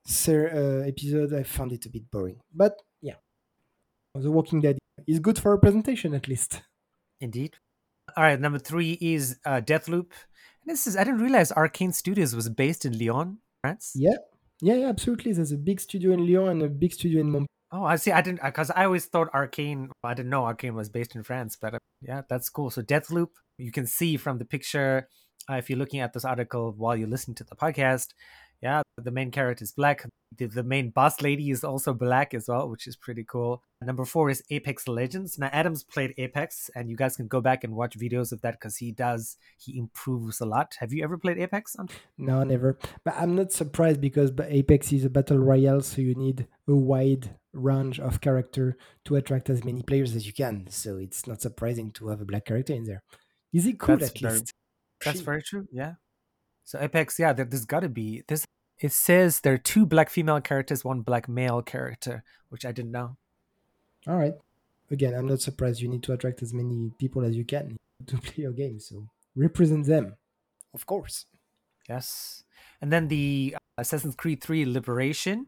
Sir, 0.08 0.48
uh, 0.84 0.86
episode, 0.86 1.34
I 1.34 1.42
found 1.42 1.72
it 1.72 1.84
a 1.86 1.90
bit 1.90 2.08
boring. 2.12 2.38
But 2.54 2.80
yeah, 3.02 3.14
The 4.14 4.30
Walking 4.30 4.60
Dead 4.60 4.78
is 5.06 5.18
good 5.18 5.38
for 5.38 5.52
a 5.52 5.58
presentation 5.58 6.14
at 6.14 6.28
least. 6.28 6.62
Indeed. 7.20 7.56
All 8.16 8.22
right, 8.22 8.40
number 8.40 8.58
three 8.60 8.96
is 9.00 9.38
uh, 9.44 9.60
Deathloop. 9.60 10.12
This 10.66 10.88
is 10.88 10.96
I 10.96 11.04
didn't 11.04 11.20
realize 11.20 11.52
Arkane 11.52 11.94
Studios 11.94 12.34
was 12.34 12.48
based 12.48 12.84
in 12.84 12.98
Lyon, 12.98 13.38
France. 13.60 13.92
Yeah, 13.94 14.16
yeah, 14.60 14.74
yeah, 14.74 14.88
absolutely. 14.88 15.32
There's 15.32 15.52
a 15.52 15.56
big 15.56 15.80
studio 15.80 16.12
in 16.12 16.26
Lyon 16.26 16.48
and 16.48 16.62
a 16.62 16.68
big 16.68 16.92
studio 16.92 17.20
in 17.20 17.26
Montpellier. 17.26 17.46
Oh, 17.72 17.84
I 17.84 17.96
see. 17.96 18.10
I 18.10 18.20
didn't 18.20 18.42
because 18.42 18.70
I 18.70 18.84
always 18.84 19.06
thought 19.06 19.32
Arkane. 19.32 19.90
I 20.02 20.14
didn't 20.14 20.30
know 20.30 20.42
Arkane 20.42 20.74
was 20.74 20.88
based 20.88 21.14
in 21.14 21.22
France, 21.22 21.56
but 21.60 21.74
uh, 21.74 21.78
yeah, 22.00 22.22
that's 22.28 22.48
cool. 22.48 22.70
So 22.70 22.82
Deathloop, 22.82 23.28
you 23.58 23.70
can 23.70 23.86
see 23.86 24.16
from 24.16 24.38
the 24.38 24.44
picture 24.44 25.08
uh, 25.48 25.54
if 25.54 25.70
you're 25.70 25.78
looking 25.78 26.00
at 26.00 26.12
this 26.12 26.24
article 26.24 26.74
while 26.76 26.96
you're 26.96 27.08
listening 27.08 27.36
to 27.36 27.44
the 27.44 27.56
podcast. 27.56 28.08
Yeah, 28.62 28.82
the 28.96 29.10
main 29.10 29.30
character 29.30 29.62
is 29.62 29.72
black. 29.72 30.06
The, 30.36 30.46
the 30.46 30.62
main 30.62 30.90
boss 30.90 31.20
lady 31.20 31.50
is 31.50 31.62
also 31.62 31.92
black 31.92 32.32
as 32.32 32.46
well, 32.48 32.68
which 32.68 32.86
is 32.86 32.96
pretty 32.96 33.22
cool. 33.22 33.62
Number 33.82 34.06
four 34.06 34.30
is 34.30 34.42
Apex 34.50 34.88
Legends. 34.88 35.38
Now, 35.38 35.50
Adams 35.52 35.84
played 35.84 36.14
Apex, 36.16 36.70
and 36.74 36.88
you 36.88 36.96
guys 36.96 37.16
can 37.16 37.28
go 37.28 37.42
back 37.42 37.64
and 37.64 37.76
watch 37.76 37.98
videos 37.98 38.32
of 38.32 38.40
that 38.40 38.52
because 38.52 38.78
he 38.78 38.92
does, 38.92 39.36
he 39.58 39.78
improves 39.78 40.40
a 40.40 40.46
lot. 40.46 40.74
Have 40.80 40.92
you 40.92 41.04
ever 41.04 41.18
played 41.18 41.38
Apex? 41.38 41.76
No, 42.16 42.42
never. 42.44 42.78
But 43.04 43.14
I'm 43.18 43.36
not 43.36 43.52
surprised 43.52 44.00
because 44.00 44.32
Apex 44.48 44.90
is 44.90 45.04
a 45.04 45.10
battle 45.10 45.38
royale, 45.38 45.82
so 45.82 46.00
you 46.00 46.14
need 46.14 46.46
a 46.66 46.74
wide 46.74 47.36
range 47.52 48.00
of 48.00 48.22
character 48.22 48.78
to 49.04 49.16
attract 49.16 49.50
as 49.50 49.64
many 49.64 49.82
players 49.82 50.16
as 50.16 50.26
you 50.26 50.32
can. 50.32 50.66
So 50.70 50.96
it's 50.96 51.26
not 51.26 51.42
surprising 51.42 51.90
to 51.92 52.08
have 52.08 52.22
a 52.22 52.24
black 52.24 52.46
character 52.46 52.72
in 52.72 52.84
there. 52.84 53.02
Is 53.52 53.66
it 53.66 53.78
cool 53.78 53.98
that's 53.98 54.12
at 54.12 54.18
very, 54.18 54.34
least? 54.34 54.52
That's 55.04 55.20
very 55.20 55.42
true. 55.42 55.68
Yeah. 55.70 55.94
So 56.64 56.80
Apex, 56.80 57.18
yeah, 57.18 57.32
there, 57.32 57.44
there's 57.44 57.66
got 57.66 57.80
to 57.80 57.88
be 57.88 58.24
this. 58.26 58.45
It 58.78 58.92
says 58.92 59.40
there 59.40 59.54
are 59.54 59.58
two 59.58 59.86
black 59.86 60.10
female 60.10 60.40
characters, 60.40 60.84
one 60.84 61.00
black 61.00 61.28
male 61.28 61.62
character, 61.62 62.24
which 62.50 62.64
I 62.64 62.72
didn't 62.72 62.92
know. 62.92 63.16
All 64.06 64.16
right. 64.16 64.34
Again, 64.90 65.14
I'm 65.14 65.26
not 65.26 65.40
surprised. 65.40 65.80
You 65.80 65.88
need 65.88 66.02
to 66.04 66.12
attract 66.12 66.42
as 66.42 66.52
many 66.52 66.92
people 66.98 67.24
as 67.24 67.36
you 67.36 67.44
can 67.44 67.76
to 68.06 68.18
play 68.18 68.42
your 68.42 68.52
game. 68.52 68.78
So 68.78 69.08
represent 69.34 69.86
them, 69.86 70.16
of 70.74 70.86
course. 70.86 71.26
Yes. 71.88 72.44
And 72.80 72.92
then 72.92 73.08
the 73.08 73.56
Assassin's 73.78 74.14
Creed 74.14 74.42
3 74.42 74.66
Liberation. 74.66 75.46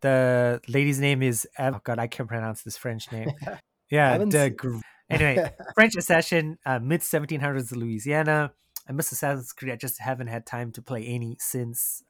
The 0.00 0.60
lady's 0.68 1.00
name 1.00 1.22
is 1.22 1.48
oh 1.58 1.80
god, 1.82 1.98
I 1.98 2.06
can't 2.06 2.28
pronounce 2.28 2.62
this 2.62 2.76
French 2.76 3.10
name. 3.12 3.30
Yeah, 3.88 4.18
the, 4.18 4.82
anyway, 5.08 5.52
French 5.74 5.94
assassin, 5.96 6.58
uh, 6.66 6.80
mid 6.80 7.02
1700s 7.02 7.74
Louisiana. 7.74 8.52
I 8.88 8.92
miss 8.92 9.12
Assassin's 9.12 9.52
Creed. 9.52 9.72
I 9.72 9.76
just 9.76 10.00
haven't 10.00 10.26
had 10.28 10.46
time 10.46 10.72
to 10.72 10.82
play 10.82 11.04
any 11.04 11.36
since 11.40 12.02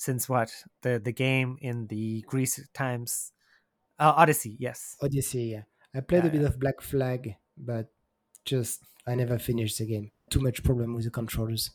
since 0.00 0.30
what 0.30 0.50
the 0.80 0.98
the 0.98 1.12
game 1.12 1.58
in 1.60 1.86
the 1.88 2.22
Greece 2.26 2.58
times. 2.72 3.32
Uh, 3.98 4.14
Odyssey, 4.16 4.56
yes. 4.58 4.96
Odyssey, 5.02 5.52
yeah. 5.54 5.64
I 5.94 6.00
played 6.00 6.24
a 6.24 6.30
bit 6.30 6.42
of 6.42 6.58
Black 6.58 6.80
Flag, 6.80 7.34
but 7.58 7.92
just 8.46 8.82
I 9.06 9.14
never 9.14 9.38
finished 9.38 9.76
the 9.76 9.86
game. 9.86 10.10
Too 10.30 10.40
much 10.40 10.62
problem 10.62 10.94
with 10.94 11.04
the 11.04 11.10
controllers, 11.10 11.70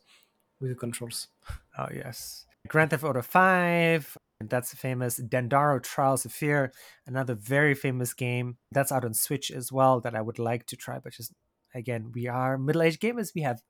with 0.60 0.72
the 0.72 0.76
controls. 0.76 1.28
Oh 1.78 1.90
yes. 1.94 2.46
Grand 2.68 2.90
Theft 2.90 3.04
Auto 3.04 3.22
Five. 3.22 4.18
That's 4.42 4.74
famous. 4.74 5.20
Dandara 5.20 5.84
Trials 5.84 6.26
of 6.26 6.32
Fear, 6.32 6.72
another 7.06 7.36
very 7.36 7.76
famous 7.76 8.14
game. 8.14 8.58
That's 8.72 8.92
out 8.92 9.06
on 9.06 9.14
Switch 9.14 9.52
as 9.52 9.72
well. 9.72 10.00
That 10.00 10.16
I 10.16 10.22
would 10.22 10.40
like 10.40 10.66
to 10.68 10.76
try, 10.76 10.98
but 11.00 11.14
just 11.14 11.34
again, 11.76 12.12
we 12.16 12.28
are 12.28 12.58
middle-aged 12.58 13.02
gamers. 13.02 13.36
We 13.36 13.42
have 13.42 13.62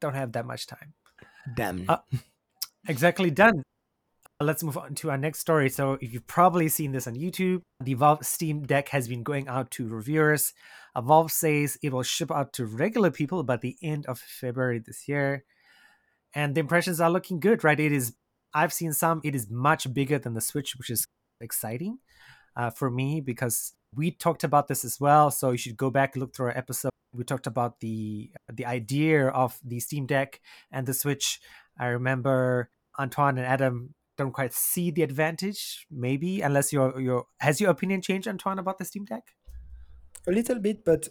don't 0.00 0.14
have 0.14 0.32
that 0.32 0.44
much 0.44 0.66
time. 0.66 0.92
Damn. 1.56 1.86
Uh, 1.88 1.98
exactly 2.88 3.30
done. 3.30 3.62
Let's 4.42 4.62
move 4.62 4.76
on 4.76 4.94
to 4.96 5.10
our 5.10 5.18
next 5.18 5.38
story. 5.38 5.68
So, 5.70 5.98
if 6.00 6.12
you've 6.12 6.26
probably 6.26 6.68
seen 6.68 6.92
this 6.92 7.06
on 7.06 7.14
YouTube, 7.14 7.62
the 7.80 7.94
Valve 7.94 8.24
Steam 8.26 8.62
Deck 8.62 8.88
has 8.88 9.08
been 9.08 9.22
going 9.22 9.48
out 9.48 9.70
to 9.72 9.88
reviewers. 9.88 10.52
Uh, 10.94 11.00
Valve 11.00 11.30
says 11.32 11.78
it 11.82 11.92
will 11.92 12.02
ship 12.02 12.30
out 12.30 12.52
to 12.54 12.66
regular 12.66 13.10
people 13.10 13.42
by 13.42 13.56
the 13.56 13.76
end 13.82 14.06
of 14.06 14.18
February 14.18 14.78
this 14.78 15.08
year. 15.08 15.44
And 16.34 16.54
the 16.54 16.60
impressions 16.60 17.00
are 17.00 17.10
looking 17.10 17.40
good, 17.40 17.62
right? 17.62 17.78
It 17.78 17.92
is, 17.92 18.14
I've 18.54 18.72
seen 18.72 18.92
some, 18.92 19.20
it 19.24 19.34
is 19.34 19.50
much 19.50 19.92
bigger 19.92 20.18
than 20.18 20.34
the 20.34 20.40
Switch, 20.40 20.76
which 20.76 20.90
is 20.90 21.06
exciting 21.40 21.98
uh, 22.56 22.70
for 22.70 22.90
me 22.90 23.20
because 23.20 23.74
we 23.94 24.10
talked 24.10 24.44
about 24.44 24.68
this 24.68 24.84
as 24.84 24.98
well. 24.98 25.30
So, 25.30 25.52
you 25.52 25.58
should 25.58 25.76
go 25.76 25.90
back 25.90 26.16
look 26.16 26.34
through 26.34 26.46
our 26.46 26.58
episode 26.58 26.92
we 27.14 27.24
talked 27.24 27.46
about 27.46 27.80
the 27.80 28.30
the 28.50 28.64
idea 28.64 29.28
of 29.28 29.58
the 29.62 29.80
Steam 29.80 30.06
Deck 30.06 30.40
and 30.70 30.86
the 30.86 30.94
Switch. 30.94 31.40
I 31.78 31.88
remember 31.88 32.70
Antoine 32.98 33.38
and 33.38 33.46
Adam 33.46 33.94
don't 34.22 34.32
quite 34.32 34.54
see 34.54 34.90
the 34.90 35.02
advantage, 35.02 35.86
maybe, 35.90 36.40
unless 36.40 36.72
your 36.72 37.00
your 37.00 37.26
has 37.40 37.60
your 37.60 37.70
opinion 37.70 38.00
changed, 38.02 38.28
Antoine, 38.28 38.58
about 38.58 38.78
the 38.78 38.84
Steam 38.84 39.04
Deck? 39.04 39.24
A 40.26 40.32
little 40.32 40.58
bit, 40.60 40.84
but 40.84 41.08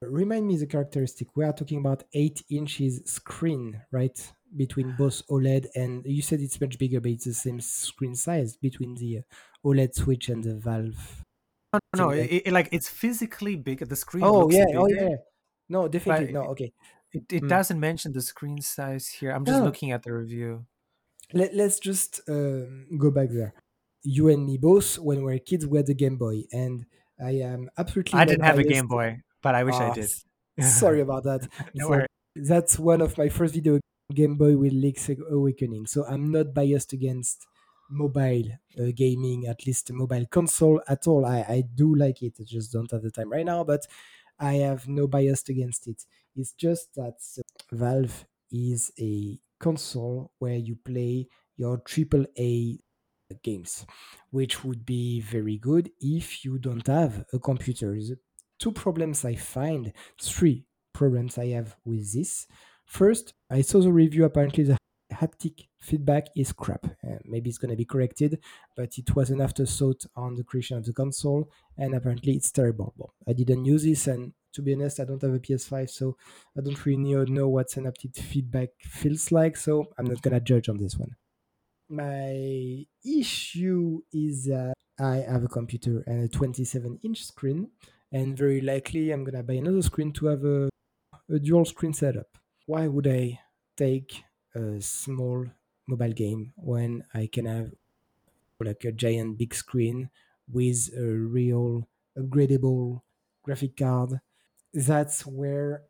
remind 0.00 0.46
me 0.46 0.56
the 0.56 0.66
characteristic. 0.66 1.28
We 1.36 1.44
are 1.44 1.52
talking 1.52 1.78
about 1.78 2.04
eight 2.14 2.42
inches 2.50 3.02
screen, 3.04 3.82
right? 3.92 4.18
Between 4.56 4.92
both 4.98 5.26
OLED 5.28 5.66
and 5.74 6.04
you 6.06 6.22
said 6.22 6.40
it's 6.40 6.60
much 6.60 6.78
bigger, 6.78 7.00
but 7.00 7.10
it's 7.12 7.24
the 7.26 7.34
same 7.34 7.60
screen 7.60 8.14
size 8.14 8.56
between 8.56 8.94
the 8.94 9.22
OLED 9.64 9.94
Switch 9.94 10.28
and 10.28 10.42
the 10.42 10.54
Valve. 10.54 11.24
No, 11.72 11.80
no, 11.96 12.10
it, 12.10 12.42
it, 12.46 12.52
like 12.52 12.68
it's 12.72 12.88
physically 12.88 13.56
bigger. 13.56 13.84
The 13.84 13.96
screen. 13.96 14.24
Oh 14.24 14.50
yeah, 14.50 14.64
bigger. 14.66 14.78
oh 14.80 14.88
yeah. 14.88 15.16
No, 15.68 15.88
definitely 15.88 16.32
no. 16.32 16.42
Okay, 16.52 16.72
It, 17.12 17.32
it 17.32 17.42
Mm. 17.42 17.48
doesn't 17.48 17.80
mention 17.80 18.12
the 18.12 18.20
screen 18.20 18.60
size 18.60 19.08
here. 19.08 19.30
I'm 19.30 19.44
just 19.44 19.60
No. 19.60 19.66
looking 19.66 19.92
at 19.92 20.02
the 20.02 20.12
review. 20.12 20.66
Let, 21.32 21.54
let's 21.54 21.78
just 21.78 22.20
um, 22.28 22.86
go 22.98 23.10
back 23.10 23.30
there. 23.30 23.54
You 24.02 24.28
and 24.28 24.44
me 24.46 24.58
both, 24.58 24.98
when 24.98 25.18
we 25.18 25.24
were 25.32 25.38
kids, 25.38 25.66
we 25.66 25.78
had 25.78 25.86
the 25.86 25.94
Game 25.94 26.16
Boy, 26.16 26.44
and 26.52 26.84
I 27.20 27.32
am 27.32 27.70
absolutely. 27.78 28.20
I 28.20 28.24
didn't 28.24 28.44
have 28.44 28.58
a. 28.58 28.64
Game 28.64 28.86
Boy, 28.88 29.20
but 29.42 29.54
I 29.54 29.64
wish 29.64 29.80
I 29.80 29.90
Ah, 29.90 29.90
did. 29.90 30.12
Sorry 30.60 31.00
about 31.00 31.24
that. 31.24 31.48
No 31.74 31.88
So 31.88 31.88
worry. 31.88 32.06
that's 32.36 32.78
one 32.78 33.00
of 33.00 33.16
my 33.18 33.28
first 33.28 33.54
video 33.54 33.80
Game 34.12 34.36
Boy 34.36 34.56
with 34.56 34.72
Link's 34.72 35.08
Awakening. 35.08 35.86
So 35.86 36.04
I'm 36.06 36.30
not 36.30 36.54
biased 36.54 36.92
against 36.92 37.46
mobile 37.90 38.44
uh, 38.78 38.90
gaming, 38.94 39.46
at 39.46 39.66
least 39.66 39.90
mobile 39.92 40.26
console 40.26 40.80
at 40.88 41.06
all. 41.06 41.24
I, 41.26 41.40
I 41.40 41.62
do 41.74 41.94
like 41.94 42.22
it. 42.22 42.34
I 42.40 42.44
just 42.44 42.72
don't 42.72 42.90
have 42.90 43.02
the 43.02 43.10
time 43.10 43.30
right 43.32 43.46
now, 43.46 43.64
but 43.64 43.86
I 44.38 44.54
have 44.54 44.88
no 44.88 45.06
bias 45.06 45.48
against 45.48 45.86
it. 45.88 46.04
It's 46.36 46.52
just 46.52 46.94
that 46.96 47.18
uh, 47.38 47.42
Valve 47.74 48.26
is 48.50 48.92
a 48.98 49.38
console 49.64 50.30
where 50.40 50.60
you 50.68 50.76
play 50.90 51.26
your 51.56 51.78
AAA 51.78 52.78
games, 53.42 53.86
which 54.30 54.54
would 54.64 54.84
be 54.84 55.20
very 55.20 55.58
good 55.58 55.90
if 56.00 56.44
you 56.44 56.58
don't 56.58 56.86
have 56.86 57.24
a 57.32 57.38
computer. 57.38 57.96
Two 58.58 58.72
problems 58.72 59.24
I 59.24 59.34
find, 59.36 59.92
three 60.20 60.66
problems 60.92 61.38
I 61.38 61.48
have 61.56 61.76
with 61.84 62.12
this. 62.12 62.46
First, 62.84 63.34
I 63.50 63.62
saw 63.62 63.80
the 63.80 63.92
review. 63.92 64.24
Apparently, 64.24 64.64
the 64.64 64.76
haptic 65.12 65.68
feedback 65.80 66.26
is 66.36 66.52
crap. 66.52 66.84
Uh, 66.86 67.18
maybe 67.24 67.48
it's 67.48 67.58
going 67.58 67.70
to 67.70 67.82
be 67.84 67.92
corrected, 67.94 68.32
but 68.76 68.98
it 68.98 69.16
was 69.16 69.30
an 69.30 69.40
afterthought 69.40 70.04
on 70.14 70.34
the 70.34 70.44
creation 70.44 70.76
of 70.76 70.84
the 70.84 70.92
console, 70.92 71.50
and 71.78 71.94
apparently 71.94 72.34
it's 72.34 72.52
terrible. 72.52 73.14
I 73.26 73.32
didn't 73.32 73.64
use 73.64 73.84
this, 73.84 74.06
and 74.06 74.32
to 74.54 74.62
be 74.62 74.74
honest, 74.74 75.00
I 75.00 75.04
don't 75.04 75.22
have 75.22 75.34
a 75.34 75.40
PS5, 75.40 75.90
so 75.90 76.16
I 76.56 76.60
don't 76.62 76.84
really 76.86 76.98
know, 77.30 77.48
what 77.48 77.76
an 77.76 77.84
haptic 77.84 78.16
feedback 78.16 78.70
feels 78.80 79.30
like, 79.32 79.56
so 79.56 79.92
I'm 79.98 80.06
not 80.06 80.22
to 80.22 80.40
judge 80.40 80.68
on 80.68 80.78
this 80.78 80.96
one. 80.98 81.16
My 81.88 82.86
issue 83.04 84.02
is 84.12 84.46
that 84.46 84.74
I 84.98 85.16
have 85.16 85.44
a 85.44 85.48
computer 85.48 86.02
and 86.06 86.22
a 86.24 86.28
27 86.28 86.98
inch 87.02 87.24
screen, 87.24 87.70
and 88.12 88.36
very 88.36 88.60
likely 88.60 89.10
I'm 89.10 89.24
to 89.36 89.42
buy 89.42 89.54
another 89.54 89.82
screen 89.82 90.12
to 90.14 90.26
have 90.26 90.44
a, 90.44 90.68
a 91.28 91.38
dual 91.38 91.64
screen 91.64 91.92
setup. 91.94 92.38
Why 92.66 92.88
would 92.88 93.06
I 93.06 93.40
take 93.76 94.24
a 94.54 94.80
small 94.80 95.46
mobile 95.88 96.12
game 96.12 96.52
when 96.56 97.04
I 97.14 97.28
can 97.28 97.46
have 97.46 97.74
like 98.60 98.84
a 98.84 98.92
giant 98.92 99.38
big 99.38 99.54
screen 99.54 100.10
with 100.48 100.90
a 100.96 101.04
real 101.06 101.88
upgradable 102.18 103.02
graphic 103.42 103.76
card? 103.76 104.20
That's 104.74 105.24
where 105.24 105.84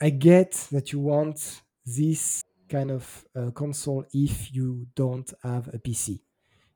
I 0.00 0.10
get 0.10 0.52
that 0.72 0.92
you 0.92 1.00
want 1.00 1.62
this 1.84 2.42
kind 2.68 2.90
of 2.90 3.24
uh, 3.36 3.50
console 3.50 4.04
if 4.14 4.54
you 4.54 4.86
don't 4.94 5.30
have 5.42 5.68
a 5.68 5.78
PC. 5.78 6.20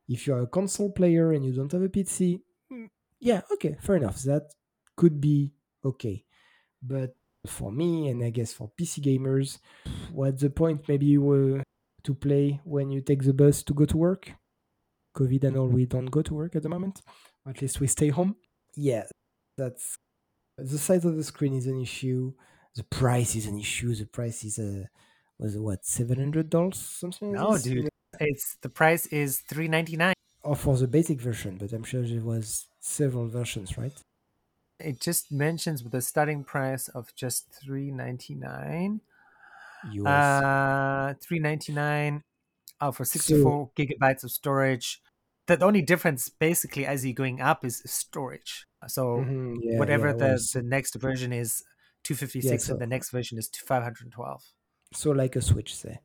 If 0.07 0.27
you're 0.27 0.41
a 0.41 0.47
console 0.47 0.91
player 0.91 1.31
and 1.31 1.43
you 1.45 1.53
don't 1.53 1.71
have 1.71 1.81
a 1.81 1.89
PC, 1.89 2.41
mm, 2.71 2.89
yeah, 3.19 3.41
okay, 3.53 3.77
fair 3.79 3.95
enough. 3.95 4.21
That 4.23 4.51
could 4.95 5.19
be 5.19 5.53
okay. 5.83 6.25
But 6.83 7.15
for 7.47 7.71
me, 7.71 8.09
and 8.09 8.23
I 8.23 8.29
guess 8.29 8.53
for 8.53 8.71
PC 8.79 9.01
gamers, 9.01 9.59
what's 10.11 10.41
the 10.41 10.49
point 10.49 10.87
maybe 10.87 11.17
uh, 11.17 11.63
to 12.03 12.13
play 12.13 12.59
when 12.65 12.91
you 12.91 13.01
take 13.01 13.23
the 13.23 13.33
bus 13.33 13.63
to 13.63 13.73
go 13.73 13.85
to 13.85 13.97
work? 13.97 14.31
COVID 15.15 15.45
and 15.45 15.57
all, 15.57 15.67
we 15.67 15.85
don't 15.85 16.11
go 16.11 16.21
to 16.21 16.33
work 16.33 16.55
at 16.55 16.63
the 16.63 16.69
moment. 16.69 17.01
At 17.47 17.61
least 17.61 17.79
we 17.79 17.87
stay 17.87 18.09
home. 18.09 18.35
Yeah, 18.75 19.05
that's 19.57 19.97
the 20.57 20.77
size 20.77 21.05
of 21.05 21.15
the 21.15 21.23
screen 21.23 21.53
is 21.53 21.67
an 21.67 21.79
issue. 21.81 22.33
The 22.75 22.83
price 22.83 23.35
is 23.35 23.45
an 23.45 23.57
issue. 23.59 23.93
The 23.95 24.05
price 24.05 24.43
is 24.43 24.59
a 24.59 24.89
was 25.37 25.55
it 25.55 25.59
what 25.61 25.85
seven 25.85 26.17
hundred 26.19 26.49
dollars 26.49 26.77
something. 26.77 27.31
like 27.33 27.41
No, 27.41 27.53
this? 27.53 27.63
dude. 27.63 27.89
It's 28.19 28.57
the 28.61 28.69
price 28.69 29.05
is 29.07 29.39
three 29.41 29.67
ninety 29.67 29.97
nine. 29.97 30.13
Or 30.43 30.55
for 30.55 30.77
the 30.77 30.87
basic 30.87 31.19
version, 31.19 31.57
but 31.57 31.73
I'm 31.73 31.83
sure 31.83 32.03
there 32.03 32.21
was 32.21 32.67
several 32.79 33.27
versions, 33.27 33.77
right? 33.77 33.93
It 34.79 34.99
just 35.01 35.31
mentions 35.31 35.83
with 35.83 35.93
a 35.95 36.01
starting 36.01 36.43
price 36.43 36.87
of 36.89 37.13
just 37.15 37.49
three 37.51 37.91
ninety 37.91 38.35
nine. 38.35 39.01
US. 39.91 40.07
Uh, 40.07 41.13
three 41.21 41.39
ninety 41.39 41.73
nine. 41.73 42.21
Oh, 42.81 42.91
for 42.91 43.05
sixty 43.05 43.41
four 43.41 43.71
So- 43.75 43.83
gigabytes 43.83 44.23
of 44.23 44.31
storage. 44.31 45.01
The 45.47 45.63
only 45.63 45.81
difference, 45.81 46.29
basically, 46.29 46.85
as 46.85 47.05
you're 47.05 47.13
going 47.13 47.41
up, 47.41 47.63
is 47.65 47.81
storage. 47.85 48.65
So 48.87 49.03
Mhm, 49.21 49.57
yeah, 49.61 49.79
whatever 49.79 50.07
yeah, 50.07 50.13
the, 50.13 50.15
well, 50.15 50.37
the 50.53 50.63
next 50.63 50.95
version 50.95 51.31
is, 51.33 51.63
two 52.03 52.15
fifty 52.15 52.41
six, 52.41 52.65
so- 52.65 52.73
and 52.73 52.79
the 52.81 52.87
next 52.87 53.11
version 53.11 53.37
is 53.37 53.49
five 53.65 53.83
hundred 53.83 54.11
twelve. 54.11 54.43
so 54.93 55.11
like 55.11 55.35
a 55.35 55.41
switch 55.41 55.75
say 55.75 55.99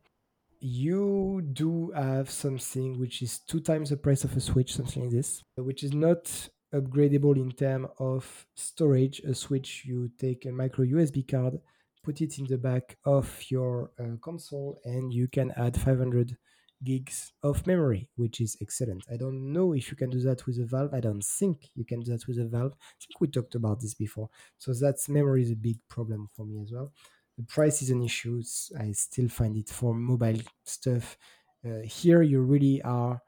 you 0.59 1.41
do 1.53 1.91
have 1.91 2.29
something 2.29 2.99
which 2.99 3.21
is 3.21 3.39
two 3.39 3.59
times 3.59 3.89
the 3.89 3.97
price 3.97 4.23
of 4.23 4.35
a 4.35 4.39
switch 4.39 4.73
something 4.75 5.03
like 5.03 5.11
this 5.11 5.43
which 5.57 5.83
is 5.83 5.93
not 5.93 6.49
upgradable 6.73 7.35
in 7.35 7.51
terms 7.51 7.87
of 7.99 8.45
storage 8.55 9.19
a 9.21 9.33
switch 9.33 9.83
you 9.85 10.09
take 10.19 10.45
a 10.45 10.51
micro 10.51 10.85
usb 10.85 11.27
card 11.27 11.59
put 12.03 12.21
it 12.21 12.37
in 12.39 12.45
the 12.47 12.57
back 12.57 12.97
of 13.05 13.43
your 13.49 13.91
uh, 13.99 14.15
console 14.21 14.79
and 14.85 15.13
you 15.13 15.27
can 15.27 15.51
add 15.57 15.79
500 15.79 16.37
gigs 16.83 17.31
of 17.43 17.65
memory 17.67 18.09
which 18.15 18.41
is 18.41 18.57
excellent 18.61 19.03
i 19.11 19.17
don't 19.17 19.53
know 19.53 19.73
if 19.73 19.89
you 19.91 19.97
can 19.97 20.09
do 20.09 20.19
that 20.19 20.45
with 20.45 20.57
a 20.59 20.65
valve 20.65 20.93
i 20.93 20.99
don't 20.99 21.23
think 21.23 21.69
you 21.75 21.85
can 21.85 21.99
do 22.01 22.11
that 22.11 22.25
with 22.27 22.39
a 22.39 22.45
valve 22.45 22.73
i 22.73 22.95
think 22.99 23.19
we 23.21 23.27
talked 23.27 23.55
about 23.55 23.79
this 23.79 23.93
before 23.93 24.29
so 24.57 24.73
that's 24.73 25.07
memory 25.07 25.43
is 25.43 25.51
a 25.51 25.55
big 25.55 25.77
problem 25.87 26.27
for 26.35 26.45
me 26.45 26.59
as 26.61 26.71
well 26.71 26.91
the 27.37 27.43
price 27.43 27.81
is 27.81 27.89
an 27.89 28.03
issue. 28.03 28.41
I 28.79 28.91
still 28.91 29.29
find 29.29 29.55
it 29.57 29.69
for 29.69 29.93
mobile 29.93 30.41
stuff. 30.63 31.17
Uh, 31.65 31.79
here, 31.83 32.21
you 32.21 32.41
really 32.41 32.81
are 32.81 33.21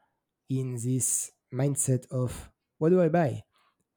in 0.50 0.74
this 0.76 1.32
mindset 1.54 2.06
of 2.12 2.52
what 2.78 2.90
do 2.90 3.02
I 3.02 3.10
buy? 3.10 3.44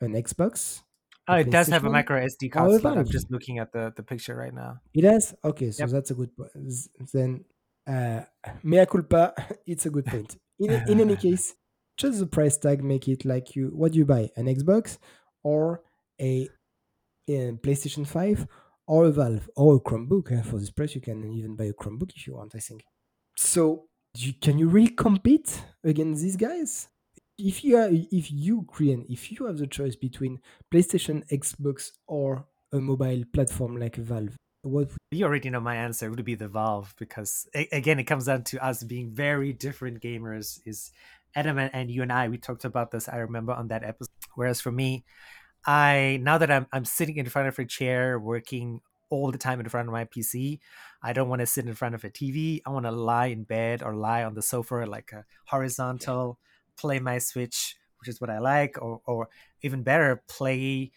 An 0.01 0.13
Xbox? 0.13 0.83
Oh, 1.29 1.35
it 1.35 1.51
does 1.51 1.67
have 1.69 1.85
a 1.85 1.91
micro 1.91 2.25
SD 2.25 2.53
card. 2.53 2.85
I'm 2.85 3.09
just 3.09 3.31
looking 3.31 3.59
at 3.59 3.73
the, 3.73 3.93
the 3.97 4.03
picture 4.03 4.37
right 4.37 4.55
now. 4.55 4.79
It 4.95 5.03
does. 5.03 5.35
Okay, 5.45 5.73
so 5.73 5.83
Yep. 5.85 5.91
that's 5.91 6.11
a 6.13 6.15
good 6.15 6.37
point. 6.37 6.51
Then, 7.13 7.45
uh, 7.87 8.20
mea 8.62 8.87
culpa, 8.87 9.32
it's 9.66 9.87
a 9.87 9.91
good 9.91 10.07
point. 10.07 10.37
In, 10.59 10.70
in 10.89 11.01
any 11.01 11.16
case, 11.26 11.55
just 11.97 12.18
the 12.18 12.26
price 12.26 12.57
tag 12.57 12.82
make 12.82 13.09
it 13.09 13.24
like 13.24 13.57
you, 13.57 13.68
what 13.68 13.93
do 13.93 13.99
you 13.99 14.05
buy? 14.05 14.30
An 14.37 14.47
Xbox 14.47 14.99
or 15.43 15.82
a, 16.20 16.49
a 17.28 17.53
PlayStation 17.62 18.07
5 18.07 18.47
or 18.87 19.07
a 19.07 19.11
Valve 19.11 19.49
or 19.57 19.76
a 19.76 19.80
Chromebook. 19.80 20.45
For 20.45 20.59
this 20.59 20.70
price, 20.70 20.95
you 20.95 21.01
can 21.01 21.32
even 21.32 21.57
buy 21.57 21.64
a 21.64 21.72
Chromebook 21.72 22.12
if 22.14 22.26
you 22.26 22.34
want, 22.34 22.55
I 22.55 22.59
think. 22.59 22.84
So, 23.37 23.87
you, 24.16 24.32
can 24.41 24.59
you 24.59 24.68
really 24.68 24.91
compete 24.91 25.62
against 25.84 26.22
these 26.22 26.37
guys? 26.37 26.89
If 27.39 27.64
you 27.64 27.76
are, 27.76 27.89
if 27.91 28.32
you 28.32 28.64
Crian, 28.66 29.05
if 29.11 29.30
you 29.30 29.47
have 29.47 29.59
the 29.59 29.66
choice 29.66 29.95
between 29.95 30.41
PlayStation, 30.72 31.22
Xbox, 31.30 31.91
or 32.07 32.47
a 32.72 32.78
mobile 32.78 33.24
platform 33.32 33.76
like 33.76 33.97
Valve, 33.97 34.37
what 34.67 34.91
You 35.11 35.25
already 35.25 35.51
know 35.51 35.61
my 35.61 35.77
answer. 35.77 36.07
It 36.07 36.11
would 36.11 36.25
be 36.25 36.35
the 36.35 36.49
Valve 36.49 36.95
because 36.99 37.49
a- 37.55 37.69
again, 37.73 37.99
it 37.99 38.05
comes 38.05 38.27
down 38.27 38.43
to 38.45 38.64
us 38.64 38.83
being 38.83 39.11
very 39.11 39.53
different 39.53 40.03
gamers. 40.03 40.61
Is 40.64 40.93
Adam 41.35 41.59
and, 41.59 41.71
and 41.75 41.91
you 41.91 42.03
and 42.03 42.12
I 42.12 42.29
we 42.29 42.39
talked 42.39 42.64
about 42.64 42.91
this. 42.91 43.09
I 43.09 43.17
remember 43.19 43.53
on 43.53 43.69
that 43.69 43.85
episode. 43.85 44.11
Whereas 44.35 44.61
for 44.61 44.73
me, 44.73 45.05
I 45.67 46.19
now 46.23 46.39
that 46.39 46.51
I'm 46.51 46.67
I'm 46.73 46.85
sitting 46.85 47.17
in 47.17 47.27
front 47.27 47.49
of 47.49 47.59
a 47.59 47.64
chair 47.64 48.19
working 48.19 48.81
all 49.09 49.31
the 49.31 49.39
time 49.39 49.61
in 49.61 49.69
front 49.69 49.89
of 49.89 49.93
my 49.93 50.05
PC, 50.05 50.59
I 51.03 51.12
don't 51.12 51.29
want 51.29 51.41
to 51.41 51.47
sit 51.47 51.67
in 51.67 51.75
front 51.75 51.95
of 51.95 52.05
a 52.05 52.11
TV. 52.11 52.61
I 52.67 52.71
want 52.71 52.87
to 52.87 52.91
lie 52.91 53.27
in 53.27 53.45
bed 53.45 53.83
or 53.83 53.95
lie 53.95 54.25
on 54.25 54.35
the 54.35 54.43
sofa 54.43 54.85
like 54.87 55.12
a 55.12 55.25
horizontal, 55.47 56.39
play 56.77 56.99
my 56.99 57.19
Switch, 57.19 57.77
which 58.01 58.09
is 58.09 58.21
what 58.21 58.31
I 58.31 58.39
like, 58.39 58.81
or 58.83 59.01
or 59.07 59.29
even 59.62 59.83
better, 59.83 60.23
play 60.29 60.93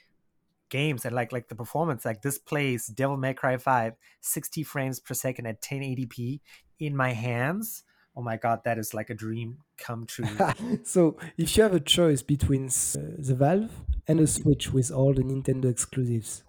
games 0.70 1.06
and 1.06 1.16
like 1.16 1.32
like 1.32 1.48
the 1.48 1.56
performance 1.56 2.06
like 2.06 2.22
this 2.22 2.38
plays 2.38 2.88
devil 2.88 3.18
may 3.18 3.34
cry 3.34 3.58
5 3.58 3.94
60 4.22 4.64
frames 4.64 5.00
per 5.00 5.14
second 5.14 5.46
at 5.46 5.62
1080p 5.62 6.40
in 6.80 6.96
my 6.96 7.12
hands. 7.12 7.84
Oh 8.16 8.22
my 8.22 8.38
god 8.38 8.62
that 8.66 8.78
is 8.78 8.94
like 8.94 9.10
a 9.10 9.14
dream 9.14 9.60
come 9.78 10.06
true. 10.06 10.26
So 10.84 11.18
if 11.38 11.56
you 11.56 11.64
have 11.64 11.74
a 11.74 11.80
choice 11.80 12.22
between 12.22 12.66
uh, 12.68 13.16
the 13.18 13.36
Valve 13.36 13.72
and 14.08 14.20
a 14.20 14.28
Switch 14.28 14.72
with 14.72 14.92
all 14.92 15.14
the 15.14 15.24
Nintendo 15.24 15.66
exclusives, 15.66 16.44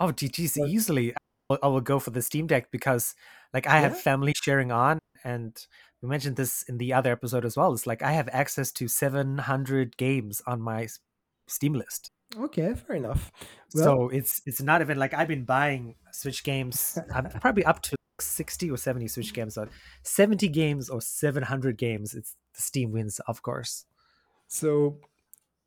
oh 0.00 0.08
ggs 0.08 0.56
easily. 0.68 1.14
I 1.62 1.68
will, 1.68 1.82
go 1.82 1.98
for 1.98 2.10
the 2.10 2.22
steam 2.22 2.46
deck 2.46 2.70
because 2.70 3.14
like 3.52 3.66
i 3.66 3.78
have 3.78 4.00
family 4.00 4.32
sharing 4.34 4.72
on 4.72 4.98
and 5.24 5.54
we 6.00 6.08
mentioned 6.08 6.36
this 6.36 6.62
in 6.62 6.78
the 6.78 6.94
other 6.94 7.12
episode 7.12 7.44
as 7.44 7.54
well. 7.56 7.72
It's 7.74 7.86
like 7.86 8.02
i 8.02 8.12
have 8.12 8.28
access 8.32 8.72
to 8.72 8.88
700 8.88 9.96
games 9.96 10.40
on 10.46 10.62
my 10.62 10.88
steam 11.46 11.74
list 11.74 12.10
okay, 12.36 12.74
fair 12.74 12.96
enough. 12.96 13.32
Well, 13.74 13.84
so 13.84 14.08
it's 14.08 14.42
it's 14.46 14.62
not 14.62 14.80
even 14.80 14.98
like 14.98 15.14
I've 15.14 15.28
been 15.28 15.44
buying 15.44 15.96
Switch 16.12 16.44
games. 16.44 16.98
I'm 17.14 17.28
probably 17.40 17.64
up 17.64 17.82
to 17.82 17.96
sixty 18.20 18.70
or 18.70 18.76
seventy 18.76 19.08
Switch 19.08 19.32
mm. 19.32 19.34
games. 19.34 19.54
So 19.54 19.68
seventy 20.02 20.48
games 20.48 20.88
or 20.88 21.00
seven 21.00 21.42
hundred 21.42 21.78
games. 21.78 22.14
It's 22.14 22.36
the 22.54 22.62
Steam 22.62 22.92
wins, 22.92 23.20
of 23.26 23.42
course. 23.42 23.84
So 24.46 24.98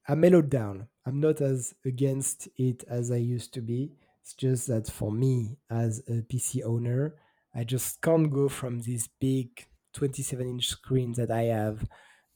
I 0.08 0.16
mellowed 0.16 0.49
down. 0.49 0.88
I'm 1.05 1.20
not 1.20 1.41
as 1.41 1.74
against 1.86 2.47
it 2.58 2.84
as 2.89 3.12
I 3.12 3.18
used 3.18 3.53
to 3.55 3.62
be. 3.62 3.91
It's 4.22 4.34
just 4.34 4.68
that 4.68 4.88
for 4.88 5.12
me, 5.12 5.58
as 5.70 5.99
a 6.08 6.22
PC 6.22 6.64
owner, 6.66 7.16
I 7.55 7.64
just 7.64 8.01
can't 8.01 8.32
go 8.32 8.49
from 8.49 8.80
this 8.80 9.08
big 9.20 9.68
27 9.93 10.47
inch 10.47 10.68
screen 10.68 11.14
that 11.14 11.32
I 11.32 11.43
have 11.43 11.88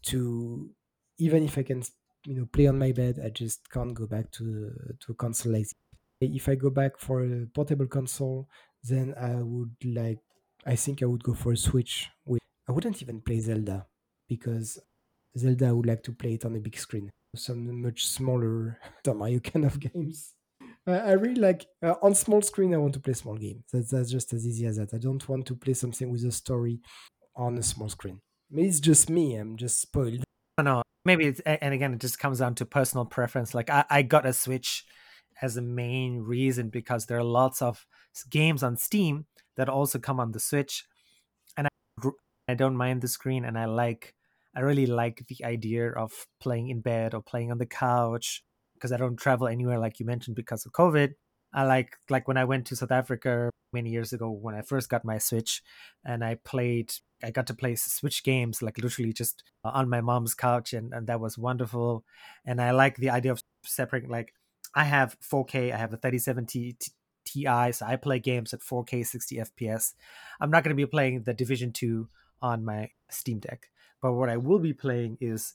to 0.07 0.71
even 1.17 1.43
if 1.43 1.57
I 1.57 1.63
can 1.63 1.83
you 2.25 2.35
know 2.35 2.45
play 2.45 2.67
on 2.67 2.79
my 2.79 2.91
bed, 2.91 3.19
I 3.23 3.29
just 3.29 3.69
can't 3.69 3.93
go 3.93 4.07
back 4.07 4.31
to 4.31 4.71
to 4.99 5.13
console 5.15 5.53
this. 5.53 5.73
If 6.19 6.47
I 6.47 6.55
go 6.55 6.69
back 6.69 6.99
for 6.99 7.23
a 7.23 7.47
portable 7.53 7.87
console, 7.87 8.47
then 8.83 9.13
I 9.19 9.41
would 9.41 9.75
like 9.83 10.19
I 10.65 10.75
think 10.75 11.01
I 11.01 11.05
would 11.05 11.23
go 11.23 11.33
for 11.33 11.51
a 11.51 11.57
Switch. 11.57 12.09
With, 12.25 12.41
I 12.67 12.71
wouldn't 12.71 13.01
even 13.01 13.21
play 13.21 13.39
Zelda 13.39 13.87
because 14.27 14.79
Zelda 15.37 15.67
I 15.67 15.71
would 15.71 15.85
like 15.85 16.03
to 16.03 16.11
play 16.11 16.33
it 16.33 16.45
on 16.45 16.55
a 16.55 16.59
big 16.59 16.77
screen. 16.77 17.09
Some 17.35 17.81
much 17.81 18.05
smaller 18.05 18.79
Mario 19.07 19.39
kind 19.39 19.65
of 19.65 19.79
games. 19.79 20.33
I, 20.87 21.11
really 21.13 21.39
like 21.39 21.65
uh, 21.83 21.95
on 22.01 22.15
small 22.15 22.41
screen. 22.41 22.73
I 22.73 22.77
want 22.77 22.93
to 22.95 22.99
play 22.99 23.13
small 23.13 23.37
games. 23.37 23.63
That's, 23.71 23.91
that's 23.91 24.11
just 24.11 24.33
as 24.33 24.47
easy 24.47 24.65
as 24.65 24.77
that. 24.77 24.93
I 24.93 24.97
don't 24.97 25.27
want 25.29 25.45
to 25.47 25.55
play 25.55 25.73
something 25.73 26.11
with 26.11 26.25
a 26.25 26.31
story 26.31 26.81
on 27.35 27.57
a 27.57 27.63
small 27.63 27.87
screen. 27.89 28.19
Maybe 28.49 28.67
it's 28.67 28.79
just 28.79 29.09
me. 29.09 29.35
I'm 29.35 29.57
just 29.57 29.79
spoiled. 29.79 30.23
Maybe 31.03 31.25
it's 31.25 31.39
and 31.41 31.73
again 31.73 31.93
it 31.93 31.99
just 31.99 32.19
comes 32.19 32.39
down 32.39 32.55
to 32.55 32.65
personal 32.65 33.05
preference. 33.05 33.53
Like 33.53 33.69
I, 33.69 33.85
I 33.89 34.01
got 34.03 34.25
a 34.25 34.33
Switch 34.33 34.85
as 35.41 35.57
a 35.57 35.61
main 35.61 36.19
reason 36.19 36.69
because 36.69 37.05
there 37.05 37.17
are 37.17 37.23
lots 37.23 37.61
of 37.61 37.85
games 38.29 38.61
on 38.61 38.77
Steam 38.77 39.25
that 39.57 39.69
also 39.69 39.99
come 39.99 40.19
on 40.19 40.31
the 40.31 40.39
Switch, 40.39 40.85
and 41.57 41.67
I 41.67 42.09
I 42.47 42.53
don't 42.53 42.77
mind 42.77 43.01
the 43.01 43.07
screen, 43.07 43.45
and 43.45 43.57
I 43.57 43.65
like 43.65 44.13
I 44.55 44.59
really 44.61 44.85
like 44.85 45.25
the 45.27 45.45
idea 45.45 45.91
of 45.91 46.11
playing 46.39 46.69
in 46.69 46.81
bed 46.81 47.13
or 47.13 47.21
playing 47.21 47.51
on 47.51 47.57
the 47.57 47.65
couch 47.65 48.43
because 48.75 48.91
I 48.91 48.97
don't 48.97 49.15
travel 49.15 49.47
anywhere 49.47 49.79
like 49.79 49.99
you 49.99 50.05
mentioned 50.05 50.35
because 50.35 50.65
of 50.65 50.73
COVID. 50.73 51.13
I 51.53 51.63
like 51.63 51.97
like 52.09 52.27
when 52.27 52.37
I 52.37 52.45
went 52.45 52.67
to 52.67 52.75
South 52.75 52.91
Africa 52.91 53.49
many 53.73 53.89
years 53.89 54.13
ago 54.13 54.29
when 54.29 54.55
I 54.55 54.61
first 54.61 54.89
got 54.89 55.05
my 55.05 55.17
Switch, 55.17 55.61
and 56.05 56.23
I 56.23 56.35
played. 56.35 56.93
I 57.23 57.29
got 57.29 57.47
to 57.47 57.53
play 57.53 57.75
Switch 57.75 58.23
games 58.23 58.63
like 58.63 58.79
literally 58.79 59.13
just 59.13 59.43
uh, 59.63 59.71
on 59.73 59.89
my 59.89 60.01
mom's 60.01 60.33
couch, 60.33 60.73
and, 60.73 60.93
and 60.93 61.07
that 61.07 61.19
was 61.19 61.37
wonderful. 61.37 62.03
And 62.45 62.59
I 62.61 62.71
like 62.71 62.97
the 62.97 63.11
idea 63.11 63.31
of 63.31 63.43
separating. 63.63 64.09
Like 64.09 64.33
I 64.75 64.85
have 64.85 65.17
4K, 65.19 65.73
I 65.73 65.77
have 65.77 65.93
a 65.93 65.97
3070 65.97 66.77
Ti, 67.25 67.71
so 67.71 67.85
I 67.85 67.95
play 67.95 68.19
games 68.19 68.53
at 68.53 68.61
4K 68.61 69.05
60 69.05 69.37
FPS. 69.37 69.93
I'm 70.39 70.49
not 70.49 70.63
going 70.63 70.75
to 70.75 70.81
be 70.81 70.89
playing 70.89 71.23
the 71.23 71.33
Division 71.33 71.71
2 71.71 72.07
on 72.41 72.65
my 72.65 72.89
Steam 73.09 73.39
Deck, 73.39 73.69
but 74.01 74.13
what 74.13 74.29
I 74.29 74.37
will 74.37 74.59
be 74.59 74.73
playing 74.73 75.17
is 75.21 75.53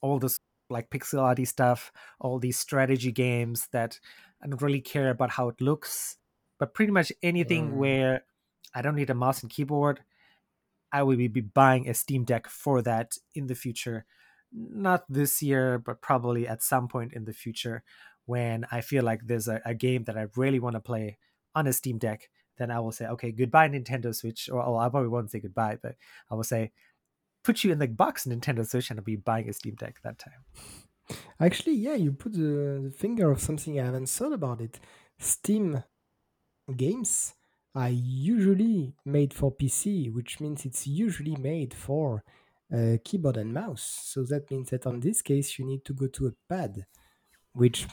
all 0.00 0.18
this 0.18 0.38
like 0.68 0.90
pixel 0.90 1.20
arty 1.20 1.44
stuff, 1.44 1.92
all 2.20 2.38
these 2.38 2.58
strategy 2.58 3.12
games 3.12 3.68
that 3.72 3.98
I 4.42 4.46
don't 4.46 4.62
really 4.62 4.80
care 4.80 5.10
about 5.10 5.30
how 5.30 5.48
it 5.48 5.60
looks, 5.60 6.16
but 6.60 6.74
pretty 6.74 6.92
much 6.92 7.10
anything 7.22 7.72
Mm. 7.72 7.76
where 7.76 8.24
I 8.74 8.82
don't 8.82 8.94
need 8.94 9.10
a 9.10 9.14
mouse 9.14 9.42
and 9.42 9.50
keyboard, 9.50 10.04
I 10.92 11.02
will 11.02 11.16
be 11.16 11.40
buying 11.40 11.88
a 11.88 11.94
Steam 11.94 12.24
Deck 12.24 12.46
for 12.46 12.82
that 12.82 13.16
in 13.34 13.46
the 13.48 13.54
future. 13.54 14.04
Not 14.52 15.04
this 15.08 15.42
year, 15.42 15.78
but 15.78 16.00
probably 16.02 16.46
at 16.46 16.62
some 16.62 16.86
point 16.86 17.12
in 17.14 17.24
the 17.24 17.32
future 17.32 17.82
when 18.26 18.66
I 18.70 18.80
feel 18.80 19.02
like 19.04 19.26
there's 19.26 19.48
a, 19.48 19.60
a 19.64 19.74
game 19.74 20.04
that 20.04 20.18
I 20.18 20.26
really 20.36 20.60
want 20.60 20.74
to 20.74 20.80
play 20.80 21.18
on 21.54 21.66
a 21.66 21.72
Steam 21.72 21.98
Deck. 21.98 22.28
Then 22.58 22.70
I 22.70 22.78
will 22.80 22.92
say, 22.92 23.06
okay, 23.06 23.32
goodbye, 23.32 23.68
Nintendo 23.70 24.14
Switch. 24.14 24.50
Or, 24.52 24.62
or 24.62 24.80
I 24.82 24.88
probably 24.88 25.08
won't 25.08 25.30
say 25.30 25.40
goodbye, 25.40 25.78
but 25.82 25.96
I 26.30 26.34
will 26.34 26.44
say, 26.44 26.72
put 27.42 27.64
you 27.64 27.72
in 27.72 27.78
the 27.78 27.88
box, 27.88 28.26
Nintendo 28.26 28.66
Switch, 28.68 28.90
and 28.90 29.00
I'll 29.00 29.04
be 29.04 29.16
buying 29.16 29.48
a 29.48 29.52
Steam 29.52 29.76
Deck 29.76 30.00
that 30.02 30.18
time. 30.18 30.42
Actually, 31.40 31.76
yeah, 31.76 31.94
you 31.94 32.12
put 32.12 32.32
the, 32.34 32.80
the 32.84 32.94
finger 32.96 33.30
of 33.30 33.40
something 33.40 33.80
I 33.80 33.84
haven't 33.86 34.08
thought 34.10 34.32
about 34.32 34.60
it. 34.60 34.78
Steam 35.18 35.82
games 36.76 37.34
are 37.74 37.90
usually 37.90 38.94
made 39.04 39.32
for 39.32 39.52
PC, 39.54 40.12
which 40.12 40.40
means 40.40 40.64
it's 40.64 40.86
usually 40.86 41.36
made 41.36 41.72
for 41.74 42.22
uh, 42.74 42.96
keyboard 43.04 43.36
and 43.36 43.52
mouse. 43.52 44.00
So 44.04 44.24
that 44.24 44.50
means 44.50 44.70
that 44.70 44.86
on 44.86 45.00
this 45.00 45.22
case, 45.22 45.58
you 45.58 45.64
need 45.64 45.84
to 45.84 45.94
go 45.94 46.06
to 46.08 46.28
a 46.28 46.32
pad, 46.48 46.86
which 47.52 47.86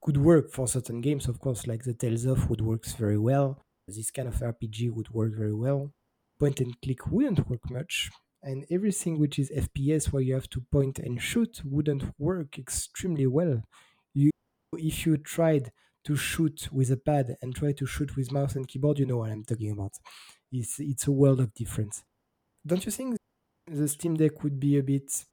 could 0.00 0.16
work 0.18 0.50
for 0.50 0.68
certain 0.68 1.00
games, 1.00 1.28
of 1.28 1.40
course, 1.40 1.66
like 1.66 1.84
the 1.84 1.94
Tales 1.94 2.26
of 2.26 2.50
would 2.50 2.60
works 2.60 2.92
very 2.92 3.18
well. 3.18 3.64
This 3.88 4.10
kind 4.10 4.28
of 4.28 4.34
RPG 4.36 4.90
would 4.92 5.10
work 5.10 5.34
very 5.36 5.54
well. 5.54 5.92
Point 6.38 6.60
and 6.60 6.80
click 6.82 7.06
wouldn't 7.10 7.48
work 7.48 7.70
much, 7.70 8.10
and 8.42 8.66
everything 8.70 9.18
which 9.18 9.38
is 9.38 9.50
FPS 9.50 10.12
where 10.12 10.22
you 10.22 10.34
have 10.34 10.50
to 10.50 10.60
point 10.60 10.98
and 10.98 11.20
shoot 11.22 11.62
wouldn't 11.64 12.04
work 12.18 12.58
extremely 12.58 13.26
well. 13.26 13.62
You, 14.12 14.30
if 14.74 15.06
you 15.06 15.16
tried 15.16 15.72
to 16.04 16.16
shoot 16.16 16.68
with 16.72 16.90
a 16.90 16.96
pad 16.96 17.36
and 17.42 17.54
try 17.54 17.72
to 17.72 17.86
shoot 17.86 18.16
with 18.16 18.32
mouse 18.32 18.56
and 18.56 18.68
keyboard, 18.68 18.98
you 18.98 19.06
know 19.06 19.18
what 19.18 19.30
I'm 19.30 19.44
talking 19.44 19.70
about. 19.70 19.92
It's 20.52 20.78
it's 20.78 21.06
a 21.06 21.12
world 21.12 21.40
of 21.40 21.52
difference. 21.54 22.04
Don't 22.66 22.84
you 22.86 22.92
think 22.92 23.16
the 23.66 23.88
Steam 23.88 24.16
Deck 24.16 24.42
would 24.42 24.60
be 24.60 24.78
a 24.78 24.82
bit 24.82 25.24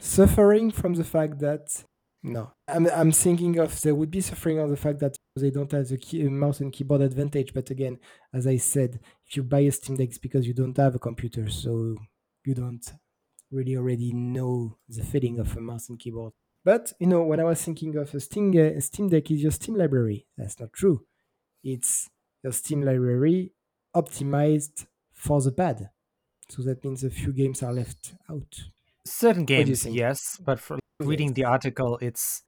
suffering 0.00 0.70
from 0.70 0.94
the 0.94 1.04
fact 1.04 1.38
that 1.40 1.84
no, 2.22 2.52
I'm 2.66 2.86
I'm 2.88 3.12
thinking 3.12 3.58
of 3.58 3.80
they 3.80 3.92
would 3.92 4.10
be 4.10 4.20
suffering 4.20 4.58
on 4.58 4.70
the 4.70 4.76
fact 4.76 4.98
that 5.00 5.16
they 5.36 5.50
don't 5.50 5.70
have 5.72 5.88
the 5.88 5.98
key, 5.98 6.26
uh, 6.26 6.30
mouse 6.30 6.60
and 6.60 6.72
keyboard 6.72 7.00
advantage. 7.02 7.54
But 7.54 7.70
again, 7.70 7.98
as 8.34 8.46
I 8.46 8.56
said, 8.56 9.00
if 9.26 9.36
you 9.36 9.44
buy 9.44 9.60
a 9.60 9.70
Steam 9.70 9.96
Deck, 9.96 10.08
it's 10.08 10.18
because 10.18 10.46
you 10.46 10.54
don't 10.54 10.76
have 10.76 10.94
a 10.96 10.98
computer, 10.98 11.48
so 11.48 11.96
you 12.44 12.54
don't 12.54 12.84
really 13.50 13.76
already 13.76 14.12
know 14.12 14.78
the 14.88 15.04
feeling 15.04 15.38
of 15.38 15.56
a 15.56 15.60
mouse 15.60 15.88
and 15.88 15.98
keyboard. 15.98 16.32
But 16.64 16.92
you 16.98 17.06
know, 17.06 17.22
when 17.22 17.40
I 17.40 17.44
was 17.44 17.62
thinking 17.62 17.96
of 17.96 18.14
a 18.14 18.20
Steam, 18.20 18.56
a 18.56 18.80
Steam 18.80 19.08
Deck 19.08 19.30
is 19.30 19.42
your 19.42 19.52
Steam 19.52 19.74
library. 19.74 20.26
That's 20.36 20.58
not 20.60 20.72
true. 20.72 21.04
It's 21.62 22.08
your 22.42 22.52
Steam 22.52 22.82
library 22.82 23.52
optimized 23.94 24.86
for 25.12 25.40
the 25.40 25.52
pad. 25.52 25.90
So 26.48 26.62
that 26.62 26.82
means 26.84 27.04
a 27.04 27.10
few 27.10 27.32
games 27.32 27.62
are 27.62 27.72
left 27.72 28.14
out. 28.30 28.64
Certain 29.04 29.44
games, 29.44 29.86
yes, 29.86 30.38
but 30.44 30.60
for 30.60 30.78
reading 31.00 31.28
yes. 31.28 31.36
the 31.36 31.44
article, 31.44 31.98
it's 32.00 32.42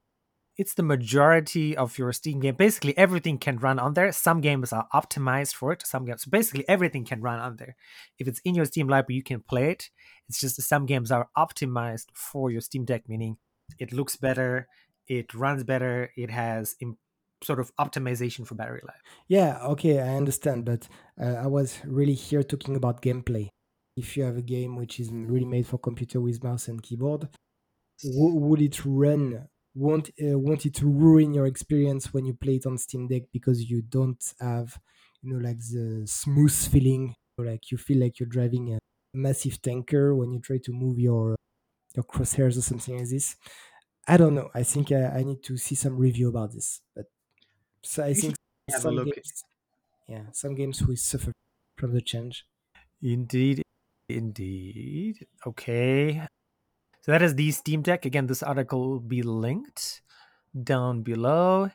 it's 0.56 0.74
the 0.74 0.82
majority 0.82 1.74
of 1.74 1.96
your 1.96 2.12
Steam 2.12 2.40
game. 2.40 2.54
Basically, 2.54 2.96
everything 2.98 3.38
can 3.38 3.56
run 3.56 3.78
on 3.78 3.94
there. 3.94 4.12
Some 4.12 4.42
games 4.42 4.72
are 4.72 4.86
optimized 4.94 5.54
for 5.54 5.72
it. 5.72 5.86
Some 5.86 6.04
games, 6.04 6.24
so 6.24 6.30
basically, 6.30 6.68
everything 6.68 7.04
can 7.04 7.22
run 7.22 7.38
on 7.38 7.56
there. 7.56 7.76
If 8.18 8.28
it's 8.28 8.40
in 8.44 8.54
your 8.54 8.66
Steam 8.66 8.88
library, 8.88 9.16
you 9.16 9.22
can 9.22 9.40
play 9.40 9.70
it. 9.70 9.90
It's 10.28 10.40
just 10.40 10.60
some 10.60 10.84
games 10.84 11.10
are 11.10 11.28
optimized 11.36 12.08
for 12.12 12.50
your 12.50 12.60
Steam 12.60 12.84
Deck, 12.84 13.08
meaning 13.08 13.38
it 13.78 13.92
looks 13.92 14.16
better, 14.16 14.68
it 15.06 15.34
runs 15.34 15.64
better, 15.64 16.12
it 16.16 16.30
has 16.30 16.76
imp- 16.80 16.98
sort 17.42 17.60
of 17.60 17.74
optimization 17.76 18.46
for 18.46 18.54
battery 18.54 18.82
life. 18.86 19.02
Yeah, 19.28 19.58
okay, 19.72 20.00
I 20.00 20.16
understand, 20.16 20.64
but 20.64 20.88
uh, 21.20 21.34
I 21.44 21.46
was 21.46 21.84
really 21.84 22.14
here 22.14 22.42
talking 22.42 22.76
about 22.76 23.02
gameplay. 23.02 23.48
If 23.96 24.16
you 24.16 24.24
have 24.24 24.36
a 24.36 24.42
game 24.42 24.76
which 24.76 24.98
is 25.00 25.10
really 25.12 25.44
made 25.44 25.66
for 25.66 25.78
computer 25.78 26.20
with 26.20 26.42
mouse 26.42 26.68
and 26.68 26.82
keyboard, 26.82 27.28
w- 28.04 28.36
would 28.36 28.62
it 28.62 28.84
run 28.84 29.48
want 29.74 30.10
uh, 30.22 30.38
want 30.38 30.66
it 30.66 30.80
ruin 30.82 31.34
your 31.34 31.46
experience 31.46 32.12
when 32.14 32.26
you 32.26 32.34
play 32.34 32.56
it 32.56 32.66
on 32.66 32.78
Steam 32.78 33.08
Deck 33.08 33.24
because 33.32 33.70
you 33.70 33.82
don't 33.82 34.34
have 34.40 34.78
you 35.22 35.32
know 35.32 35.38
like 35.40 35.58
the 35.58 36.04
smooth 36.06 36.52
feeling 36.52 37.14
like 37.38 37.70
you 37.70 37.78
feel 37.78 37.98
like 38.00 38.20
you're 38.20 38.28
driving 38.28 38.74
a 38.74 38.78
massive 39.14 39.62
tanker 39.62 40.14
when 40.16 40.32
you 40.32 40.40
try 40.40 40.58
to 40.64 40.72
move 40.72 40.98
your 40.98 41.36
your 41.94 42.04
crosshairs 42.04 42.56
or 42.56 42.62
something 42.62 42.98
like 42.98 43.08
this. 43.08 43.36
I 44.06 44.16
don't 44.16 44.34
know. 44.34 44.50
I 44.54 44.62
think 44.62 44.92
I, 44.92 45.06
I 45.06 45.22
need 45.22 45.42
to 45.44 45.56
see 45.56 45.74
some 45.74 45.96
review 45.96 46.28
about 46.28 46.52
this. 46.52 46.80
But 46.94 47.06
so 47.82 48.04
I 48.04 48.08
you 48.08 48.14
think 48.14 48.34
some 48.70 49.04
games, 49.04 49.44
yeah, 50.08 50.24
some 50.32 50.54
games 50.54 50.82
will 50.82 50.96
suffer 50.96 51.32
from 51.76 51.92
the 51.94 52.00
change. 52.00 52.46
Indeed, 53.02 53.62
indeed. 54.08 55.26
Okay, 55.46 56.26
so 57.02 57.12
that 57.12 57.22
is 57.22 57.34
the 57.34 57.50
Steam 57.50 57.82
Deck. 57.82 58.04
Again, 58.04 58.26
this 58.26 58.42
article 58.42 58.88
will 58.88 59.00
be 59.00 59.22
linked 59.22 60.02
down 60.62 61.02
below. 61.02 61.70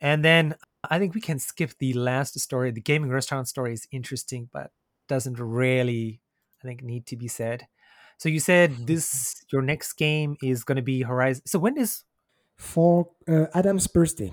And 0.00 0.24
then 0.24 0.54
I 0.88 0.98
think 0.98 1.14
we 1.14 1.20
can 1.20 1.38
skip 1.38 1.72
the 1.78 1.92
last 1.94 2.38
story. 2.38 2.70
The 2.70 2.80
gaming 2.80 3.10
restaurant 3.10 3.48
story 3.48 3.72
is 3.72 3.88
interesting, 3.90 4.48
but 4.52 4.70
doesn't 5.08 5.38
really, 5.38 6.20
I 6.62 6.66
think, 6.66 6.82
need 6.82 7.06
to 7.06 7.16
be 7.16 7.28
said. 7.28 7.66
So 8.18 8.28
you 8.28 8.40
said 8.40 8.86
this 8.86 9.44
your 9.52 9.62
next 9.62 9.94
game 9.94 10.36
is 10.42 10.64
going 10.64 10.76
to 10.76 10.82
be 10.82 11.02
Horizon. 11.02 11.42
So 11.46 11.58
when 11.58 11.76
is 11.76 12.04
for 12.56 13.10
uh, 13.28 13.46
Adam's 13.54 13.86
birthday? 13.86 14.32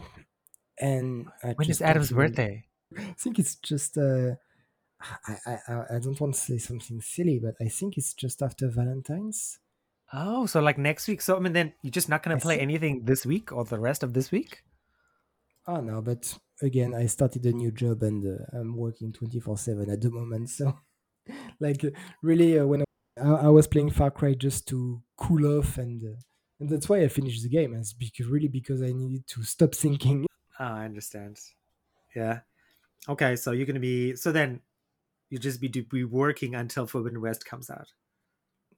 And 0.80 1.28
I 1.44 1.54
when 1.54 1.70
is 1.70 1.82
Adam's 1.82 2.12
birthday? 2.12 2.66
I 2.98 3.16
think 3.18 3.40
it's 3.40 3.56
just. 3.56 3.98
Uh, 3.98 4.36
I, 5.26 5.58
I 5.68 5.84
I 5.96 6.00
don't 6.00 6.20
want 6.20 6.36
to 6.36 6.40
say 6.40 6.58
something 6.58 7.02
silly, 7.02 7.40
but 7.40 7.56
I 7.60 7.70
think 7.70 7.98
it's 7.98 8.14
just 8.14 8.42
after 8.42 8.68
Valentine's. 8.70 9.60
Oh, 10.14 10.46
so 10.46 10.60
like 10.60 10.78
next 10.78 11.08
week. 11.08 11.22
So 11.22 11.38
I 11.38 11.40
mean, 11.40 11.54
then 11.54 11.74
you're 11.82 11.92
just 11.92 12.10
not 12.10 12.24
going 12.24 12.38
to 12.38 12.42
play 12.42 12.60
anything 12.60 13.06
this 13.06 13.26
week 13.26 13.52
or 13.52 13.64
the 13.64 13.80
rest 13.80 14.04
of 14.04 14.14
this 14.14 14.32
week? 14.32 14.64
Oh 15.68 15.78
no, 15.82 16.02
but 16.02 16.38
again, 16.62 16.94
I 16.94 17.06
started 17.06 17.46
a 17.46 17.52
new 17.52 17.72
job 17.72 18.04
and 18.04 18.26
uh, 18.26 18.58
I'm 18.58 18.76
working 18.76 19.14
twenty 19.14 19.40
four 19.40 19.58
seven 19.58 19.90
at 19.90 20.02
the 20.02 20.12
moment. 20.12 20.50
So, 20.50 20.78
like, 21.60 21.86
really, 22.22 22.60
uh, 22.60 22.66
when 22.66 22.84
I, 23.22 23.46
I, 23.46 23.48
was 23.48 23.68
playing 23.68 23.92
Far 23.92 24.12
Cry 24.12 24.34
just 24.34 24.68
to 24.70 25.02
cool 25.18 25.58
off, 25.58 25.78
and 25.78 26.04
uh, 26.04 26.20
and 26.60 26.70
that's 26.70 26.90
why 26.90 27.02
I 27.02 27.08
finished 27.08 27.44
the 27.44 27.50
game. 27.50 27.74
It's 27.74 27.94
because 27.94 28.28
really 28.28 28.48
because 28.48 28.82
I 28.82 28.92
needed 28.92 29.28
to 29.28 29.44
stop 29.44 29.76
thinking. 29.76 30.26
Oh, 30.60 30.64
I 30.64 30.86
understand. 30.86 31.40
Yeah. 32.16 32.40
Okay, 33.10 33.36
so 33.36 33.52
you're 33.52 33.66
going 33.66 33.76
to 33.76 33.80
be 33.80 34.16
so 34.16 34.32
then 34.32 34.62
you 35.30 35.40
just 35.40 35.60
be 35.62 35.68
be 35.68 36.04
working 36.04 36.56
until 36.56 36.86
Forbidden 36.86 37.22
West 37.22 37.46
comes 37.46 37.70
out. 37.70 37.88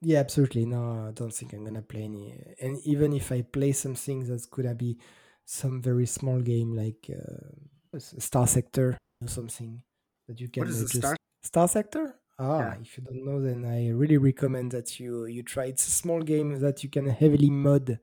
Yeah, 0.00 0.20
absolutely. 0.20 0.66
No, 0.66 1.08
I 1.08 1.12
don't 1.12 1.32
think 1.32 1.52
I'm 1.52 1.64
gonna 1.64 1.82
play 1.82 2.02
any. 2.02 2.34
And 2.60 2.78
even 2.84 3.12
if 3.12 3.32
I 3.32 3.42
play 3.42 3.72
something 3.72 4.24
that's 4.24 4.46
gonna 4.46 4.74
be 4.74 4.98
some 5.44 5.80
very 5.80 6.06
small 6.06 6.40
game 6.40 6.74
like 6.74 7.10
uh, 7.10 7.96
Starsector 7.96 8.96
or 9.22 9.28
something 9.28 9.82
that 10.28 10.40
you 10.40 10.48
can 10.48 10.62
what 10.62 10.70
is 10.70 10.80
just 10.80 10.96
Star? 10.96 11.16
Starsector. 11.44 12.14
Ah, 12.38 12.58
yeah. 12.58 12.74
if 12.80 12.98
you 12.98 13.04
don't 13.04 13.24
know, 13.24 13.40
then 13.40 13.64
I 13.64 13.90
really 13.90 14.16
recommend 14.16 14.72
that 14.72 14.98
you 14.98 15.26
you 15.26 15.42
try. 15.44 15.66
It's 15.66 15.86
a 15.86 15.90
small 15.90 16.20
game 16.20 16.58
that 16.60 16.82
you 16.82 16.90
can 16.90 17.06
heavily 17.06 17.50
mod. 17.50 18.00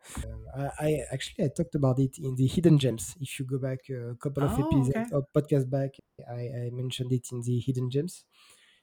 Uh, 0.55 0.69
I, 0.79 0.85
I, 0.85 0.99
actually 1.11 1.45
I 1.45 1.49
talked 1.49 1.75
about 1.75 1.99
it 1.99 2.17
in 2.17 2.35
the 2.35 2.47
Hidden 2.47 2.79
Gems. 2.79 3.15
If 3.19 3.39
you 3.39 3.45
go 3.45 3.57
back 3.57 3.79
a 3.89 4.15
couple 4.15 4.43
of 4.43 4.51
oh, 4.57 4.63
episodes 4.63 4.89
okay. 4.89 5.05
or 5.11 5.23
podcast 5.35 5.69
back, 5.69 5.91
I, 6.29 6.67
I 6.67 6.69
mentioned 6.71 7.11
it 7.11 7.27
in 7.31 7.41
the 7.41 7.59
Hidden 7.59 7.89
Gems. 7.89 8.23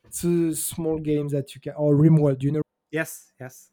It's 0.04 0.22
a 0.24 0.54
small 0.54 0.98
game 0.98 1.28
that 1.28 1.54
you 1.54 1.60
can 1.60 1.72
or 1.76 1.94
Rimworld. 1.94 2.42
You 2.42 2.52
know 2.52 2.62
Yes, 2.90 3.32
yes. 3.40 3.70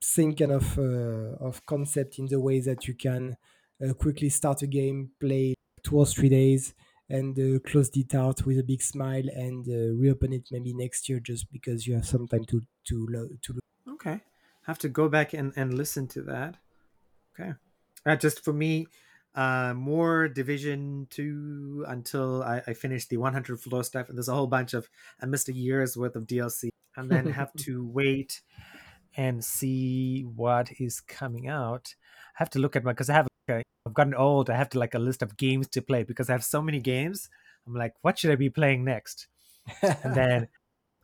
Same 0.00 0.34
kind 0.34 0.52
of 0.52 0.78
uh, 0.78 1.36
of 1.40 1.64
concept 1.66 2.18
in 2.18 2.26
the 2.26 2.40
way 2.40 2.60
that 2.60 2.86
you 2.86 2.94
can 2.94 3.36
uh, 3.82 3.92
quickly 3.94 4.28
start 4.28 4.62
a 4.62 4.66
game, 4.66 5.10
play 5.20 5.54
two 5.82 5.96
or 5.96 6.06
three 6.06 6.28
days, 6.28 6.74
and 7.08 7.38
uh, 7.38 7.58
close 7.60 7.90
it 7.94 8.14
out 8.14 8.44
with 8.44 8.58
a 8.58 8.62
big 8.62 8.82
smile, 8.82 9.24
and 9.34 9.66
uh, 9.68 9.94
reopen 9.94 10.32
it 10.32 10.48
maybe 10.50 10.72
next 10.74 11.08
year 11.08 11.20
just 11.20 11.50
because 11.52 11.86
you 11.86 11.94
have 11.94 12.06
some 12.06 12.26
time 12.26 12.44
to 12.46 12.62
to 12.88 13.06
lo- 13.10 13.28
to. 13.42 13.60
Okay, 13.88 14.20
have 14.62 14.78
to 14.80 14.88
go 14.88 15.08
back 15.08 15.32
and 15.32 15.52
and 15.56 15.74
listen 15.74 16.06
to 16.08 16.22
that. 16.22 16.56
Okay, 17.38 17.52
uh, 18.04 18.16
just 18.16 18.44
for 18.44 18.52
me, 18.52 18.86
uh, 19.34 19.74
more 19.74 20.28
Division 20.28 21.06
Two 21.10 21.84
until 21.86 22.42
I, 22.42 22.62
I 22.66 22.74
finish 22.74 23.06
the 23.06 23.18
100 23.18 23.60
floor 23.60 23.84
stuff, 23.84 24.08
and 24.08 24.18
there's 24.18 24.28
a 24.28 24.34
whole 24.34 24.46
bunch 24.46 24.74
of 24.74 24.88
I 25.20 25.26
missed 25.26 25.48
a 25.48 25.52
year's 25.52 25.96
worth 25.96 26.16
of 26.16 26.26
DLC 26.26 26.70
and 26.96 27.10
then 27.10 27.26
have 27.26 27.52
to 27.58 27.86
wait 27.86 28.40
and 29.16 29.44
see 29.44 30.22
what 30.22 30.70
is 30.78 31.00
coming 31.00 31.48
out. 31.48 31.94
I 32.36 32.42
have 32.42 32.50
to 32.50 32.58
look 32.58 32.76
at 32.76 32.84
my 32.84 32.92
because 32.92 33.10
I 33.10 33.14
have 33.14 33.28
okay, 33.48 33.62
I've 33.86 33.94
gotten 33.94 34.14
old. 34.14 34.50
I 34.50 34.56
have 34.56 34.68
to 34.70 34.78
like 34.78 34.94
a 34.94 34.98
list 34.98 35.22
of 35.22 35.36
games 35.36 35.68
to 35.68 35.82
play 35.82 36.02
because 36.02 36.28
I 36.28 36.32
have 36.32 36.44
so 36.44 36.60
many 36.60 36.80
games. 36.80 37.30
I'm 37.66 37.74
like, 37.74 37.94
what 38.02 38.18
should 38.18 38.30
I 38.30 38.36
be 38.36 38.50
playing 38.50 38.84
next? 38.84 39.26
and 39.82 40.14
then 40.14 40.48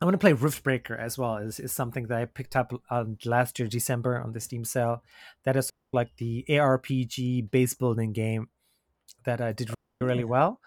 I 0.01 0.05
want 0.05 0.13
to 0.13 0.19
play 0.19 0.33
Riftbreaker 0.33 0.97
as 0.97 1.17
well. 1.17 1.37
Is 1.37 1.59
is 1.59 1.71
something 1.71 2.07
that 2.07 2.17
I 2.17 2.25
picked 2.25 2.55
up 2.55 2.73
on 2.89 3.17
last 3.25 3.57
year 3.57 3.67
December 3.67 4.21
on 4.21 4.33
the 4.33 4.39
Steam 4.39 4.65
sale. 4.65 5.03
That 5.43 5.55
is 5.55 5.69
like 5.91 6.15
the 6.17 6.45
ARPG 6.49 7.49
base 7.49 7.73
building 7.73 8.13
game 8.13 8.49
that 9.25 9.41
I 9.41 9.53
did 9.53 9.71
really 10.01 10.23
well. 10.23 10.59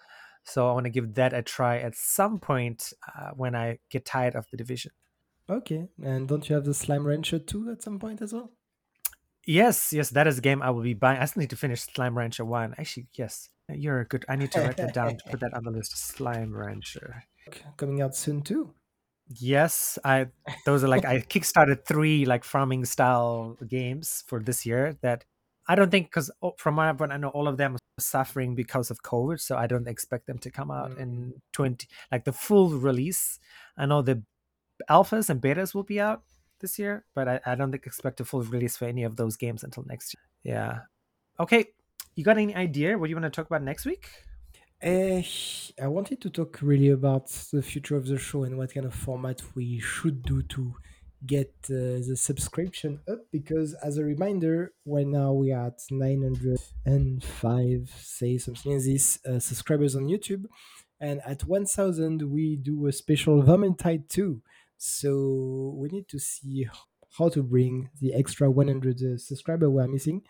So 0.43 0.69
I 0.69 0.73
want 0.73 0.85
to 0.85 0.89
give 0.89 1.15
that 1.15 1.33
a 1.33 1.41
try 1.41 1.77
at 1.79 1.95
some 1.95 2.39
point 2.39 2.93
uh, 3.15 3.31
when 3.35 3.53
I 3.53 3.79
get 3.89 4.05
tired 4.05 4.35
of 4.35 4.47
the 4.49 4.57
division. 4.57 4.91
Okay, 5.49 5.87
and 6.01 6.27
don't 6.27 6.47
you 6.49 6.55
have 6.55 6.65
the 6.65 6.73
Slime 6.73 7.05
Rancher 7.05 7.39
2 7.39 7.71
at 7.71 7.83
some 7.83 7.99
point 7.99 8.21
as 8.21 8.33
well? 8.33 8.51
Yes, 9.47 9.93
yes, 9.93 10.09
that 10.09 10.27
is 10.27 10.39
a 10.39 10.41
game 10.41 10.61
I 10.61 10.71
will 10.71 10.83
be 10.83 10.93
buying. 10.93 11.19
I 11.19 11.25
still 11.25 11.39
need 11.39 11.49
to 11.51 11.55
finish 11.55 11.81
Slime 11.81 12.17
Rancher 12.17 12.43
1. 12.43 12.75
Actually, 12.77 13.07
yes, 13.13 13.49
you're 13.73 14.01
a 14.01 14.05
good. 14.05 14.25
I 14.27 14.35
need 14.35 14.51
to 14.51 14.59
write 14.59 14.75
that 14.75 14.93
down 14.93 15.15
to 15.15 15.23
put 15.29 15.39
that 15.39 15.53
on 15.53 15.63
the 15.63 15.71
list. 15.71 15.97
Slime 15.97 16.53
Rancher. 16.53 17.23
Coming 17.77 18.01
out 18.01 18.13
soon 18.13 18.41
too. 18.41 18.73
Yes, 19.29 19.97
I 20.03 20.27
those 20.65 20.83
are 20.83 20.89
like 20.89 21.05
I 21.05 21.19
kickstarted 21.33 21.85
three 21.85 22.25
like 22.25 22.43
farming 22.43 22.83
style 22.83 23.57
games 23.65 24.25
for 24.27 24.41
this 24.41 24.65
year 24.65 24.97
that 25.01 25.23
I 25.65 25.75
don't 25.75 25.91
think 25.91 26.07
because 26.07 26.29
from 26.57 26.75
what 26.75 27.09
I 27.09 27.15
know 27.15 27.29
all 27.29 27.47
of 27.47 27.55
them 27.55 27.75
are 27.75 27.79
suffering 27.99 28.53
because 28.53 28.91
of 28.91 29.01
COVID, 29.01 29.39
so 29.39 29.55
I 29.55 29.65
don't 29.65 29.87
expect 29.87 30.27
them 30.27 30.39
to 30.39 30.51
come 30.51 30.71
out 30.71 30.91
mm. 30.91 30.99
in 30.99 31.33
twenty 31.53 31.87
like 32.11 32.25
the 32.25 32.33
full 32.33 32.71
release. 32.71 33.39
I 33.77 33.85
know 33.85 34.01
the 34.01 34.23
alphas 34.89 35.29
and 35.29 35.41
betas 35.41 35.73
will 35.73 35.83
be 35.83 36.01
out 36.01 36.23
this 36.59 36.79
year, 36.79 37.05
but 37.15 37.27
I, 37.27 37.39
I 37.45 37.55
don't 37.55 37.73
expect 37.73 38.19
a 38.19 38.25
full 38.25 38.43
release 38.43 38.77
for 38.77 38.85
any 38.85 39.03
of 39.03 39.15
those 39.15 39.37
games 39.37 39.63
until 39.63 39.83
next 39.87 40.13
year. 40.13 40.55
Yeah. 40.55 40.79
Okay. 41.39 41.65
you 42.15 42.23
got 42.23 42.37
any 42.37 42.55
idea 42.55 42.97
what 42.97 43.09
you 43.09 43.15
want 43.15 43.25
to 43.25 43.29
talk 43.29 43.45
about 43.45 43.63
next 43.63 43.85
week? 43.85 44.09
Uh, 44.83 45.21
I 45.81 45.87
wanted 45.87 46.21
to 46.21 46.29
talk 46.29 46.59
really 46.61 46.89
about 46.89 47.29
the 47.51 47.63
future 47.63 47.95
of 47.95 48.07
the 48.07 48.19
show 48.19 48.43
and 48.43 48.57
what 48.57 48.73
kind 48.73 48.85
of 48.85 48.93
format 48.93 49.41
we 49.55 49.79
should 49.79 50.23
do 50.23 50.43
to 50.43 50.75
get 51.25 51.51
uh, 51.65 51.97
the 52.07 52.15
subscription 52.15 52.99
up 53.09 53.19
because 53.31 53.73
as 53.83 53.97
a 53.97 54.03
reminder 54.03 54.71
right 54.85 55.07
now 55.07 55.33
we 55.33 55.51
are 55.51 55.67
at 55.67 55.81
905 55.89 57.95
say 57.99 58.37
something 58.37 58.71
like 58.71 58.83
this 58.83 59.17
uh, 59.25 59.39
subscribers 59.39 59.95
on 59.95 60.07
youtube 60.07 60.45
and 60.99 61.19
at 61.25 61.43
1000 61.43 62.21
we 62.31 62.55
do 62.55 62.85
a 62.85 62.91
special 62.91 63.41
Vermintide 63.41 64.07
2 64.09 64.43
so 64.77 65.75
we 65.77 65.89
need 65.89 66.07
to 66.07 66.19
see 66.19 66.67
how 67.17 67.29
to 67.29 67.41
bring 67.41 67.89
the 67.99 68.13
extra 68.13 68.49
100 68.49 69.01
uh, 69.01 69.17
subscriber 69.17 69.69
we're 69.69 69.87
missing 69.87 70.21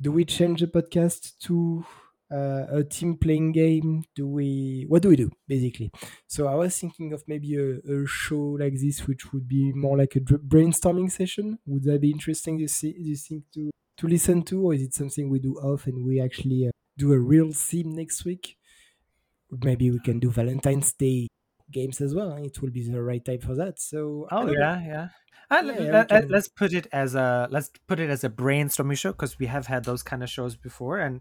do 0.00 0.10
we 0.12 0.24
change 0.24 0.60
the 0.60 0.66
podcast 0.66 1.38
to 1.40 1.84
uh, 2.32 2.66
a 2.70 2.84
team 2.84 3.16
playing 3.16 3.52
game? 3.52 4.04
Do 4.14 4.26
we 4.26 4.86
what 4.88 5.02
do 5.02 5.08
we 5.08 5.16
do 5.16 5.30
basically? 5.46 5.90
So 6.26 6.46
I 6.46 6.54
was 6.54 6.78
thinking 6.78 7.12
of 7.12 7.22
maybe 7.26 7.56
a, 7.56 7.78
a 7.78 8.06
show 8.06 8.56
like 8.58 8.74
this, 8.74 9.06
which 9.06 9.32
would 9.32 9.48
be 9.48 9.72
more 9.72 9.98
like 9.98 10.16
a 10.16 10.20
brainstorming 10.20 11.10
session. 11.10 11.58
Would 11.66 11.84
that 11.84 12.00
be 12.00 12.10
interesting? 12.10 12.58
You 12.58 12.68
see, 12.68 12.94
you 12.96 13.16
think 13.16 13.44
to 13.54 13.70
to 13.98 14.06
listen 14.06 14.42
to, 14.44 14.66
or 14.66 14.74
is 14.74 14.82
it 14.82 14.94
something 14.94 15.28
we 15.28 15.38
do 15.38 15.54
off 15.56 15.86
and 15.86 16.06
we 16.06 16.20
actually 16.20 16.68
uh, 16.68 16.70
do 16.96 17.12
a 17.12 17.18
real 17.18 17.52
theme 17.52 17.94
next 17.94 18.24
week? 18.24 18.56
Maybe 19.50 19.90
we 19.90 19.98
can 19.98 20.20
do 20.20 20.30
Valentine's 20.30 20.92
Day 20.92 21.26
games 21.70 22.00
as 22.00 22.14
well. 22.14 22.32
It 22.36 22.60
will 22.60 22.70
be 22.70 22.88
the 22.88 23.02
right 23.02 23.24
time 23.24 23.40
for 23.40 23.54
that. 23.54 23.80
So 23.80 24.26
oh 24.30 24.50
yeah, 24.50 24.80
yeah. 24.84 25.08
Uh, 25.50 25.62
yeah, 25.64 26.04
let, 26.08 26.32
us 26.32 26.46
put 26.46 26.72
it 26.72 26.86
as 26.92 27.16
a 27.16 27.48
let's 27.50 27.70
put 27.88 27.98
it 27.98 28.08
as 28.08 28.22
a 28.22 28.30
brainstorming 28.30 28.96
show 28.96 29.10
because 29.10 29.38
we 29.38 29.46
have 29.46 29.66
had 29.66 29.84
those 29.84 30.02
kind 30.02 30.22
of 30.22 30.30
shows 30.30 30.54
before, 30.54 30.98
and 30.98 31.20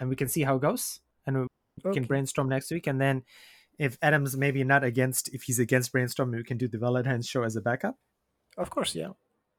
and 0.00 0.08
we 0.08 0.16
can 0.16 0.28
see 0.28 0.42
how 0.42 0.56
it 0.56 0.62
goes, 0.62 1.00
and 1.26 1.36
we 1.36 1.46
okay. 1.84 2.00
can 2.00 2.04
brainstorm 2.04 2.48
next 2.48 2.70
week. 2.70 2.86
And 2.86 2.98
then, 2.98 3.24
if 3.78 3.98
Adam's 4.00 4.36
maybe 4.38 4.64
not 4.64 4.84
against, 4.84 5.28
if 5.34 5.42
he's 5.42 5.58
against 5.58 5.92
brainstorming, 5.92 6.36
we 6.36 6.44
can 6.44 6.56
do 6.56 6.66
the 6.66 6.78
Valentine's 6.78 7.28
show 7.28 7.42
as 7.42 7.56
a 7.56 7.60
backup. 7.60 7.96
Of 8.56 8.70
course, 8.70 8.94
yeah. 8.94 9.10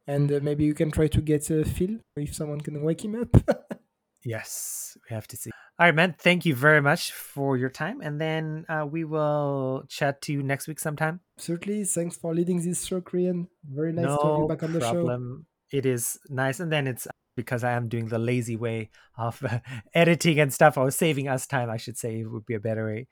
And 0.08 0.32
uh, 0.32 0.40
maybe 0.42 0.66
you 0.66 0.74
can 0.74 0.90
try 0.90 1.06
to 1.08 1.22
get 1.22 1.52
uh, 1.52 1.64
Phil 1.64 2.00
if 2.16 2.34
someone 2.34 2.62
can 2.62 2.82
wake 2.82 3.06
him 3.06 3.14
up. 3.14 3.30
yes, 4.24 4.98
we 5.08 5.14
have 5.14 5.28
to 5.28 5.38
see. 5.38 5.52
All 5.80 5.86
right, 5.86 5.96
man. 5.96 6.14
Thank 6.20 6.46
you 6.46 6.56
very 6.56 6.82
much 6.82 7.14
for 7.14 7.56
your 7.56 7.70
time, 7.70 8.02
and 8.02 8.20
then 8.20 8.66
uh, 8.68 8.86
we 8.86 9.06
will 9.06 9.86
chat 9.88 10.22
to 10.24 10.34
you 10.34 10.44
next 10.44 10.68
week 10.68 10.78
sometime. 10.78 11.22
Certainly. 11.38 11.86
Thanks 11.86 12.18
for 12.18 12.36
leading 12.36 12.62
this 12.62 12.84
show, 12.84 13.00
Crian. 13.00 13.48
Very 13.64 13.94
nice 13.94 14.04
no 14.04 14.18
to 14.18 14.28
have 14.28 14.38
you 14.40 14.48
back 14.50 14.64
on 14.64 14.74
the 14.74 14.80
problem. 14.82 15.46
show. 15.72 15.78
It 15.78 15.86
is 15.86 16.20
nice, 16.28 16.60
and 16.60 16.70
then 16.70 16.86
it's 16.86 17.08
because 17.38 17.64
I 17.64 17.72
am 17.72 17.88
doing 17.88 18.10
the 18.10 18.20
lazy 18.20 18.58
way 18.58 18.90
of 19.18 19.42
uh, 19.42 19.60
editing 19.94 20.42
and 20.42 20.54
stuff, 20.54 20.78
or 20.78 20.92
saving 20.92 21.30
us 21.30 21.48
time, 21.48 21.70
I 21.70 21.78
should 21.78 21.98
say, 21.98 22.20
it 22.20 22.30
would 22.30 22.46
be 22.46 22.56
a 22.56 22.60
better 22.60 22.86
way. 22.86 23.08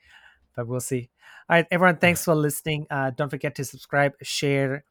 But 0.54 0.68
we'll 0.68 0.80
see. 0.80 1.08
All 1.48 1.56
right, 1.56 1.66
everyone, 1.70 1.96
thanks 1.96 2.22
for 2.26 2.34
listening. 2.34 2.86
Uh, 2.90 3.12
don't 3.16 3.30
forget 3.30 3.54
to 3.54 3.64
subscribe, 3.64 4.12
share, 4.20 4.84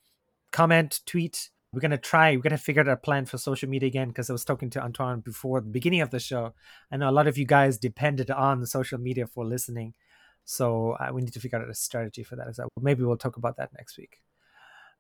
comment, 0.52 1.02
tweet. 1.06 1.52
We're 1.78 1.82
gonna 1.82 2.00
try. 2.00 2.36
We're 2.36 2.42
gonna 2.42 2.58
figure 2.58 2.82
out 2.82 2.88
a 2.88 2.98
plan 2.98 3.28
for 3.28 3.38
social 3.38 3.70
media 3.70 3.86
again 3.86 4.08
because 4.08 4.32
I 4.32 4.34
was 4.34 4.44
talking 4.44 4.72
to 4.72 4.82
Antoine 4.82 5.20
before 5.20 5.62
the 5.62 5.70
beginning 5.70 6.02
of 6.02 6.10
the 6.10 6.20
show. 6.20 6.56
I 6.92 6.98
know 6.98 7.08
a 7.08 7.12
lot 7.12 7.28
of 7.28 7.38
you 7.38 7.46
guys 7.46 7.78
depended 7.78 8.32
on 8.32 8.62
the 8.62 8.66
social 8.66 8.98
media 8.98 9.28
for 9.28 9.46
listening, 9.46 9.94
so 10.44 10.94
uh, 10.94 11.10
we 11.14 11.22
need 11.22 11.34
to 11.34 11.40
figure 11.40 11.60
out 11.60 11.70
a 11.70 11.76
strategy 11.76 12.24
for 12.24 12.36
that 12.36 12.48
as 12.48 12.58
well. 12.58 12.68
Maybe 12.82 13.04
we'll 13.04 13.16
talk 13.16 13.38
about 13.38 13.58
that 13.58 13.70
next 13.78 13.96
week. 13.96 14.24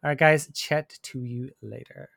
All 0.03 0.11
right, 0.11 0.17
guys. 0.19 0.51
Chat 0.53 0.99
to 1.01 1.23
you 1.23 1.49
later. 1.63 2.09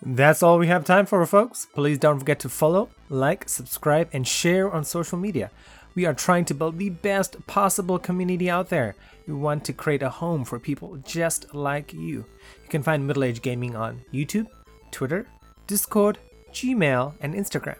That's 0.00 0.42
all 0.42 0.56
we 0.56 0.68
have 0.68 0.86
time 0.86 1.04
for, 1.04 1.26
folks. 1.26 1.66
Please 1.74 1.98
don't 1.98 2.18
forget 2.18 2.38
to 2.40 2.48
follow, 2.48 2.88
like, 3.10 3.46
subscribe, 3.46 4.08
and 4.14 4.26
share 4.26 4.72
on 4.72 4.84
social 4.84 5.18
media. 5.18 5.50
We 5.94 6.06
are 6.06 6.14
trying 6.14 6.44
to 6.46 6.54
build 6.54 6.78
the 6.78 6.90
best 6.90 7.44
possible 7.46 7.98
community 7.98 8.48
out 8.48 8.68
there. 8.68 8.94
We 9.26 9.34
want 9.34 9.64
to 9.64 9.72
create 9.72 10.02
a 10.02 10.08
home 10.08 10.44
for 10.44 10.58
people 10.58 10.96
just 11.04 11.54
like 11.54 11.92
you. 11.92 12.24
You 12.62 12.68
can 12.68 12.82
find 12.82 13.06
Middle 13.06 13.24
Age 13.24 13.42
Gaming 13.42 13.76
on 13.76 14.02
YouTube, 14.12 14.46
Twitter, 14.90 15.26
Discord, 15.66 16.18
Gmail, 16.52 17.14
and 17.20 17.34
Instagram. 17.34 17.78